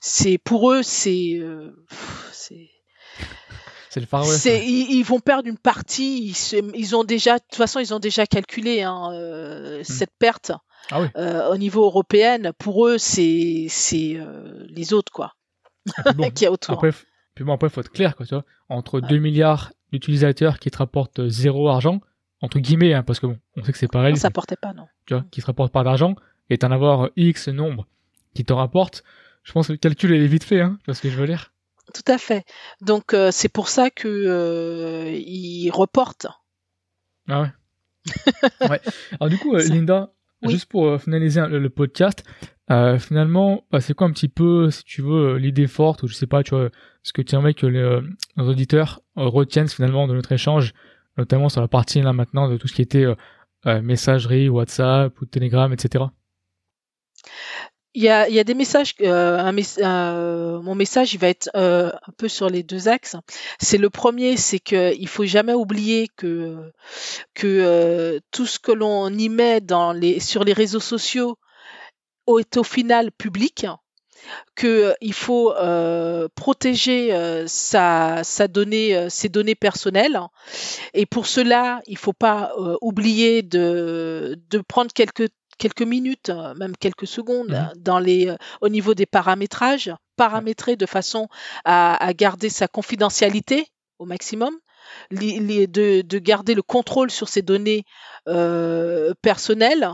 c'est 0.00 0.38
pour 0.38 0.72
eux, 0.72 0.82
c'est, 0.82 1.42
c'est, 2.32 2.70
c'est 3.92 4.00
le 4.00 4.06
Far 4.06 4.26
West. 4.26 4.46
Ils, 4.46 5.02
vont 5.02 5.20
perdre 5.20 5.46
une 5.46 5.58
partie. 5.58 6.34
Ils, 6.74 6.96
ont 6.96 7.04
déjà, 7.04 7.34
de 7.34 7.42
toute 7.42 7.56
façon, 7.56 7.78
ils 7.78 7.92
ont 7.92 7.98
déjà 7.98 8.26
calculé 8.26 8.80
hein, 8.80 9.10
euh, 9.12 9.80
hmm. 9.80 9.84
cette 9.84 10.12
perte 10.18 10.50
ah 10.90 11.02
euh, 11.14 11.52
au 11.52 11.58
niveau 11.58 11.84
européen. 11.84 12.38
Pour 12.58 12.88
eux, 12.88 12.96
c'est 12.96 13.66
c'est 13.68 14.14
euh, 14.16 14.64
les 14.70 14.94
autres 14.94 15.12
quoi. 15.12 15.34
Ah, 16.06 16.14
qui 16.34 16.48
autour. 16.48 16.72
Après, 16.72 16.92
puis 17.34 17.44
bon, 17.44 17.52
après, 17.52 17.68
faut 17.68 17.82
être 17.82 17.92
clair 17.92 18.16
quoi. 18.16 18.24
Tu 18.24 18.34
vois, 18.34 18.46
entre 18.70 19.00
2 19.00 19.18
milliards 19.18 19.72
d'utilisateurs 19.92 20.58
qui 20.58 20.70
te 20.70 20.78
rapportent 20.78 21.28
zéro 21.28 21.68
argent, 21.68 22.00
entre 22.40 22.60
guillemets, 22.60 22.94
hein, 22.94 23.02
parce 23.02 23.20
que 23.20 23.26
bon, 23.26 23.38
on 23.58 23.62
sait 23.62 23.72
que 23.72 23.78
c'est 23.78 23.92
pareil. 23.92 24.16
ça 24.16 24.30
portait 24.30 24.56
pas 24.56 24.72
non. 24.72 24.86
Tu 25.04 25.12
vois, 25.12 25.26
qui 25.30 25.42
te 25.42 25.46
rapportent 25.46 25.72
pas 25.72 25.84
d'argent, 25.84 26.16
et 26.48 26.56
t'en 26.56 26.70
avoir 26.70 27.10
X 27.16 27.48
nombre 27.48 27.86
qui 28.32 28.46
te 28.46 28.54
rapporte. 28.54 29.04
Je 29.42 29.52
pense 29.52 29.66
que 29.66 29.72
le 29.72 29.78
calcul 29.78 30.14
est 30.14 30.26
vite 30.26 30.44
fait, 30.44 30.62
hein, 30.62 30.78
tu 30.78 30.86
vois 30.86 30.94
ce 30.94 31.02
que 31.02 31.10
je 31.10 31.16
veux 31.18 31.26
dire. 31.26 31.51
Tout 31.92 32.04
à 32.06 32.18
fait. 32.18 32.44
Donc 32.80 33.12
euh, 33.12 33.30
c'est 33.32 33.48
pour 33.48 33.68
ça 33.68 33.90
que 33.90 34.08
euh, 34.08 35.10
ils 35.12 35.70
reportent. 35.70 36.26
Ah 37.28 37.42
ouais. 37.42 37.50
ouais. 38.68 38.80
Alors 39.20 39.28
du 39.28 39.38
coup, 39.38 39.54
euh, 39.54 39.62
Linda, 39.62 40.12
juste 40.42 40.66
pour 40.66 41.00
finaliser 41.00 41.40
le, 41.46 41.70
podcast, 41.70 42.24
finalement, 42.98 43.64
bah, 43.70 43.80
c'est 43.80 43.94
quoi 43.94 44.06
un 44.06 44.12
petit 44.12 44.28
peu, 44.28 44.70
si 44.70 44.84
tu 44.84 45.02
veux, 45.02 45.36
l'idée 45.36 45.66
forte 45.66 46.02
ou 46.02 46.08
je 46.08 46.14
sais 46.14 46.26
pas, 46.26 46.42
tu 46.42 46.54
vois, 46.54 46.70
ce 47.02 47.12
que 47.12 47.22
tu 47.22 47.34
aimerais 47.34 47.54
que 47.54 47.66
les, 47.66 48.00
nos 48.36 48.48
auditeurs 48.48 49.00
retiennent 49.14 49.68
finalement 49.68 50.08
de 50.08 50.14
notre 50.14 50.32
échange, 50.32 50.72
notamment 51.16 51.48
sur 51.48 51.60
la 51.60 51.68
partie 51.68 52.00
là 52.00 52.12
maintenant 52.12 52.48
de 52.48 52.56
tout 52.56 52.66
ce 52.66 52.74
qui 52.74 52.82
était 52.82 53.06
messagerie, 53.64 54.48
WhatsApp 54.48 55.20
ou 55.20 55.26
Telegram, 55.26 55.72
etc. 55.72 56.06
Il 57.94 58.02
y 58.02 58.08
a, 58.08 58.26
il 58.28 58.34
y 58.34 58.40
a 58.40 58.44
des 58.44 58.54
messages, 58.54 58.94
euh, 59.02 59.38
un, 59.38 59.54
euh, 59.78 60.62
mon 60.62 60.74
message 60.74 61.12
il 61.12 61.18
va 61.18 61.28
être 61.28 61.50
euh, 61.54 61.90
un 61.90 62.12
peu 62.16 62.26
sur 62.26 62.48
les 62.48 62.62
deux 62.62 62.88
axes. 62.88 63.16
C'est 63.60 63.76
le 63.76 63.90
premier, 63.90 64.38
c'est 64.38 64.60
que 64.60 64.94
il 64.96 65.08
faut 65.08 65.26
jamais 65.26 65.52
oublier 65.52 66.08
que 66.16 66.72
que 67.34 68.18
tout 68.30 68.46
ce 68.46 68.58
que 68.58 68.72
l'on 68.72 69.12
y 69.12 69.28
met 69.28 69.60
dans 69.60 69.92
les 69.92 70.20
sur 70.20 70.42
les 70.42 70.54
réseaux 70.54 70.80
sociaux 70.80 71.36
est 72.38 72.56
au 72.56 72.64
final 72.64 73.12
public 73.12 73.66
qu'il 74.56 75.12
faut 75.12 75.52
protéger 76.34 77.44
sa, 77.46 78.24
sa 78.24 78.48
donnée, 78.48 79.08
ses 79.10 79.28
données 79.28 79.56
personnelles. 79.56 80.20
Et 80.94 81.06
pour 81.06 81.26
cela, 81.26 81.82
il 81.86 81.94
ne 81.94 81.98
faut 81.98 82.12
pas 82.12 82.52
oublier 82.80 83.42
de, 83.42 84.38
de 84.50 84.58
prendre 84.60 84.92
quelques 84.92 85.28
quelques 85.62 85.82
minutes, 85.82 86.32
même 86.56 86.76
quelques 86.76 87.06
secondes, 87.06 87.52
mmh 87.52 87.72
dans 87.76 88.00
les, 88.00 88.34
au 88.60 88.68
niveau 88.68 88.94
des 88.94 89.06
paramétrages, 89.06 89.92
paramétrer 90.16 90.74
de 90.74 90.86
façon 90.86 91.28
à, 91.64 92.04
à 92.04 92.12
garder 92.12 92.48
sa 92.48 92.66
confidentialité 92.66 93.66
au 94.00 94.04
maximum, 94.04 94.54
de, 95.12 96.02
de, 96.02 96.18
garder 96.18 96.54
le 96.54 96.62
contrôle 96.62 97.10
sur 97.12 97.28
ses 97.28 97.42
données 97.42 97.84
euh, 98.28 99.14
personnelles 99.22 99.88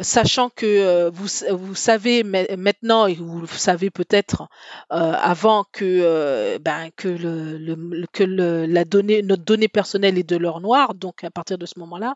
sachant 0.00 0.48
que 0.48 0.66
euh, 0.66 1.10
vous, 1.10 1.26
vous 1.50 1.74
savez 1.74 2.22
maintenant 2.22 3.06
et 3.06 3.14
vous 3.14 3.46
savez 3.46 3.90
peut-être 3.90 4.48
euh, 4.92 5.12
avant 5.20 5.64
que 5.72 5.84
euh, 5.84 6.58
ben 6.60 6.90
que 6.96 7.08
le, 7.08 8.06
que 8.12 8.22
le, 8.22 8.66
la 8.66 8.84
donnée 8.84 9.22
notre 9.22 9.44
donnée 9.44 9.68
personnelle 9.68 10.18
est 10.18 10.28
de 10.28 10.36
l'or 10.36 10.60
noir 10.60 10.94
donc 10.94 11.24
à 11.24 11.30
partir 11.30 11.58
de 11.58 11.66
ce 11.66 11.78
moment-là 11.80 12.14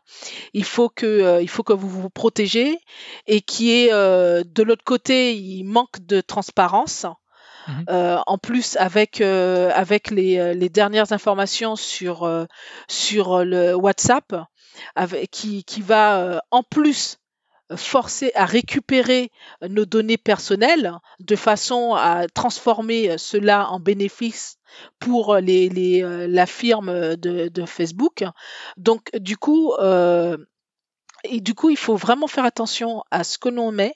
il 0.53 0.65
faut 0.65 0.89
que 0.89 1.41
il 1.43 1.49
faut 1.49 1.65
que 1.65 1.73
vous 1.73 1.89
vous 1.89 2.11
protégez 2.11 2.79
et 3.27 3.41
qui 3.41 3.73
est 3.73 3.91
de 3.91 4.63
l'autre 4.63 4.85
côté 4.85 5.35
il 5.35 5.65
manque 5.65 6.05
de 6.07 6.21
transparence. 6.21 7.07
Mmh 7.69 7.85
en 8.27 8.39
plus, 8.39 8.77
avec 8.79 9.21
avec 9.21 10.11
les, 10.11 10.53
les, 10.53 10.69
dernières 10.69 11.13
informations 11.13 11.77
sur 11.77 12.29
sur 12.89 13.45
le 13.45 13.77
WhatsApp, 13.77 14.35
avec, 14.97 15.31
qui 15.31 15.63
qui 15.63 15.81
va 15.81 16.43
en 16.51 16.65
plus 16.65 17.19
forcer 17.77 18.33
à 18.35 18.45
récupérer 18.45 19.31
nos 19.63 19.85
données 19.85 20.19
personnelles 20.19 20.93
de 21.21 21.37
façon 21.37 21.95
à 21.95 22.27
transformer 22.29 23.17
cela 23.19 23.71
en 23.71 23.81
bénéfice 23.81 24.59
pour 24.99 25.35
euh, 25.35 25.41
la 25.41 26.47
firme 26.47 27.17
de, 27.17 27.67
Facebook. 27.67 28.25
Donc 28.77 29.11
du 29.15 29.37
coup, 29.37 29.73
euh, 29.75 30.37
du 31.31 31.55
coup, 31.55 31.71
il 31.71 31.77
faut 31.77 31.97
vraiment 31.97 32.27
faire 32.27 32.45
attention 32.45 33.05
à 33.11 33.25
ce 33.25 33.39
que 33.39 33.49
l'on 33.49 33.73
met, 33.73 33.95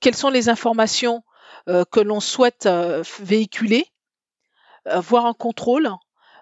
quelles 0.00 0.14
sont 0.14 0.30
les 0.30 0.48
informations 0.48 1.22
euh, 1.68 1.84
que 1.90 2.00
l'on 2.00 2.20
souhaite 2.20 2.68
véhiculer, 3.20 3.86
avoir 4.84 5.26
un 5.26 5.34
contrôle 5.34 5.90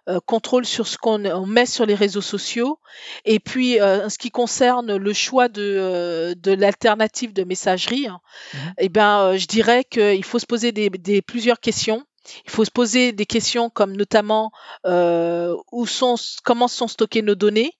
euh, 0.09 0.19
contrôle 0.25 0.65
sur 0.65 0.87
ce 0.87 0.97
qu'on 0.97 1.47
met 1.47 1.67
sur 1.67 1.85
les 1.85 1.95
réseaux 1.95 2.23
sociaux. 2.23 2.79
Et 3.25 3.39
puis, 3.39 3.81
euh, 3.81 4.07
en 4.07 4.09
ce 4.09 4.19
qui 4.19 4.31
concerne 4.31 4.97
le 4.97 5.13
choix 5.13 5.49
de, 5.49 5.63
euh, 5.63 6.35
de 6.37 6.53
l'alternative 6.53 7.33
de 7.33 7.45
messagerie, 7.45 8.07
hein, 8.07 8.21
mmh 8.55 8.59
eh 8.79 8.89
ben, 8.89 9.37
je 9.37 9.47
dirais 9.47 9.85
qu'il 9.85 10.25
faut 10.25 10.39
se 10.39 10.47
poser 10.47 10.73
des, 10.73 10.89
des, 10.89 11.21
plusieurs 11.23 11.61
questions. 11.61 12.05
Il 12.45 12.51
faut 12.51 12.65
se 12.65 12.71
poser 12.71 13.13
des 13.13 13.27
questions 13.27 13.71
comme 13.71 13.97
notamment 13.97 14.53
où 14.85 15.87
sont, 15.87 16.15
comment 16.45 16.69
sont 16.69 16.89
stockées 16.89 17.23
nos 17.23 17.35
données. 17.35 17.73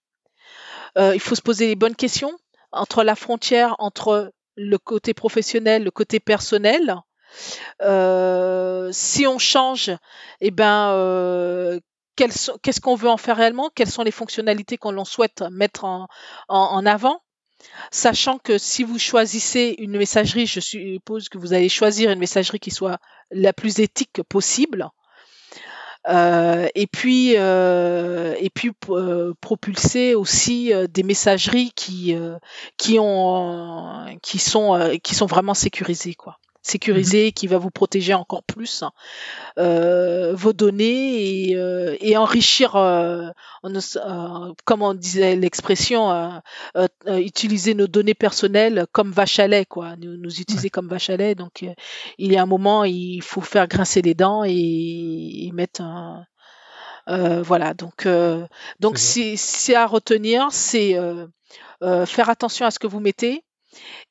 il 0.97 1.21
faut 1.21 1.35
se 1.35 1.43
poser 1.43 1.67
les 1.67 1.77
bonnes 1.77 1.95
questions 1.95 2.33
entre 2.73 3.05
la 3.05 3.15
frontière 3.17 3.77
entre 3.79 4.33
le 4.57 4.79
côté 4.79 5.15
professionnel, 5.15 5.85
le 5.85 5.91
côté 5.91 6.21
personnel. 6.21 6.97
Euh, 7.83 8.91
si 8.93 9.27
on 9.27 9.39
change, 9.39 9.91
eh 10.41 10.51
ben, 10.51 10.93
qu'est-ce 12.29 12.81
qu'on 12.81 12.95
veut 12.95 13.09
en 13.09 13.17
faire 13.17 13.37
réellement, 13.37 13.71
quelles 13.75 13.91
sont 13.91 14.03
les 14.03 14.11
fonctionnalités 14.11 14.77
qu'on 14.77 15.05
souhaite 15.05 15.43
mettre 15.51 15.85
en, 15.85 16.87
avant? 16.87 17.23
Sachant 17.91 18.39
que 18.39 18.59
si 18.59 18.85
vous 18.85 18.99
choisissez 18.99 19.75
une 19.79 19.97
messagerie, 19.97 20.47
je 20.47 20.61
suppose 20.61 21.29
que 21.29 21.39
vous 21.39 21.53
allez 21.53 21.69
choisir 21.69 22.11
une 22.11 22.19
messagerie 22.19 22.59
qui 22.59 22.71
soit 22.71 22.99
la 23.31 23.53
plus 23.53 23.81
éthique 23.81 24.23
possible. 24.29 24.91
Euh, 26.09 26.69
et 26.75 26.87
puis, 26.87 27.35
euh, 27.37 28.35
et 28.39 28.51
euh, 28.89 29.35
propulser 29.41 30.15
aussi 30.15 30.73
des 30.89 31.03
messageries 31.03 31.73
qui, 31.75 32.17
qui, 32.77 32.99
ont, 32.99 34.07
qui, 34.23 34.39
sont, 34.39 35.27
vraiment 35.27 35.55
sécurisées. 35.55 36.17
Sécurisé 36.63 37.29
mmh 37.29 37.33
qui 37.33 37.47
va 37.47 37.59
vous 37.59 37.71
protéger 37.71 38.15
encore 38.15 38.43
plus 38.43 38.83
hein, 38.83 38.93
euh, 39.59 40.35
vos 40.35 40.53
données 40.53 41.51
et, 41.51 41.57
euh, 41.57 41.97
et 42.01 42.17
enrichir, 42.17 42.77
euh, 42.77 43.29
euh, 43.65 44.53
comme 44.65 44.83
on 44.83 44.95
disait 44.95 45.37
l'expression, 45.37 46.11
euh, 46.11 47.19
utiliser 47.19 47.75
nos 47.75 47.87
données 47.87 48.15
personnelles 48.15 48.87
comme 48.93 49.11
vache 49.13 49.39
à 49.39 49.47
lait, 49.47 49.65
quoi, 49.65 49.97
nous, 49.97 50.17
nous 50.17 50.41
utiliser 50.41 50.71
comme 50.71 50.89
vache 50.89 51.11
à 51.11 51.17
lait. 51.17 51.35
Donc 51.35 51.65
il 52.19 52.33
y 52.33 52.37
a 52.37 52.43
un 52.43 52.47
moment, 52.47 52.85
il 52.85 53.23
faut 53.23 53.41
faire 53.41 53.69
grincer 53.69 54.03
les 54.03 54.15
dents 54.15 54.45
et, 54.45 55.47
et 55.47 55.53
mettre 55.53 55.83
un, 55.83 56.27
voilà, 57.43 57.75
donc 57.75 58.07
donc 58.81 58.99
c'est 58.99 59.75
à 59.75 59.87
retenir, 59.87 60.49
c'est 60.51 60.97
faire 61.81 62.31
attention 62.31 62.67
à 62.67 62.71
ce 62.71 62.79
que 62.79 62.87
vous 62.87 63.01
mettez, 63.01 63.43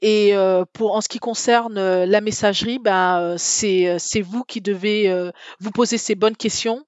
et 0.02 0.36
euh, 0.36 0.66
pour 0.74 0.96
en 0.96 1.02
ce 1.02 1.10
qui 1.10 1.20
concerne 1.20 1.78
euh, 1.78 2.06
la 2.06 2.22
messagerie, 2.22 2.80
ben, 2.80 3.20
euh, 3.20 3.36
c'est, 3.38 4.22
vous 4.22 4.44
qui 4.44 4.62
devez 4.62 5.32
vous 5.60 5.72
poser 5.72 5.98
ces 5.98 6.16
bonnes 6.16 6.36
questions, 6.36 6.86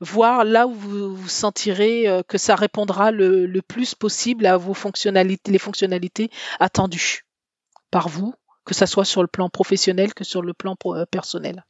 voir 0.00 0.44
là 0.44 0.66
où 0.66 0.72
vous, 0.72 1.14
vous 1.14 1.28
sentirez 1.28 2.22
que 2.28 2.38
ça 2.38 2.54
répondra 2.54 3.10
le, 3.10 3.46
le, 3.46 3.62
plus 3.62 3.94
possible 3.94 4.46
à 4.46 4.56
vos 4.56 4.74
fonctionnalités, 4.74 5.50
les 5.50 5.58
fonctionnalités 5.58 6.30
attendues 6.60 7.24
par 7.90 8.08
vous, 8.08 8.34
que 8.64 8.74
ça 8.74 8.86
soit 8.86 9.04
sur 9.04 9.22
le 9.22 9.28
plan 9.28 9.48
professionnel 9.48 10.14
que 10.14 10.24
sur 10.24 10.42
le 10.42 10.52
plan 10.52 10.76
personnel. 11.10 11.64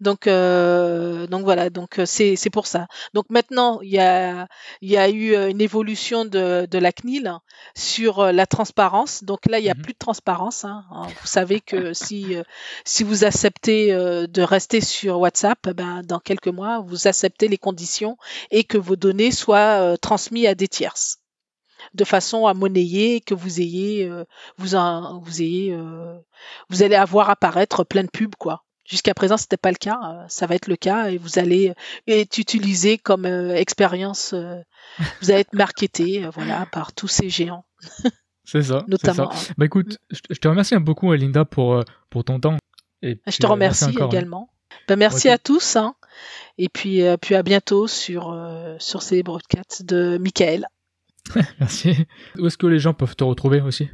Donc, 0.00 0.26
euh, 0.26 1.26
donc 1.26 1.44
voilà, 1.44 1.70
donc 1.70 1.98
euh, 1.98 2.06
c'est 2.06 2.36
c'est 2.36 2.50
pour 2.50 2.66
ça. 2.66 2.86
Donc 3.14 3.26
maintenant, 3.30 3.80
il 3.82 3.90
y 3.90 3.98
a 3.98 4.46
il 4.80 4.90
y 4.90 4.96
a 4.96 5.08
eu 5.08 5.34
euh, 5.34 5.50
une 5.50 5.60
évolution 5.60 6.24
de, 6.24 6.66
de 6.70 6.78
la 6.78 6.92
CNIL 6.92 7.32
sur 7.74 8.32
la 8.32 8.46
transparence. 8.46 9.24
Donc 9.24 9.46
là, 9.46 9.58
il 9.58 9.64
y 9.64 9.70
a 9.70 9.74
mmh 9.74 9.82
plus 9.82 9.92
de 9.92 9.98
transparence. 9.98 10.64
Hein. 10.64 10.84
Vous 11.20 11.26
savez 11.26 11.60
que 11.60 11.92
si 11.92 12.36
si 12.84 13.04
vous 13.04 13.24
acceptez 13.24 13.92
de 13.92 14.42
rester 14.42 14.80
sur 14.80 15.18
WhatsApp, 15.20 15.70
ben 15.70 16.02
dans 16.04 16.18
quelques 16.18 16.48
mois, 16.48 16.80
vous 16.80 17.06
acceptez 17.06 17.48
les 17.48 17.58
conditions 17.58 18.16
et 18.50 18.64
que 18.64 18.78
vos 18.78 18.96
données 18.96 19.30
soient 19.30 19.96
transmises 19.98 20.46
à 20.46 20.54
des 20.54 20.68
tierces 20.68 21.18
de 21.94 22.04
façon 22.04 22.46
à 22.46 22.54
monnayer 22.54 23.20
que 23.20 23.34
vous 23.34 23.60
ayez 23.60 24.10
vous 24.56 24.76
vous 25.22 25.42
ayez 25.42 25.76
vous 26.68 26.82
allez 26.82 26.96
avoir 26.96 27.30
apparaître 27.30 27.84
plein 27.84 28.02
de 28.02 28.10
pubs 28.10 28.34
quoi 28.36 28.64
Jusqu'à 28.88 29.12
présent, 29.12 29.36
c'était 29.36 29.58
pas 29.58 29.70
le 29.70 29.76
cas. 29.76 30.00
Euh, 30.02 30.24
ça 30.28 30.46
va 30.46 30.54
être 30.54 30.66
le 30.66 30.76
cas 30.76 31.10
et 31.10 31.18
vous 31.18 31.38
allez 31.38 31.74
être 32.06 32.38
utilisé 32.38 32.96
comme 32.96 33.26
euh, 33.26 33.54
expérience. 33.54 34.32
Euh, 34.32 34.56
vous 35.20 35.30
allez 35.30 35.40
être 35.40 35.52
marketé, 35.52 36.26
voilà, 36.32 36.64
par 36.72 36.94
tous 36.94 37.08
ces 37.08 37.28
géants. 37.28 37.66
C'est 38.44 38.62
ça. 38.62 38.84
Notamment. 38.88 39.30
Ça. 39.30 39.52
Bah 39.58 39.66
écoute, 39.66 39.98
je 40.10 40.38
te 40.38 40.48
remercie 40.48 40.74
beaucoup, 40.78 41.12
Linda, 41.12 41.44
pour, 41.44 41.84
pour 42.08 42.24
ton 42.24 42.40
temps. 42.40 42.56
Et 43.02 43.20
je 43.26 43.36
te 43.36 43.46
remercie 43.46 43.84
merci 43.84 44.02
hein. 44.02 44.08
également. 44.08 44.50
Bah, 44.88 44.96
merci 44.96 45.28
à 45.28 45.36
tous. 45.36 45.76
Hein. 45.76 45.94
Et 46.56 46.70
puis, 46.70 47.02
puis 47.20 47.34
à 47.34 47.42
bientôt 47.42 47.86
sur, 47.86 48.34
sur 48.78 49.02
ces 49.02 49.22
broadcasts 49.22 49.84
de 49.84 50.16
Michael. 50.18 50.66
merci. 51.60 52.06
Où 52.38 52.46
est-ce 52.46 52.56
que 52.56 52.66
les 52.66 52.78
gens 52.78 52.94
peuvent 52.94 53.16
te 53.16 53.24
retrouver 53.24 53.60
aussi? 53.60 53.90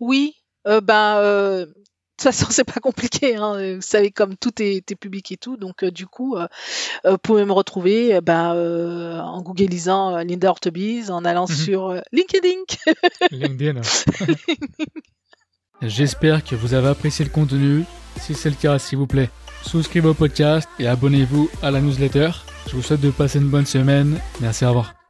Oui, 0.00 0.34
ben, 0.64 1.66
toute 2.22 2.34
façon, 2.34 2.46
c'est 2.50 2.64
pas 2.64 2.80
compliqué. 2.80 3.36
Hein. 3.36 3.76
Vous 3.76 3.82
savez, 3.82 4.10
comme 4.10 4.36
tout 4.36 4.52
est, 4.60 4.82
public 4.94 5.32
et 5.32 5.36
tout. 5.36 5.56
Donc, 5.56 5.84
euh, 5.84 5.90
du 5.90 6.06
coup, 6.06 6.36
euh, 6.36 6.46
euh, 7.04 7.12
vous 7.12 7.18
pouvez 7.18 7.44
me 7.44 7.52
retrouver 7.52 8.20
ben, 8.20 8.52
en 9.22 9.40
googlisant 9.42 10.18
Linda 10.18 10.50
Ortebise, 10.50 11.10
en 11.10 11.24
allant 11.24 11.46
mhm. 11.48 11.54
sur 11.54 12.02
LinkedIn. 12.12 12.62
LinkedIn. 13.30 13.80
J'espère 15.82 16.44
que 16.44 16.54
vous 16.54 16.74
avez 16.74 16.88
apprécié 16.88 17.24
le 17.24 17.30
contenu. 17.30 17.84
Si 18.20 18.34
c'est 18.34 18.50
le 18.50 18.56
cas, 18.56 18.78
s'il 18.78 18.98
vous 18.98 19.06
plaît, 19.06 19.30
souscrivez 19.62 20.08
au 20.08 20.14
podcast 20.14 20.68
et 20.78 20.86
abonnez-vous 20.86 21.50
à 21.62 21.70
la 21.70 21.80
newsletter. 21.80 22.30
Je 22.68 22.76
vous 22.76 22.82
souhaite 22.82 23.00
de 23.00 23.10
passer 23.10 23.38
une 23.38 23.48
bonne 23.48 23.66
semaine. 23.66 24.20
Merci, 24.40 24.64
au 24.64 24.68
revoir. 24.68 25.01